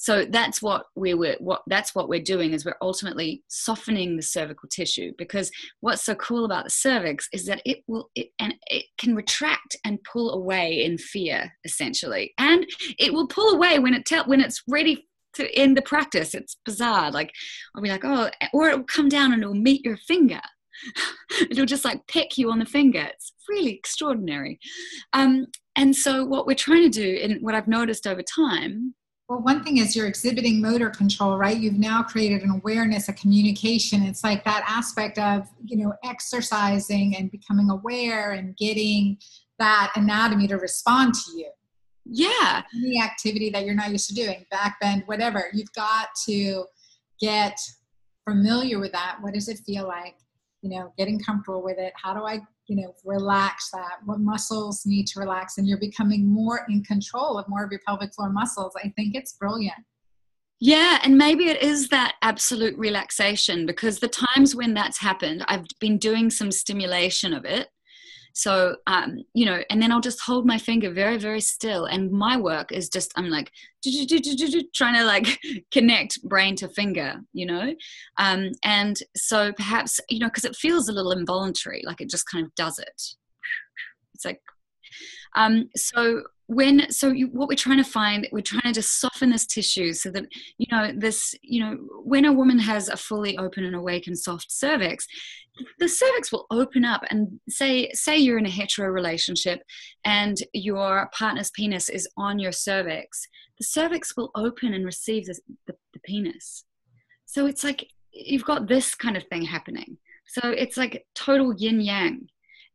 so 0.00 0.24
that's 0.24 0.62
what 0.62 0.86
we 0.94 1.12
were 1.12 1.34
what 1.40 1.62
that's 1.66 1.92
what 1.92 2.08
we're 2.08 2.22
doing 2.22 2.52
is 2.52 2.64
we're 2.64 2.76
ultimately 2.80 3.42
softening 3.48 4.16
the 4.16 4.22
cervical 4.22 4.68
tissue 4.68 5.12
because 5.18 5.50
what's 5.80 6.04
so 6.04 6.14
cool 6.14 6.44
about 6.44 6.64
the 6.64 6.70
cervix 6.70 7.28
is 7.32 7.46
that 7.46 7.60
it 7.64 7.78
will 7.88 8.08
it 8.14 8.28
and 8.38 8.54
it 8.68 8.84
can 8.96 9.16
retract 9.16 9.76
and 9.84 10.02
pull 10.04 10.32
away 10.32 10.84
in 10.84 10.98
fear 10.98 11.52
essentially. 11.64 12.32
And 12.38 12.64
it 12.98 13.12
will 13.12 13.26
pull 13.26 13.54
away 13.54 13.80
when 13.80 13.92
it 13.92 14.06
tell 14.06 14.24
when 14.26 14.40
it's 14.40 14.62
ready 14.68 15.08
to 15.34 15.52
end 15.58 15.76
the 15.76 15.82
practice. 15.82 16.32
It's 16.32 16.56
bizarre. 16.64 17.10
Like 17.10 17.32
i'll 17.74 17.82
be 17.82 17.90
like 17.90 18.04
oh 18.04 18.30
or 18.52 18.68
it'll 18.68 18.84
come 18.84 19.08
down 19.08 19.32
and 19.32 19.42
it'll 19.42 19.54
meet 19.54 19.84
your 19.84 19.96
finger. 19.96 20.40
It'll 21.50 21.66
just 21.66 21.84
like 21.84 22.06
peck 22.06 22.38
you 22.38 22.52
on 22.52 22.60
the 22.60 22.64
finger. 22.64 23.00
It's 23.00 23.32
really 23.48 23.74
extraordinary. 23.74 24.60
Um, 25.12 25.46
and 25.74 25.94
so 25.94 26.24
what 26.24 26.46
we're 26.46 26.54
trying 26.54 26.82
to 26.82 26.88
do 26.88 27.20
and 27.22 27.40
what 27.40 27.54
i've 27.54 27.68
noticed 27.68 28.06
over 28.06 28.22
time 28.22 28.94
well, 29.28 29.40
one 29.40 29.62
thing 29.62 29.76
is 29.76 29.94
you're 29.94 30.06
exhibiting 30.06 30.60
motor 30.60 30.88
control, 30.88 31.36
right? 31.36 31.56
You've 31.56 31.78
now 31.78 32.02
created 32.02 32.42
an 32.42 32.50
awareness, 32.50 33.10
a 33.10 33.12
communication. 33.12 34.02
It's 34.02 34.24
like 34.24 34.42
that 34.44 34.64
aspect 34.66 35.18
of, 35.18 35.46
you 35.66 35.76
know, 35.76 35.92
exercising 36.02 37.14
and 37.14 37.30
becoming 37.30 37.68
aware 37.68 38.32
and 38.32 38.56
getting 38.56 39.18
that 39.58 39.92
anatomy 39.96 40.48
to 40.48 40.56
respond 40.56 41.12
to 41.12 41.36
you. 41.36 41.50
Yeah. 42.06 42.62
Any 42.74 43.02
activity 43.02 43.50
that 43.50 43.66
you're 43.66 43.74
not 43.74 43.90
used 43.90 44.08
to 44.08 44.14
doing, 44.14 44.46
back 44.50 44.80
bend, 44.80 45.02
whatever, 45.04 45.44
you've 45.52 45.72
got 45.74 46.08
to 46.26 46.64
get 47.20 47.58
familiar 48.26 48.78
with 48.78 48.92
that. 48.92 49.18
What 49.20 49.34
does 49.34 49.48
it 49.48 49.58
feel 49.66 49.86
like? 49.86 50.16
You 50.62 50.70
know, 50.70 50.94
getting 50.96 51.20
comfortable 51.20 51.62
with 51.62 51.76
it. 51.76 51.92
How 52.02 52.14
do 52.14 52.24
I 52.24 52.40
you 52.68 52.76
know 52.76 52.94
relax 53.04 53.70
that 53.70 53.96
what 54.04 54.20
muscles 54.20 54.84
need 54.86 55.06
to 55.06 55.20
relax 55.20 55.58
and 55.58 55.66
you're 55.66 55.80
becoming 55.80 56.26
more 56.26 56.66
in 56.68 56.82
control 56.84 57.38
of 57.38 57.48
more 57.48 57.64
of 57.64 57.70
your 57.70 57.80
pelvic 57.86 58.14
floor 58.14 58.30
muscles 58.30 58.72
i 58.84 58.88
think 58.96 59.14
it's 59.14 59.32
brilliant. 59.34 59.78
Yeah, 60.60 60.98
and 61.04 61.16
maybe 61.16 61.44
it 61.48 61.62
is 61.62 61.88
that 61.90 62.16
absolute 62.20 62.76
relaxation 62.76 63.64
because 63.64 64.00
the 64.00 64.08
times 64.08 64.56
when 64.56 64.74
that's 64.74 64.98
happened, 64.98 65.44
I've 65.46 65.66
been 65.78 65.98
doing 65.98 66.30
some 66.30 66.50
stimulation 66.50 67.32
of 67.32 67.44
it 67.44 67.68
so, 68.32 68.76
um, 68.86 69.18
you 69.34 69.44
know, 69.46 69.62
and 69.70 69.82
then 69.82 69.92
I'll 69.92 70.00
just 70.00 70.20
hold 70.20 70.46
my 70.46 70.58
finger 70.58 70.90
very, 70.92 71.18
very 71.18 71.40
still. 71.40 71.86
And 71.86 72.10
my 72.10 72.36
work 72.36 72.72
is 72.72 72.88
just, 72.88 73.12
I'm 73.16 73.30
like, 73.30 73.50
trying 74.74 74.94
to 74.94 75.04
like 75.04 75.38
connect 75.72 76.22
brain 76.22 76.56
to 76.56 76.68
finger, 76.68 77.20
you 77.32 77.46
know? 77.46 77.74
Um, 78.18 78.52
and 78.64 78.98
so 79.16 79.52
perhaps, 79.52 80.00
you 80.08 80.20
know, 80.20 80.28
because 80.28 80.44
it 80.44 80.56
feels 80.56 80.88
a 80.88 80.92
little 80.92 81.12
involuntary, 81.12 81.82
like 81.84 82.00
it 82.00 82.10
just 82.10 82.28
kind 82.30 82.44
of 82.44 82.54
does 82.54 82.78
it. 82.78 83.02
It's 84.14 84.24
like, 84.24 84.40
um, 85.34 85.68
so 85.76 86.22
when 86.46 86.90
so 86.90 87.10
you, 87.10 87.26
what 87.28 87.48
we're 87.48 87.54
trying 87.54 87.76
to 87.76 87.84
find 87.84 88.26
we're 88.32 88.40
trying 88.40 88.62
to 88.62 88.72
just 88.72 89.00
soften 89.00 89.30
this 89.30 89.46
tissue 89.46 89.92
so 89.92 90.10
that 90.10 90.24
you 90.56 90.66
know 90.70 90.90
this 90.96 91.34
you 91.42 91.60
know 91.60 91.76
when 92.04 92.24
a 92.24 92.32
woman 92.32 92.58
has 92.58 92.88
a 92.88 92.96
fully 92.96 93.36
open 93.36 93.64
and 93.64 93.76
awake 93.76 94.06
and 94.06 94.18
soft 94.18 94.50
cervix 94.50 95.06
the 95.78 95.88
cervix 95.88 96.32
will 96.32 96.46
open 96.50 96.86
up 96.86 97.02
and 97.10 97.38
say 97.50 97.90
say 97.92 98.16
you're 98.16 98.38
in 98.38 98.46
a 98.46 98.50
hetero 98.50 98.88
relationship 98.88 99.60
and 100.04 100.38
your 100.54 101.10
partner's 101.12 101.50
penis 101.50 101.90
is 101.90 102.08
on 102.16 102.38
your 102.38 102.52
cervix 102.52 103.28
the 103.58 103.64
cervix 103.64 104.16
will 104.16 104.30
open 104.34 104.72
and 104.72 104.84
receive 104.84 105.26
the, 105.26 105.38
the, 105.66 105.74
the 105.92 106.00
penis. 106.00 106.64
So 107.26 107.46
it's 107.46 107.64
like 107.64 107.88
you've 108.12 108.44
got 108.44 108.68
this 108.68 108.94
kind 108.94 109.16
of 109.16 109.24
thing 109.24 109.42
happening. 109.42 109.98
So 110.26 110.50
it's 110.50 110.76
like 110.76 111.06
total 111.14 111.54
yin 111.54 111.80
yang 111.80 112.28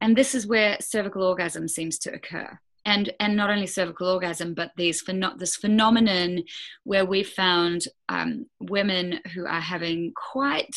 and 0.04 0.18
this 0.18 0.36
is 0.36 0.46
where 0.46 0.78
cervical 0.82 1.24
orgasm 1.24 1.70
seems 1.70 1.98
to 2.00 2.14
occur. 2.14 2.60
And 2.86 3.14
and 3.22 3.38
not 3.38 3.50
only 3.50 3.68
cervical 3.68 4.10
orgasm 4.10 4.54
but 4.54 4.72
these 4.76 5.02
pheno- 5.02 5.40
this 5.40 5.56
phenomenon 5.56 6.44
where 6.84 7.06
we 7.06 7.24
found 7.24 7.86
um, 8.10 8.48
women 8.60 9.22
who 9.34 9.46
are 9.46 9.62
having 9.62 10.12
quite 10.34 10.76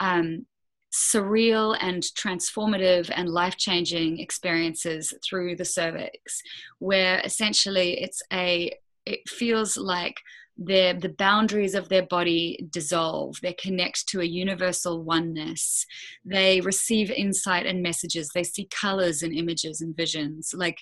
um, 0.00 0.46
surreal 0.92 1.76
and 1.80 2.02
transformative 2.02 3.08
and 3.14 3.28
life-changing 3.28 4.18
experiences 4.18 5.14
through 5.24 5.54
the 5.54 5.64
cervix 5.64 6.42
where 6.80 7.20
essentially 7.24 8.02
it's 8.02 8.22
a 8.32 8.72
it 9.04 9.28
feels 9.28 9.76
like 9.76 10.16
their 10.58 10.94
the 10.94 11.10
boundaries 11.10 11.74
of 11.74 11.88
their 11.88 12.06
body 12.06 12.66
dissolve 12.70 13.36
they 13.42 13.52
connect 13.52 14.08
to 14.08 14.20
a 14.20 14.24
universal 14.24 15.02
oneness. 15.02 15.84
They 16.24 16.60
receive 16.60 17.10
insight 17.10 17.66
and 17.66 17.82
messages. 17.82 18.30
They 18.34 18.44
see 18.44 18.68
colors 18.70 19.22
and 19.22 19.34
images 19.34 19.80
and 19.80 19.96
visions. 19.96 20.54
Like 20.54 20.78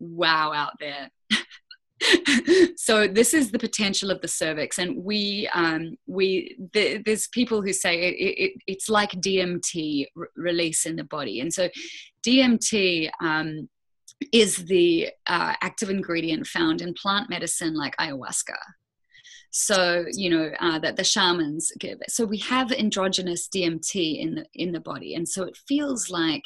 wow 0.00 0.52
out 0.52 0.72
there. 0.80 1.10
so 2.76 3.06
this 3.06 3.32
is 3.32 3.50
the 3.50 3.58
potential 3.58 4.10
of 4.10 4.20
the 4.20 4.28
cervix. 4.28 4.78
And 4.78 5.04
we 5.04 5.48
um, 5.54 5.96
we 6.06 6.56
the, 6.72 7.02
there's 7.04 7.28
people 7.28 7.62
who 7.62 7.72
say 7.72 8.00
it, 8.00 8.14
it, 8.18 8.52
it's 8.66 8.88
like 8.88 9.12
dmt 9.12 10.06
re- 10.14 10.26
release 10.36 10.84
in 10.84 10.96
the 10.96 11.04
body. 11.04 11.40
And 11.40 11.52
so 11.52 11.68
dmt 12.26 13.10
um, 13.20 13.68
is 14.32 14.56
the 14.56 15.10
uh, 15.28 15.54
active 15.62 15.90
ingredient 15.90 16.46
found 16.46 16.80
in 16.80 16.94
plant 16.94 17.30
medicine 17.30 17.74
like 17.74 17.96
ayahuasca 17.96 18.56
so 19.52 20.06
you 20.12 20.30
know 20.30 20.50
uh, 20.60 20.78
that 20.78 20.96
the 20.96 21.04
shamans 21.04 21.70
give 21.78 21.98
so 22.08 22.24
we 22.24 22.38
have 22.38 22.72
endogenous 22.72 23.48
dmt 23.48 24.18
in 24.18 24.34
the 24.34 24.44
in 24.54 24.72
the 24.72 24.80
body. 24.80 25.14
And 25.14 25.28
so 25.28 25.44
it 25.44 25.56
feels 25.68 26.10
like 26.10 26.42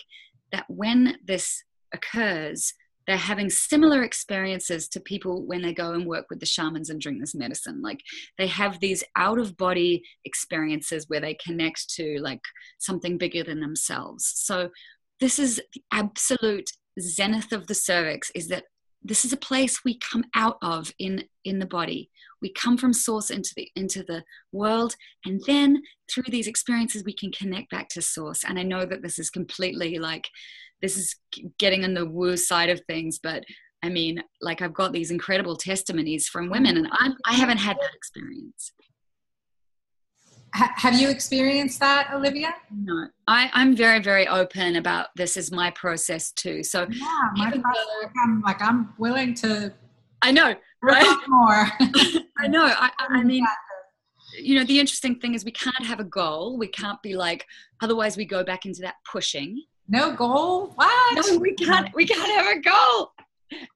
that 0.52 0.64
when 0.68 1.16
this 1.24 1.62
occurs 1.94 2.72
they're 3.06 3.16
having 3.16 3.48
similar 3.48 4.02
experiences 4.02 4.88
to 4.88 4.98
people 4.98 5.46
when 5.46 5.62
they 5.62 5.72
go 5.72 5.92
and 5.92 6.06
work 6.06 6.26
with 6.28 6.40
the 6.40 6.46
shamans 6.46 6.90
and 6.90 7.00
drink 7.00 7.20
this 7.20 7.36
medicine. 7.36 7.80
Like 7.80 8.00
they 8.36 8.48
have 8.48 8.80
these 8.80 9.04
out 9.14 9.38
of 9.38 9.56
body 9.56 10.02
experiences 10.24 11.04
where 11.08 11.20
they 11.20 11.34
connect 11.34 11.88
to 11.90 12.18
like 12.20 12.40
something 12.78 13.16
bigger 13.16 13.44
than 13.44 13.60
themselves. 13.60 14.32
So 14.34 14.70
this 15.20 15.38
is 15.38 15.62
the 15.72 15.82
absolute 15.92 16.68
zenith 17.00 17.52
of 17.52 17.68
the 17.68 17.74
cervix 17.76 18.32
is 18.34 18.48
that 18.48 18.64
this 19.06 19.24
is 19.24 19.32
a 19.32 19.36
place 19.36 19.84
we 19.84 19.98
come 19.98 20.24
out 20.34 20.58
of 20.62 20.92
in 20.98 21.24
in 21.44 21.58
the 21.58 21.66
body 21.66 22.10
we 22.42 22.52
come 22.52 22.76
from 22.76 22.92
source 22.92 23.30
into 23.30 23.52
the 23.56 23.68
into 23.76 24.02
the 24.02 24.22
world 24.52 24.96
and 25.24 25.40
then 25.46 25.80
through 26.10 26.24
these 26.28 26.46
experiences 26.46 27.04
we 27.04 27.14
can 27.14 27.30
connect 27.32 27.70
back 27.70 27.88
to 27.88 28.02
source 28.02 28.44
and 28.44 28.58
i 28.58 28.62
know 28.62 28.84
that 28.84 29.02
this 29.02 29.18
is 29.18 29.30
completely 29.30 29.98
like 29.98 30.28
this 30.82 30.96
is 30.96 31.16
getting 31.58 31.84
on 31.84 31.94
the 31.94 32.06
woo 32.06 32.36
side 32.36 32.70
of 32.70 32.80
things, 32.86 33.18
but 33.22 33.44
I 33.82 33.88
mean, 33.88 34.22
like 34.40 34.62
I've 34.62 34.74
got 34.74 34.92
these 34.92 35.10
incredible 35.10 35.56
testimonies 35.56 36.28
from 36.28 36.50
women, 36.50 36.76
and 36.76 36.88
I'm, 36.92 37.14
I 37.24 37.34
haven't 37.34 37.58
had 37.58 37.76
that 37.80 37.94
experience. 37.94 38.72
Have 40.56 40.98
you 40.98 41.10
experienced 41.10 41.80
that, 41.80 42.10
Olivia? 42.12 42.54
No, 42.74 43.08
I, 43.28 43.50
I'm 43.52 43.76
very, 43.76 44.00
very 44.00 44.26
open 44.26 44.76
about 44.76 45.08
this 45.14 45.36
is 45.36 45.52
my 45.52 45.70
process 45.72 46.32
too. 46.32 46.62
So 46.62 46.86
yeah, 46.90 47.06
my 47.34 47.50
process, 47.50 47.62
though, 47.64 48.08
I'm 48.22 48.40
like 48.42 48.62
I'm 48.62 48.94
willing 48.98 49.34
to. 49.34 49.72
I 50.22 50.32
know, 50.32 50.54
right? 50.82 51.18
More. 51.28 51.68
I 52.38 52.48
know. 52.48 52.64
I, 52.64 52.90
I 52.98 53.22
mean, 53.22 53.46
you 54.40 54.58
know, 54.58 54.64
the 54.64 54.80
interesting 54.80 55.18
thing 55.18 55.34
is 55.34 55.44
we 55.44 55.52
can't 55.52 55.84
have 55.84 56.00
a 56.00 56.04
goal. 56.04 56.58
We 56.58 56.68
can't 56.68 57.00
be 57.02 57.16
like, 57.16 57.44
otherwise 57.82 58.16
we 58.16 58.24
go 58.24 58.42
back 58.42 58.64
into 58.64 58.80
that 58.80 58.94
pushing 59.10 59.62
no 59.88 60.12
goal 60.12 60.72
what 60.74 61.28
no 61.28 61.38
we 61.38 61.54
can't 61.54 61.94
we 61.94 62.04
can't 62.04 62.28
have 62.28 62.56
a 62.56 62.60
goal 62.60 63.12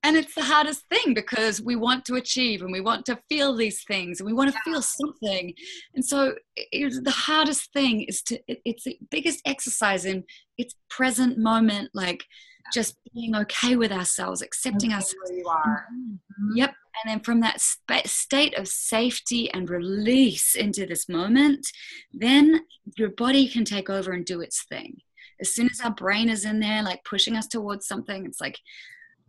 and 0.02 0.16
it's 0.16 0.34
the 0.34 0.42
hardest 0.42 0.84
thing 0.88 1.14
because 1.14 1.60
we 1.60 1.76
want 1.76 2.04
to 2.04 2.14
achieve 2.14 2.62
and 2.62 2.72
we 2.72 2.80
want 2.80 3.04
to 3.06 3.18
feel 3.28 3.54
these 3.54 3.82
things 3.84 4.20
and 4.20 4.26
we 4.26 4.32
want 4.32 4.52
to 4.52 4.60
feel 4.64 4.82
something 4.82 5.52
and 5.94 6.04
so 6.04 6.34
it, 6.56 7.04
the 7.04 7.10
hardest 7.10 7.72
thing 7.72 8.02
is 8.02 8.22
to 8.22 8.38
it, 8.48 8.60
it's 8.64 8.84
the 8.84 8.98
biggest 9.10 9.40
exercise 9.46 10.04
in 10.04 10.24
its 10.58 10.74
present 10.88 11.38
moment 11.38 11.90
like 11.94 12.24
just 12.72 12.96
being 13.14 13.34
okay 13.34 13.76
with 13.76 13.92
ourselves, 13.92 14.42
accepting 14.42 14.92
ourselves. 14.92 15.30
you 15.30 15.46
are. 15.48 15.86
Mm-hmm. 15.92 16.56
Yep. 16.56 16.74
And 17.02 17.10
then 17.10 17.20
from 17.20 17.40
that 17.40 17.60
sp- 17.62 18.06
state 18.06 18.56
of 18.56 18.68
safety 18.68 19.50
and 19.52 19.68
release 19.68 20.54
into 20.54 20.86
this 20.86 21.08
moment, 21.08 21.66
then 22.12 22.62
your 22.96 23.10
body 23.10 23.48
can 23.48 23.64
take 23.64 23.90
over 23.90 24.12
and 24.12 24.24
do 24.24 24.40
its 24.40 24.64
thing. 24.64 24.98
As 25.40 25.54
soon 25.54 25.68
as 25.70 25.80
our 25.80 25.92
brain 25.92 26.28
is 26.28 26.44
in 26.44 26.60
there, 26.60 26.82
like 26.82 27.04
pushing 27.04 27.36
us 27.36 27.46
towards 27.46 27.86
something, 27.86 28.26
it's 28.26 28.40
like, 28.40 28.58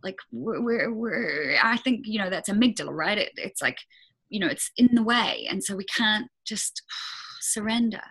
like 0.02 0.16
we're, 0.30 0.92
we're, 0.92 1.56
I 1.62 1.76
think, 1.78 2.06
you 2.06 2.18
know, 2.18 2.30
that's 2.30 2.50
amygdala, 2.50 2.90
right? 2.90 3.18
It, 3.18 3.32
it's 3.36 3.62
like, 3.62 3.78
you 4.28 4.40
know, 4.40 4.48
it's 4.48 4.70
in 4.76 4.94
the 4.94 5.02
way. 5.02 5.46
And 5.50 5.62
so 5.62 5.76
we 5.76 5.84
can't 5.84 6.28
just 6.44 6.82
surrender. 7.40 8.02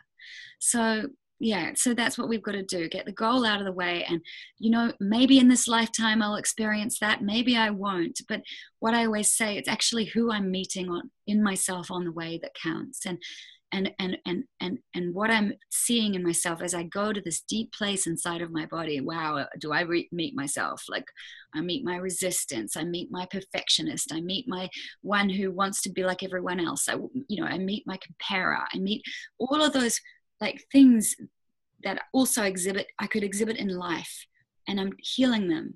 So 0.59 1.07
yeah 1.41 1.71
so 1.75 1.93
that's 1.93 2.19
what 2.19 2.29
we've 2.29 2.43
got 2.43 2.51
to 2.51 2.61
do 2.61 2.87
get 2.87 3.05
the 3.05 3.11
goal 3.11 3.45
out 3.45 3.59
of 3.59 3.65
the 3.65 3.71
way 3.71 4.05
and 4.07 4.21
you 4.59 4.69
know 4.69 4.93
maybe 4.99 5.39
in 5.39 5.47
this 5.47 5.67
lifetime 5.67 6.21
i'll 6.21 6.35
experience 6.35 6.99
that 6.99 7.23
maybe 7.23 7.57
i 7.57 7.69
won't 7.69 8.21
but 8.29 8.41
what 8.79 8.93
i 8.93 9.03
always 9.05 9.33
say 9.33 9.57
it's 9.57 9.67
actually 9.67 10.05
who 10.05 10.31
i'm 10.31 10.51
meeting 10.51 10.87
on 10.87 11.09
in 11.25 11.43
myself 11.43 11.89
on 11.89 12.05
the 12.05 12.11
way 12.11 12.39
that 12.41 12.53
counts 12.53 13.05
and 13.07 13.17
and 13.71 13.91
and 13.99 14.17
and 14.25 14.43
and 14.59 14.79
and 14.95 15.13
what 15.13 15.29
i'm 15.29 15.53
seeing 15.69 16.15
in 16.15 16.23
myself 16.23 16.61
as 16.61 16.73
i 16.73 16.83
go 16.83 17.13
to 17.13 17.21
this 17.21 17.41
deep 17.41 17.71
place 17.71 18.07
inside 18.07 18.41
of 18.41 18.51
my 18.51 18.65
body 18.65 19.01
wow 19.01 19.45
do 19.59 19.71
i 19.71 19.81
re- 19.81 20.09
meet 20.11 20.35
myself? 20.35 20.83
Like 20.89 21.05
i 21.53 21.61
meet 21.61 21.83
my 21.83 21.97
resistance 21.97 22.75
i 22.75 22.83
meet 22.83 23.09
my 23.11 23.25
perfectionist 23.25 24.11
i 24.13 24.21
meet 24.21 24.47
my 24.47 24.69
one 25.01 25.29
who 25.29 25.51
wants 25.51 25.81
to 25.83 25.91
be 25.91 26.03
like 26.03 26.23
everyone 26.23 26.59
else. 26.59 26.87
I 26.89 26.95
you 27.27 27.41
know 27.41 27.47
i 27.47 27.57
meet 27.57 27.83
my 27.85 27.97
comparer 27.97 28.65
i 28.73 28.77
meet 28.77 29.03
all 29.39 29.63
of 29.63 29.73
those 29.73 29.99
like 30.39 30.63
things 30.71 31.15
that 31.83 32.01
also 32.13 32.43
exhibit 32.43 32.87
i 32.99 33.07
could 33.07 33.23
exhibit 33.23 33.57
in 33.57 33.69
life 33.69 34.25
and 34.67 34.79
i'm 34.79 34.93
healing 34.99 35.47
them 35.47 35.75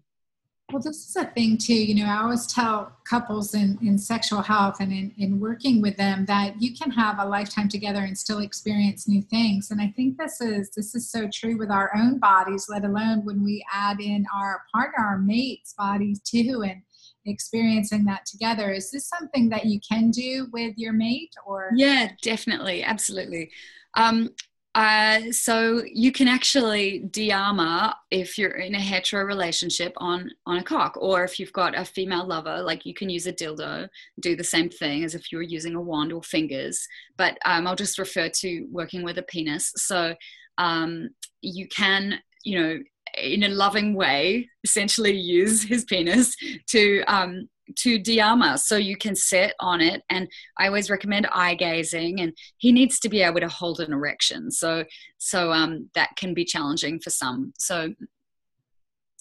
well 0.71 0.81
this 0.81 1.07
is 1.09 1.15
a 1.15 1.25
thing 1.25 1.57
too 1.57 1.73
you 1.73 1.95
know 1.95 2.09
i 2.09 2.21
always 2.21 2.47
tell 2.47 2.95
couples 3.07 3.53
in, 3.53 3.77
in 3.83 3.97
sexual 3.97 4.41
health 4.41 4.77
and 4.79 4.91
in, 4.91 5.13
in 5.17 5.39
working 5.39 5.81
with 5.81 5.95
them 5.95 6.25
that 6.25 6.59
you 6.59 6.75
can 6.75 6.89
have 6.89 7.19
a 7.19 7.25
lifetime 7.25 7.69
together 7.69 7.99
and 7.99 8.17
still 8.17 8.39
experience 8.39 9.07
new 9.07 9.21
things. 9.21 9.71
And 9.71 9.79
i 9.79 9.93
think 9.95 10.17
this 10.17 10.41
is 10.41 10.71
this 10.71 10.95
is 10.95 11.09
so 11.09 11.29
true 11.31 11.57
with 11.57 11.69
our 11.69 11.91
own 11.95 12.17
bodies 12.19 12.67
let 12.67 12.83
alone 12.83 13.23
when 13.23 13.43
we 13.43 13.63
add 13.71 14.01
in 14.01 14.25
our 14.33 14.63
partner 14.73 15.03
our 15.03 15.19
mate's 15.19 15.73
bodies 15.73 16.19
too 16.21 16.63
and 16.65 16.81
experiencing 17.27 18.05
that 18.05 18.23
together. 18.25 18.71
Is 18.71 18.91
this 18.91 19.07
something 19.07 19.49
that 19.49 19.65
you 19.65 19.79
can 19.87 20.11
do 20.11 20.47
with 20.53 20.75
your 20.77 20.93
mate 20.93 21.33
or? 21.45 21.71
Yeah 21.75 22.09
definitely. 22.21 22.83
Absolutely. 22.83 23.51
Um, 23.95 24.29
uh, 24.75 25.31
so 25.31 25.81
you 25.89 26.11
can 26.11 26.27
actually 26.27 26.99
de-armor 26.99 27.93
if 28.11 28.37
you're 28.37 28.57
in 28.57 28.75
a 28.75 28.79
hetero 28.79 29.23
relationship 29.23 29.93
on 29.97 30.29
on 30.45 30.57
a 30.57 30.63
cock, 30.63 30.97
or 30.99 31.23
if 31.23 31.39
you've 31.39 31.53
got 31.53 31.77
a 31.77 31.85
female 31.85 32.27
lover, 32.27 32.61
like 32.61 32.85
you 32.85 32.93
can 32.93 33.09
use 33.09 33.25
a 33.25 33.31
dildo, 33.31 33.87
do 34.19 34.35
the 34.35 34.43
same 34.43 34.69
thing 34.69 35.05
as 35.05 35.15
if 35.15 35.31
you 35.31 35.37
were 35.37 35.43
using 35.43 35.75
a 35.75 35.81
wand 35.81 36.11
or 36.11 36.21
fingers. 36.21 36.85
But 37.15 37.37
um, 37.45 37.67
I'll 37.67 37.75
just 37.77 37.97
refer 37.97 38.27
to 38.27 38.67
working 38.69 39.03
with 39.03 39.17
a 39.17 39.23
penis. 39.23 39.71
So 39.77 40.13
um, 40.57 41.09
you 41.41 41.69
can, 41.69 42.19
you 42.43 42.59
know, 42.59 42.79
in 43.17 43.43
a 43.43 43.49
loving 43.49 43.93
way, 43.93 44.49
essentially 44.65 45.15
use 45.15 45.63
his 45.67 45.85
penis 45.85 46.35
to 46.67 47.01
um, 47.03 47.47
to 47.75 47.99
de-armor 47.99 48.57
so 48.57 48.75
you 48.75 48.97
can 48.97 49.15
sit 49.15 49.53
on 49.59 49.81
it. 49.81 50.03
And 50.09 50.27
i 50.57 50.67
always 50.67 50.89
recommend 50.89 51.27
eye 51.27 51.55
gazing 51.55 52.21
and 52.21 52.33
he 52.57 52.71
needs 52.71 52.99
to 52.99 53.09
be 53.09 53.21
able 53.21 53.39
to 53.39 53.47
hold 53.47 53.79
an 53.79 53.93
erection. 53.93 54.51
So 54.51 54.85
so 55.17 55.51
um 55.51 55.89
that 55.95 56.15
can 56.17 56.33
be 56.33 56.45
challenging 56.45 56.99
for 56.99 57.09
some. 57.09 57.53
So 57.57 57.93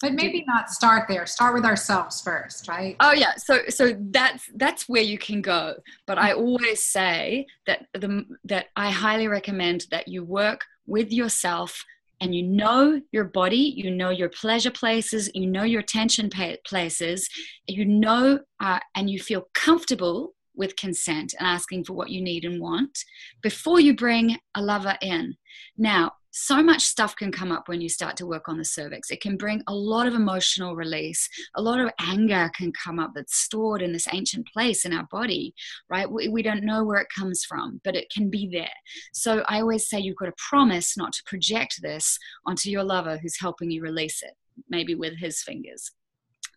but 0.01 0.13
maybe 0.13 0.43
not 0.45 0.69
start 0.69 1.07
there. 1.07 1.25
Start 1.25 1.53
with 1.53 1.63
ourselves 1.63 2.21
first 2.21 2.67
right? 2.67 2.95
Oh 2.99 3.13
yeah. 3.13 3.35
So 3.37 3.61
so 3.69 3.95
that's 4.11 4.49
that's 4.55 4.89
where 4.89 5.01
you 5.01 5.17
can 5.17 5.41
go. 5.41 5.75
But 6.05 6.17
i 6.17 6.33
always 6.33 6.85
say 6.85 7.47
that 7.65 7.87
the 7.93 8.25
that 8.43 8.67
i 8.75 8.89
highly 8.89 9.27
recommend 9.27 9.87
that 9.91 10.07
you 10.07 10.23
work 10.23 10.61
with 10.85 11.11
yourself 11.11 11.83
and 12.21 12.33
you 12.33 12.43
know 12.43 13.01
your 13.11 13.25
body, 13.25 13.73
you 13.75 13.91
know 13.91 14.09
your 14.09 14.29
pleasure 14.29 14.71
places, 14.71 15.29
you 15.33 15.47
know 15.47 15.63
your 15.63 15.81
tension 15.81 16.29
places, 16.65 17.29
you 17.67 17.85
know, 17.85 18.39
uh, 18.59 18.79
and 18.95 19.09
you 19.09 19.19
feel 19.19 19.47
comfortable 19.53 20.33
with 20.55 20.75
consent 20.75 21.33
and 21.37 21.47
asking 21.47 21.83
for 21.83 21.93
what 21.93 22.09
you 22.09 22.21
need 22.21 22.45
and 22.45 22.61
want 22.61 22.97
before 23.41 23.79
you 23.79 23.95
bring 23.95 24.37
a 24.55 24.61
lover 24.61 24.97
in. 25.01 25.35
Now, 25.77 26.13
so 26.37 26.61
much 26.61 26.81
stuff 26.81 27.15
can 27.15 27.31
come 27.31 27.49
up 27.49 27.69
when 27.69 27.79
you 27.79 27.87
start 27.87 28.17
to 28.17 28.25
work 28.25 28.49
on 28.49 28.57
the 28.57 28.65
cervix. 28.65 29.09
It 29.09 29.21
can 29.21 29.37
bring 29.37 29.63
a 29.67 29.73
lot 29.73 30.05
of 30.05 30.13
emotional 30.13 30.75
release. 30.75 31.29
A 31.55 31.61
lot 31.61 31.79
of 31.79 31.89
anger 31.97 32.51
can 32.53 32.73
come 32.73 32.99
up 32.99 33.11
that's 33.15 33.37
stored 33.37 33.81
in 33.81 33.93
this 33.93 34.07
ancient 34.11 34.45
place 34.51 34.83
in 34.83 34.91
our 34.91 35.07
body, 35.09 35.53
right? 35.89 36.11
We, 36.11 36.27
we 36.27 36.43
don't 36.43 36.65
know 36.65 36.83
where 36.83 36.99
it 36.99 37.07
comes 37.17 37.45
from, 37.45 37.79
but 37.85 37.95
it 37.95 38.11
can 38.13 38.29
be 38.29 38.49
there. 38.51 38.67
So 39.13 39.45
I 39.47 39.61
always 39.61 39.87
say 39.87 39.99
you've 39.99 40.17
got 40.17 40.25
to 40.25 40.33
promise 40.49 40.97
not 40.97 41.13
to 41.13 41.23
project 41.25 41.81
this 41.81 42.19
onto 42.45 42.69
your 42.69 42.83
lover 42.83 43.17
who's 43.17 43.39
helping 43.39 43.71
you 43.71 43.81
release 43.81 44.21
it, 44.21 44.33
maybe 44.69 44.93
with 44.93 45.17
his 45.17 45.41
fingers 45.41 45.89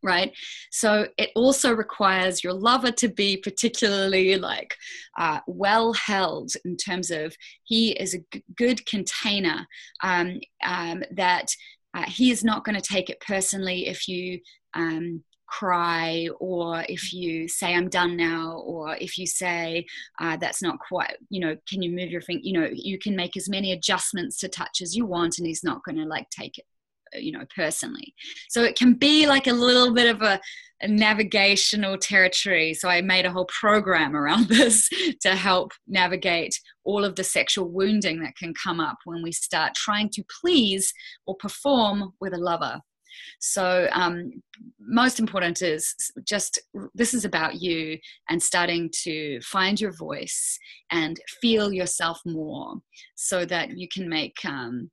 right? 0.03 0.33
So 0.71 1.09
it 1.17 1.31
also 1.35 1.73
requires 1.73 2.43
your 2.45 2.53
lover 2.53 2.91
to 2.93 3.09
be 3.09 3.37
particularly 3.37 4.37
like 4.37 4.77
uh, 5.19 5.41
well 5.47 5.93
held 5.93 6.53
in 6.65 6.77
terms 6.77 7.11
of 7.11 7.37
he 7.65 7.93
is 7.93 8.15
a 8.15 8.19
g- 8.33 8.45
good 8.57 8.85
container 8.87 9.67
um, 10.03 10.41
um, 10.65 11.03
that 11.13 11.51
uh, 11.95 12.05
he 12.05 12.31
is 12.31 12.45
not 12.45 12.65
going 12.65 12.77
to 12.77 12.83
take 12.83 13.11
it 13.11 13.21
personally 13.21 13.87
if 13.87 14.09
you 14.09 14.41
um, 14.75 15.23
cry 15.49 16.29
or 16.41 16.85
if 16.91 17.13
you 17.13 17.49
say 17.49 17.75
i'm 17.75 17.89
done 17.89 18.17
now 18.17 18.63
or 18.67 18.95
if 18.97 19.17
you 19.17 19.27
say 19.27 19.85
uh, 20.21 20.37
that's 20.37 20.63
not 20.63 20.79
quite 20.79 21.17
you 21.31 21.41
know 21.41 21.57
can 21.67 21.81
you 21.81 21.91
move 21.91 22.11
your 22.11 22.21
finger 22.21 22.43
you 22.45 22.53
know 22.53 22.69
you 22.71 22.99
can 22.99 23.17
make 23.17 23.37
as 23.37 23.49
many 23.49 23.73
adjustments 23.73 24.37
to 24.37 24.47
touch 24.47 24.83
as 24.83 24.95
you 24.95 25.07
want 25.07 25.39
and 25.39 25.47
he's 25.47 25.65
not 25.65 25.83
going 25.85 25.97
to 25.97 26.05
like 26.05 26.29
take 26.29 26.59
it 26.59 26.67
you 27.15 27.33
know 27.33 27.45
personally. 27.55 28.15
So 28.49 28.63
it 28.63 28.77
can 28.77 28.95
be 28.95 29.27
like 29.27 29.47
a 29.47 29.53
little 29.53 29.93
bit 29.93 30.15
of 30.15 30.23
a, 30.23 30.41
a, 30.83 30.89
navigational 30.89 31.99
territory. 31.99 32.75
So 32.75 32.89
i 32.89 33.01
made 33.01 33.27
a 33.27 33.31
whole 33.31 33.49
program 33.61 34.17
around 34.17 34.49
this 34.49 34.89
to 35.23 35.35
help 35.35 35.73
navigate 35.87 36.59
all 36.85 37.05
of 37.05 37.17
the 37.17 37.25
sexual 37.25 37.69
wounding 37.69 38.21
that 38.21 38.37
can 38.37 38.55
come 38.55 38.81
up 38.81 38.99
when 39.05 39.23
we 39.23 39.33
start 39.33 39.75
trying 39.75 40.11
to 40.11 40.25
please 40.41 40.93
or 41.27 41.37
perform 41.37 42.13
with 42.21 42.35
a 42.35 42.39
lover. 42.39 42.81
So 43.41 43.89
um, 43.93 44.31
most 44.81 45.21
important 45.21 45.63
is 45.63 45.95
just 46.27 46.61
this 46.95 47.15
is 47.15 47.25
about 47.25 47.61
you 47.61 47.99
and 48.29 48.43
starting 48.43 48.91
to 49.05 49.41
find 49.43 49.81
your 49.81 49.93
voice 49.93 50.59
and 50.91 51.19
feel 51.41 51.73
yourself 51.73 52.21
more 52.25 52.75
so 53.15 53.45
that 53.45 53.77
you 53.77 53.89
can 53.93 54.09
make 54.09 54.37
um, 54.45 54.91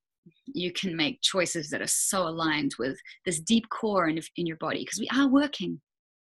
you 0.48 0.72
can 0.72 0.96
make 0.96 1.22
choices 1.22 1.70
that 1.70 1.82
are 1.82 1.88
so 1.88 2.28
aligned 2.28 2.74
with 2.78 2.98
this 3.26 3.40
deep 3.40 3.68
core 3.70 4.08
in, 4.08 4.20
in 4.38 4.46
your 4.46 4.58
body 4.58 4.80
because 4.80 5.00
we 5.00 5.10
are 5.16 5.28
working. 5.28 5.80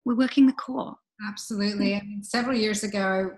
We're 0.06 0.16
working 0.16 0.46
the 0.48 0.54
core. 0.54 0.96
Absolutely. 1.28 1.96
I 1.96 2.02
mean, 2.02 2.24
several 2.24 2.56
years 2.56 2.84
ago 2.84 3.32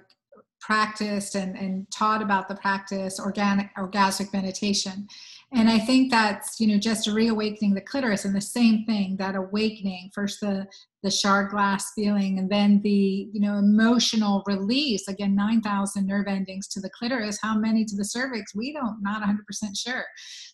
practiced 0.61 1.36
and, 1.36 1.55
and 1.57 1.88
taught 1.91 2.22
about 2.22 2.47
the 2.47 2.55
practice 2.55 3.20
organic 3.20 3.74
orgasmic 3.78 4.34
meditation 4.34 5.07
and 5.54 5.70
i 5.70 5.80
think 5.80 6.12
that's 6.12 6.60
you 6.60 6.68
know 6.68 6.78
just 6.78 7.08
a 7.08 7.14
reawakening 7.14 7.74
the 7.74 7.82
clitoris 7.82 8.26
and 8.26 8.36
the 8.36 8.41
same 8.41 8.86
thing 8.86 9.16
that 9.18 9.36
awakening 9.36 10.10
first 10.14 10.39
the 10.41 10.68
the 11.02 11.12
shard 11.12 11.50
glass 11.50 11.91
feeling 11.95 12.39
and 12.39 12.50
then 12.50 12.82
the 12.82 13.30
you 13.32 13.39
know 13.39 13.56
emotional 13.58 14.43
release. 14.47 15.08
Again 15.08 15.36
9000 15.36 16.06
nerve 16.06 16.28
endings 16.28 16.68
to 16.70 16.82
the 16.82 16.89
clitoris. 16.89 17.39
How 17.41 17.58
many 17.58 17.86
to 17.86 17.95
the 17.95 18.06
cervix? 18.06 18.54
We 18.54 18.74
don't 18.74 18.97
not 19.02 19.24
100% 19.24 19.38
sure. 19.76 20.06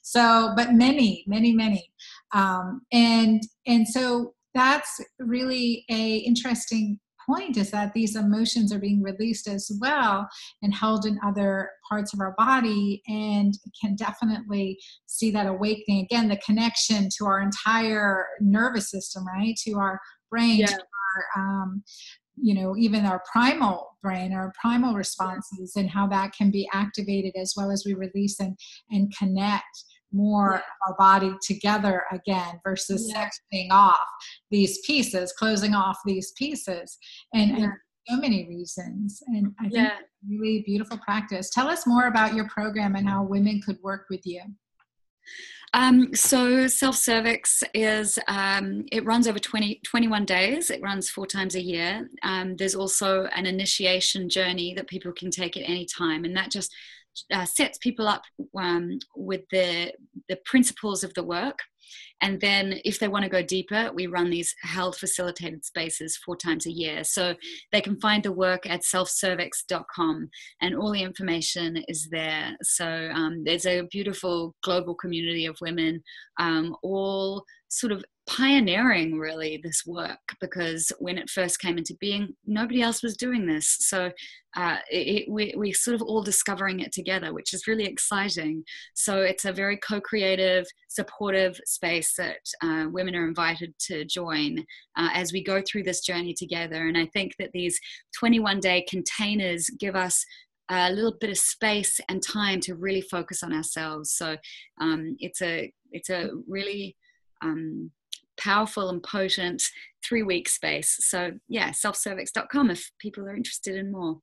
So 0.01 0.53
but 0.55 0.73
many 0.73 1.23
many 1.27 1.53
many. 1.53 1.91
Um, 2.33 2.81
and 2.91 3.41
and 3.65 3.87
so 3.87 4.33
that's 4.53 5.01
really 5.19 5.85
a 5.89 6.17
interesting 6.17 6.99
point 7.25 7.57
is 7.57 7.71
that 7.71 7.93
these 7.93 8.15
emotions 8.15 8.73
are 8.73 8.79
being 8.79 9.01
released 9.01 9.47
as 9.47 9.71
well 9.79 10.27
and 10.61 10.73
held 10.73 11.05
in 11.05 11.19
other 11.25 11.69
parts 11.89 12.13
of 12.13 12.19
our 12.19 12.33
body 12.37 13.01
and 13.07 13.53
can 13.81 13.95
definitely 13.95 14.77
see 15.05 15.31
that 15.31 15.47
awakening. 15.47 16.05
Again 16.05 16.27
the 16.27 16.37
connection 16.37 17.09
to 17.17 17.25
our 17.25 17.41
entire 17.41 18.25
nervous 18.39 18.89
system 18.89 19.25
right? 19.27 19.55
To 19.65 19.73
our 19.73 19.99
brain 20.29 20.59
yeah. 20.59 20.67
to 20.67 20.73
our 20.77 21.41
um, 21.41 21.83
you 22.37 22.53
know 22.53 22.75
even 22.77 23.05
our 23.05 23.23
primal 23.31 23.95
brain 24.03 24.33
our 24.33 24.51
primal 24.59 24.93
responses 24.93 25.73
and 25.75 25.89
how 25.89 26.05
that 26.07 26.33
can 26.33 26.51
be 26.51 26.67
activated 26.73 27.33
as 27.37 27.53
well 27.55 27.71
as 27.71 27.83
we 27.85 27.93
release 27.93 28.39
and 28.39 28.57
and 28.91 29.13
connect 29.17 29.85
more 30.11 30.53
yeah. 30.55 30.87
our 30.87 30.95
body 30.97 31.33
together 31.41 32.03
again 32.11 32.59
versus 32.63 33.09
yeah. 33.09 33.29
sectioning 33.29 33.71
off 33.71 34.07
these 34.51 34.79
pieces, 34.85 35.33
closing 35.37 35.73
off 35.73 35.97
these 36.05 36.31
pieces, 36.37 36.97
and, 37.33 37.57
yeah. 37.57 37.63
and 37.65 37.73
so 38.07 38.17
many 38.17 38.47
reasons. 38.47 39.21
And 39.27 39.53
I 39.59 39.69
think 39.69 39.91
really 40.27 40.63
beautiful 40.65 40.97
practice. 40.97 41.49
Tell 41.49 41.67
us 41.67 41.85
more 41.85 42.07
about 42.07 42.33
your 42.33 42.47
program 42.47 42.95
and 42.95 43.07
how 43.07 43.23
women 43.23 43.61
could 43.61 43.77
work 43.83 44.05
with 44.09 44.25
you. 44.25 44.41
Um, 45.73 46.13
so 46.15 46.67
Self 46.67 46.95
Cervix 46.95 47.61
is 47.73 48.17
um, 48.29 48.85
it 48.93 49.03
runs 49.03 49.27
over 49.27 49.39
20, 49.39 49.81
21 49.85 50.23
days. 50.23 50.69
It 50.69 50.81
runs 50.81 51.09
four 51.09 51.27
times 51.27 51.55
a 51.55 51.61
year. 51.61 52.09
Um, 52.23 52.55
there's 52.55 52.75
also 52.75 53.25
an 53.25 53.45
initiation 53.45 54.29
journey 54.29 54.73
that 54.75 54.87
people 54.87 55.11
can 55.11 55.31
take 55.31 55.57
at 55.57 55.67
any 55.67 55.85
time, 55.85 56.23
and 56.23 56.35
that 56.37 56.49
just 56.49 56.73
uh, 57.33 57.45
sets 57.45 57.77
people 57.77 58.07
up 58.07 58.23
um, 58.57 58.97
with 59.15 59.41
the 59.51 59.91
the 60.29 60.37
principles 60.45 61.03
of 61.03 61.13
the 61.13 61.23
work 61.23 61.59
and 62.21 62.39
then 62.39 62.79
if 62.85 62.99
they 62.99 63.07
want 63.07 63.23
to 63.23 63.29
go 63.29 63.41
deeper, 63.41 63.91
we 63.93 64.07
run 64.07 64.29
these 64.29 64.53
held 64.61 64.95
facilitated 64.95 65.65
spaces 65.65 66.17
four 66.17 66.35
times 66.35 66.65
a 66.65 66.71
year. 66.71 67.03
So 67.03 67.35
they 67.71 67.81
can 67.81 67.99
find 67.99 68.23
the 68.23 68.31
work 68.31 68.67
at 68.69 68.81
selfcervix.com 68.81 70.29
and 70.61 70.75
all 70.75 70.91
the 70.91 71.03
information 71.03 71.83
is 71.87 72.07
there. 72.09 72.55
So 72.63 73.09
um, 73.13 73.43
there's 73.43 73.65
a 73.65 73.87
beautiful 73.91 74.55
global 74.63 74.95
community 74.95 75.45
of 75.45 75.57
women, 75.61 76.01
um, 76.39 76.75
all 76.83 77.43
sort 77.67 77.91
of 77.91 78.03
pioneering 78.27 79.19
really 79.19 79.59
this 79.63 79.83
work 79.85 80.19
because 80.41 80.91
when 80.99 81.17
it 81.17 81.29
first 81.29 81.59
came 81.59 81.77
into 81.77 81.95
being 81.99 82.35
nobody 82.45 82.81
else 82.81 83.03
was 83.03 83.15
doing 83.17 83.45
this. 83.45 83.77
So 83.81 84.11
uh, 84.57 84.77
it, 84.89 85.29
we, 85.29 85.53
we're 85.55 85.73
sort 85.73 85.95
of 85.95 86.01
all 86.01 86.23
discovering 86.23 86.79
it 86.79 86.91
together 86.91 87.33
which 87.33 87.53
is 87.53 87.67
really 87.67 87.85
exciting. 87.85 88.63
So 88.95 89.21
it's 89.21 89.45
a 89.45 89.53
very 89.53 89.77
co-creative 89.77 90.65
supportive 90.87 91.59
space 91.65 92.15
that 92.15 92.39
uh, 92.63 92.85
women 92.89 93.15
are 93.15 93.27
invited 93.27 93.73
to 93.87 94.05
join 94.05 94.59
uh, 94.97 95.09
as 95.13 95.31
we 95.31 95.43
go 95.43 95.61
through 95.61 95.83
this 95.83 96.01
journey 96.01 96.33
together. 96.33 96.87
And 96.87 96.97
i 96.97 97.05
think 97.07 97.33
that 97.37 97.51
these 97.53 97.79
21 98.17 98.59
day 98.59 98.85
containers 98.89 99.69
give 99.79 99.95
us 99.95 100.25
a 100.69 100.91
little 100.91 101.15
bit 101.19 101.29
of 101.29 101.37
space 101.37 101.99
and 102.09 102.23
time 102.23 102.59
to 102.61 102.75
really 102.75 103.01
focus 103.01 103.43
on 103.43 103.53
ourselves. 103.53 104.11
So 104.13 104.35
um, 104.81 105.15
it's 105.19 105.41
a 105.41 105.71
it's 105.91 106.09
a 106.09 106.29
really 106.47 106.95
um, 107.41 107.91
powerful 108.37 108.89
and 108.89 109.01
potent 109.01 109.63
three 110.03 110.23
week 110.23 110.47
space. 110.49 110.97
So, 111.01 111.33
yeah, 111.47 111.69
selfcervix.com 111.69 112.71
if 112.71 112.91
people 112.99 113.23
are 113.25 113.35
interested 113.35 113.75
in 113.75 113.91
more. 113.91 114.19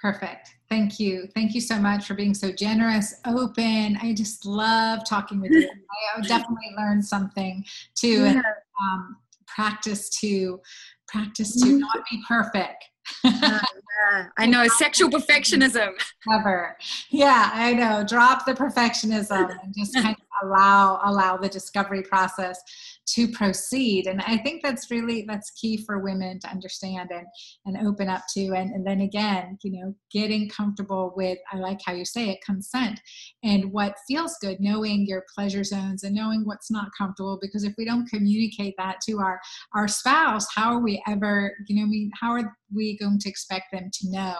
Perfect. 0.00 0.50
Thank 0.68 1.00
you. 1.00 1.26
Thank 1.34 1.54
you 1.54 1.60
so 1.60 1.76
much 1.76 2.06
for 2.06 2.14
being 2.14 2.34
so 2.34 2.52
generous, 2.52 3.14
open. 3.24 3.98
I 4.02 4.12
just 4.14 4.44
love 4.44 5.00
talking 5.06 5.40
with 5.40 5.52
you. 5.52 5.68
I 6.16 6.20
definitely 6.20 6.74
learned 6.76 7.04
something 7.04 7.64
too, 7.94 8.24
yeah. 8.24 8.30
and 8.30 8.38
um, 8.38 9.16
practice 9.46 10.10
to 10.20 10.60
practice 11.08 11.54
to 11.62 11.66
mm-hmm. 11.66 11.78
not 11.78 12.04
be 12.10 12.20
perfect. 12.28 12.84
yeah, 13.24 13.60
I 14.38 14.46
know 14.46 14.66
sexual 14.68 15.08
perfectionism. 15.08 15.92
Never. 16.26 16.76
Yeah, 17.10 17.50
I 17.52 17.72
know. 17.72 18.04
Drop 18.04 18.44
the 18.44 18.52
perfectionism 18.52 19.50
and 19.62 19.74
just 19.76 19.94
kind 20.02 20.16
of 20.20 20.25
allow 20.42 21.00
allow 21.04 21.36
the 21.36 21.48
discovery 21.48 22.02
process 22.02 22.60
to 23.06 23.28
proceed. 23.28 24.06
And 24.06 24.20
i 24.22 24.36
think 24.38 24.62
that's 24.62 24.90
really 24.90 25.24
that's 25.28 25.50
key 25.52 25.76
for 25.76 25.98
women 25.98 26.38
to 26.40 26.48
understand 26.48 27.10
and 27.12 27.26
and 27.64 27.86
open 27.86 28.08
up 28.08 28.22
to. 28.34 28.52
And, 28.54 28.70
and 28.70 28.86
then 28.86 29.00
again 29.00 29.58
you 29.62 29.72
know 29.72 29.94
getting 30.12 30.48
comfortable 30.48 31.12
with 31.16 31.38
i 31.52 31.56
like 31.56 31.80
how 31.84 31.92
you 31.92 32.04
say 32.04 32.30
it 32.30 32.38
consent 32.44 33.00
and 33.42 33.72
what 33.72 33.94
feels 34.08 34.36
good 34.40 34.58
knowing 34.60 35.06
your 35.06 35.24
pleasure 35.34 35.64
zones 35.64 36.04
and 36.04 36.14
knowing 36.14 36.42
what's 36.44 36.70
not 36.70 36.88
comfortable. 36.96 37.38
Because 37.40 37.64
if 37.64 37.74
we 37.78 37.84
don't 37.84 38.08
communicate 38.08 38.74
that 38.78 39.00
to 39.06 39.18
our 39.18 39.40
our 39.74 39.88
spouse 39.88 40.46
how 40.54 40.72
are 40.72 40.80
we 40.80 41.02
ever 41.06 41.56
you 41.66 41.76
know 41.76 41.82
I 41.82 41.86
mean 41.86 42.10
how 42.20 42.32
are 42.32 42.56
we 42.74 42.96
going 42.98 43.18
to 43.18 43.28
expect 43.28 43.66
them 43.72 43.90
to 43.92 44.10
know 44.10 44.34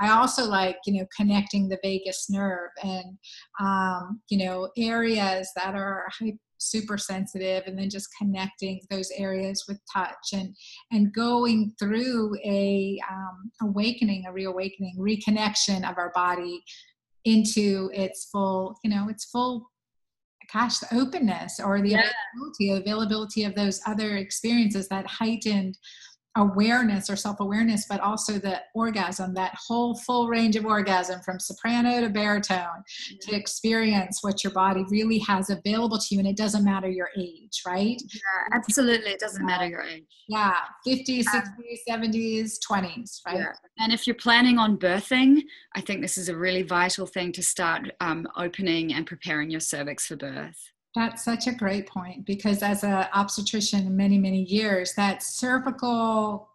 i 0.00 0.10
also 0.10 0.44
like 0.44 0.76
you 0.86 0.98
know 0.98 1.06
connecting 1.16 1.68
the 1.68 1.78
vagus 1.82 2.28
nerve 2.30 2.70
and 2.82 3.18
um, 3.60 4.20
you 4.28 4.38
know 4.38 4.68
areas 4.76 5.50
that 5.56 5.74
are 5.74 6.06
super 6.62 6.96
sensitive 6.96 7.64
and 7.66 7.76
then 7.76 7.90
just 7.90 8.08
connecting 8.16 8.80
those 8.90 9.10
areas 9.16 9.64
with 9.68 9.80
touch 9.92 10.32
and 10.32 10.54
and 10.92 11.12
going 11.12 11.72
through 11.78 12.36
a 12.44 12.98
um, 13.10 13.50
awakening 13.62 14.24
a 14.26 14.32
reawakening 14.32 14.96
reconnection 14.98 15.88
of 15.88 15.98
our 15.98 16.12
body 16.14 16.62
into 17.24 17.90
its 17.92 18.28
full 18.30 18.76
you 18.84 18.90
know 18.90 19.08
its 19.08 19.24
full 19.26 19.70
gosh 20.52 20.78
the 20.78 20.96
openness 20.96 21.60
or 21.60 21.80
the 21.80 21.90
yeah. 21.90 22.02
availability 22.34 22.70
availability 22.70 23.44
of 23.44 23.54
those 23.54 23.80
other 23.86 24.16
experiences 24.16 24.88
that 24.88 25.06
heightened 25.06 25.76
awareness 26.36 27.10
or 27.10 27.16
self-awareness 27.16 27.84
but 27.88 28.00
also 28.00 28.38
the 28.38 28.58
orgasm 28.74 29.34
that 29.34 29.54
whole 29.54 29.94
full 29.96 30.28
range 30.28 30.56
of 30.56 30.64
orgasm 30.64 31.20
from 31.20 31.38
soprano 31.38 32.00
to 32.00 32.08
baritone 32.08 32.58
mm-hmm. 32.58 33.16
to 33.20 33.36
experience 33.36 34.18
what 34.22 34.42
your 34.42 34.52
body 34.52 34.84
really 34.88 35.18
has 35.18 35.50
available 35.50 35.98
to 35.98 36.14
you 36.14 36.18
and 36.18 36.28
it 36.28 36.36
doesn't 36.36 36.64
matter 36.64 36.88
your 36.88 37.08
age 37.18 37.62
right 37.66 38.00
yeah 38.14 38.56
absolutely 38.56 39.10
it 39.10 39.20
doesn't 39.20 39.44
matter 39.44 39.66
your 39.66 39.82
age 39.82 40.04
yeah 40.28 40.54
50s 40.86 41.24
60s 41.24 41.78
70s 41.88 42.58
20s 42.66 43.20
right 43.26 43.36
yeah. 43.36 43.52
and 43.78 43.92
if 43.92 44.06
you're 44.06 44.16
planning 44.16 44.58
on 44.58 44.78
birthing 44.78 45.42
i 45.74 45.80
think 45.82 46.00
this 46.00 46.16
is 46.16 46.30
a 46.30 46.36
really 46.36 46.62
vital 46.62 47.06
thing 47.06 47.30
to 47.32 47.42
start 47.42 47.90
um, 48.00 48.26
opening 48.36 48.94
and 48.94 49.06
preparing 49.06 49.50
your 49.50 49.60
cervix 49.60 50.06
for 50.06 50.16
birth 50.16 50.72
that's 50.94 51.24
such 51.24 51.46
a 51.46 51.52
great 51.52 51.86
point 51.86 52.26
because 52.26 52.62
as 52.62 52.84
an 52.84 53.06
obstetrician 53.14 53.96
many, 53.96 54.18
many 54.18 54.42
years, 54.42 54.94
that 54.94 55.22
cervical 55.22 56.50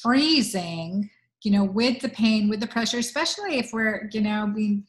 freezing, 0.00 1.10
you 1.42 1.50
know, 1.50 1.64
with 1.64 2.00
the 2.00 2.08
pain, 2.08 2.48
with 2.48 2.60
the 2.60 2.66
pressure, 2.66 2.98
especially 2.98 3.58
if 3.58 3.72
we're, 3.72 4.08
you 4.12 4.20
know, 4.20 4.52
being 4.54 4.84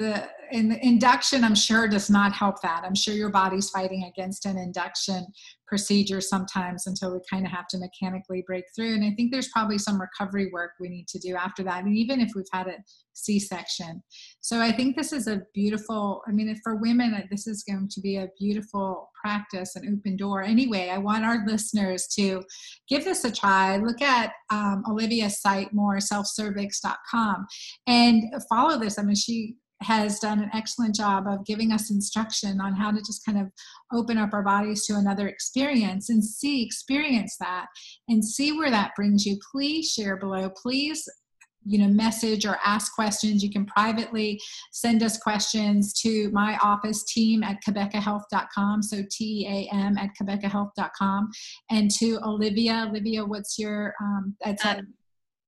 the 0.00 0.26
in 0.50 0.68
the 0.68 0.84
induction 0.84 1.44
i'm 1.44 1.54
sure 1.54 1.86
does 1.86 2.10
not 2.10 2.32
help 2.32 2.60
that. 2.62 2.82
I'm 2.84 2.94
sure 2.94 3.14
your 3.14 3.30
body's 3.30 3.70
fighting 3.70 4.04
against 4.04 4.46
an 4.46 4.56
induction 4.56 5.26
procedure 5.66 6.20
sometimes 6.20 6.88
until 6.88 7.12
we 7.12 7.20
kind 7.30 7.46
of 7.46 7.52
have 7.52 7.68
to 7.68 7.78
mechanically 7.78 8.42
break 8.44 8.64
through 8.74 8.94
and 8.94 9.04
i 9.04 9.12
think 9.14 9.30
there's 9.30 9.50
probably 9.50 9.78
some 9.78 10.00
recovery 10.00 10.50
work 10.52 10.72
we 10.80 10.88
need 10.88 11.06
to 11.06 11.18
do 11.20 11.36
after 11.36 11.62
that 11.62 11.84
and 11.84 11.96
even 11.96 12.20
if 12.20 12.32
we've 12.34 12.44
had 12.52 12.66
a 12.66 12.74
c-section. 13.12 14.02
So 14.40 14.60
i 14.60 14.72
think 14.72 14.96
this 14.96 15.12
is 15.12 15.28
a 15.28 15.42
beautiful 15.54 16.22
i 16.26 16.32
mean 16.32 16.58
for 16.64 16.76
women 16.76 17.22
this 17.30 17.46
is 17.46 17.62
going 17.62 17.88
to 17.90 18.00
be 18.00 18.16
a 18.16 18.28
beautiful 18.38 19.10
practice 19.22 19.76
an 19.76 19.96
open 19.96 20.16
door. 20.16 20.42
Anyway 20.42 20.88
i 20.90 20.98
want 20.98 21.24
our 21.24 21.46
listeners 21.46 22.08
to 22.18 22.42
give 22.88 23.04
this 23.04 23.24
a 23.24 23.30
try. 23.30 23.76
Look 23.76 24.00
at 24.02 24.32
um, 24.50 24.82
olivia's 24.88 25.40
site 25.40 25.72
more 25.72 25.98
selfcervix.com 25.98 27.46
and 27.86 28.24
follow 28.48 28.78
this. 28.78 28.98
I 28.98 29.02
mean 29.02 29.14
she 29.14 29.54
has 29.82 30.18
done 30.18 30.40
an 30.40 30.50
excellent 30.52 30.94
job 30.94 31.26
of 31.26 31.44
giving 31.46 31.72
us 31.72 31.90
instruction 31.90 32.60
on 32.60 32.74
how 32.74 32.90
to 32.90 32.98
just 32.98 33.24
kind 33.24 33.38
of 33.38 33.50
open 33.92 34.18
up 34.18 34.32
our 34.32 34.42
bodies 34.42 34.86
to 34.86 34.94
another 34.96 35.28
experience 35.28 36.10
and 36.10 36.24
see, 36.24 36.62
experience 36.62 37.36
that, 37.40 37.66
and 38.08 38.24
see 38.24 38.52
where 38.52 38.70
that 38.70 38.94
brings 38.94 39.24
you. 39.24 39.38
Please 39.50 39.90
share 39.90 40.16
below. 40.16 40.50
Please 40.50 41.08
you 41.66 41.78
know 41.78 41.88
message 41.88 42.46
or 42.46 42.58
ask 42.64 42.94
questions 42.94 43.42
you 43.42 43.50
can 43.50 43.66
privately 43.66 44.40
send 44.72 45.02
us 45.02 45.18
questions 45.18 45.92
to 45.92 46.30
my 46.30 46.58
office 46.62 47.04
team 47.04 47.42
at 47.42 47.58
cabecahealth.com 47.62 48.82
so 48.82 49.02
t-a-m 49.10 49.98
at 49.98 50.08
cabecahealth.com 50.18 51.30
and 51.70 51.90
to 51.90 52.18
olivia 52.24 52.86
olivia 52.88 53.22
what's 53.22 53.58
your 53.58 53.94
um 54.00 54.34
that's 54.42 54.64
um, 54.64 54.94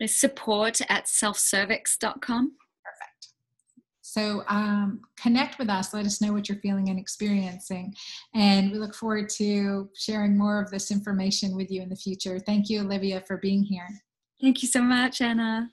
support 0.07 0.83
at 0.91 1.07
selfcervix.com 1.07 2.53
so 4.13 4.45
um, 4.47 5.01
connect 5.17 5.59
with 5.59 5.71
us. 5.71 5.95
Let 5.95 6.05
us 6.05 6.21
know 6.21 6.35
what 6.35 6.47
you're 6.47 6.59
feeling 6.59 6.91
and 6.91 6.99
experiencing. 6.99 7.95
And 8.35 8.71
we 8.71 8.79
look 8.79 8.95
forward 8.95 9.31
to 9.39 9.89
sharing 9.95 10.37
more 10.37 10.61
of 10.61 10.71
this 10.71 10.91
information 10.91 11.57
with 11.57 11.71
you 11.71 11.81
in 11.81 11.89
the 11.89 11.97
future. 11.97 12.39
Thank 12.39 12.69
you, 12.69 12.83
Olivia, 12.83 13.23
for 13.23 13.39
being 13.39 13.63
here. 13.63 13.89
Thank 14.39 14.63
you 14.63 14.69
so 14.69 14.83
much, 14.83 15.23
Anna. 15.23 15.71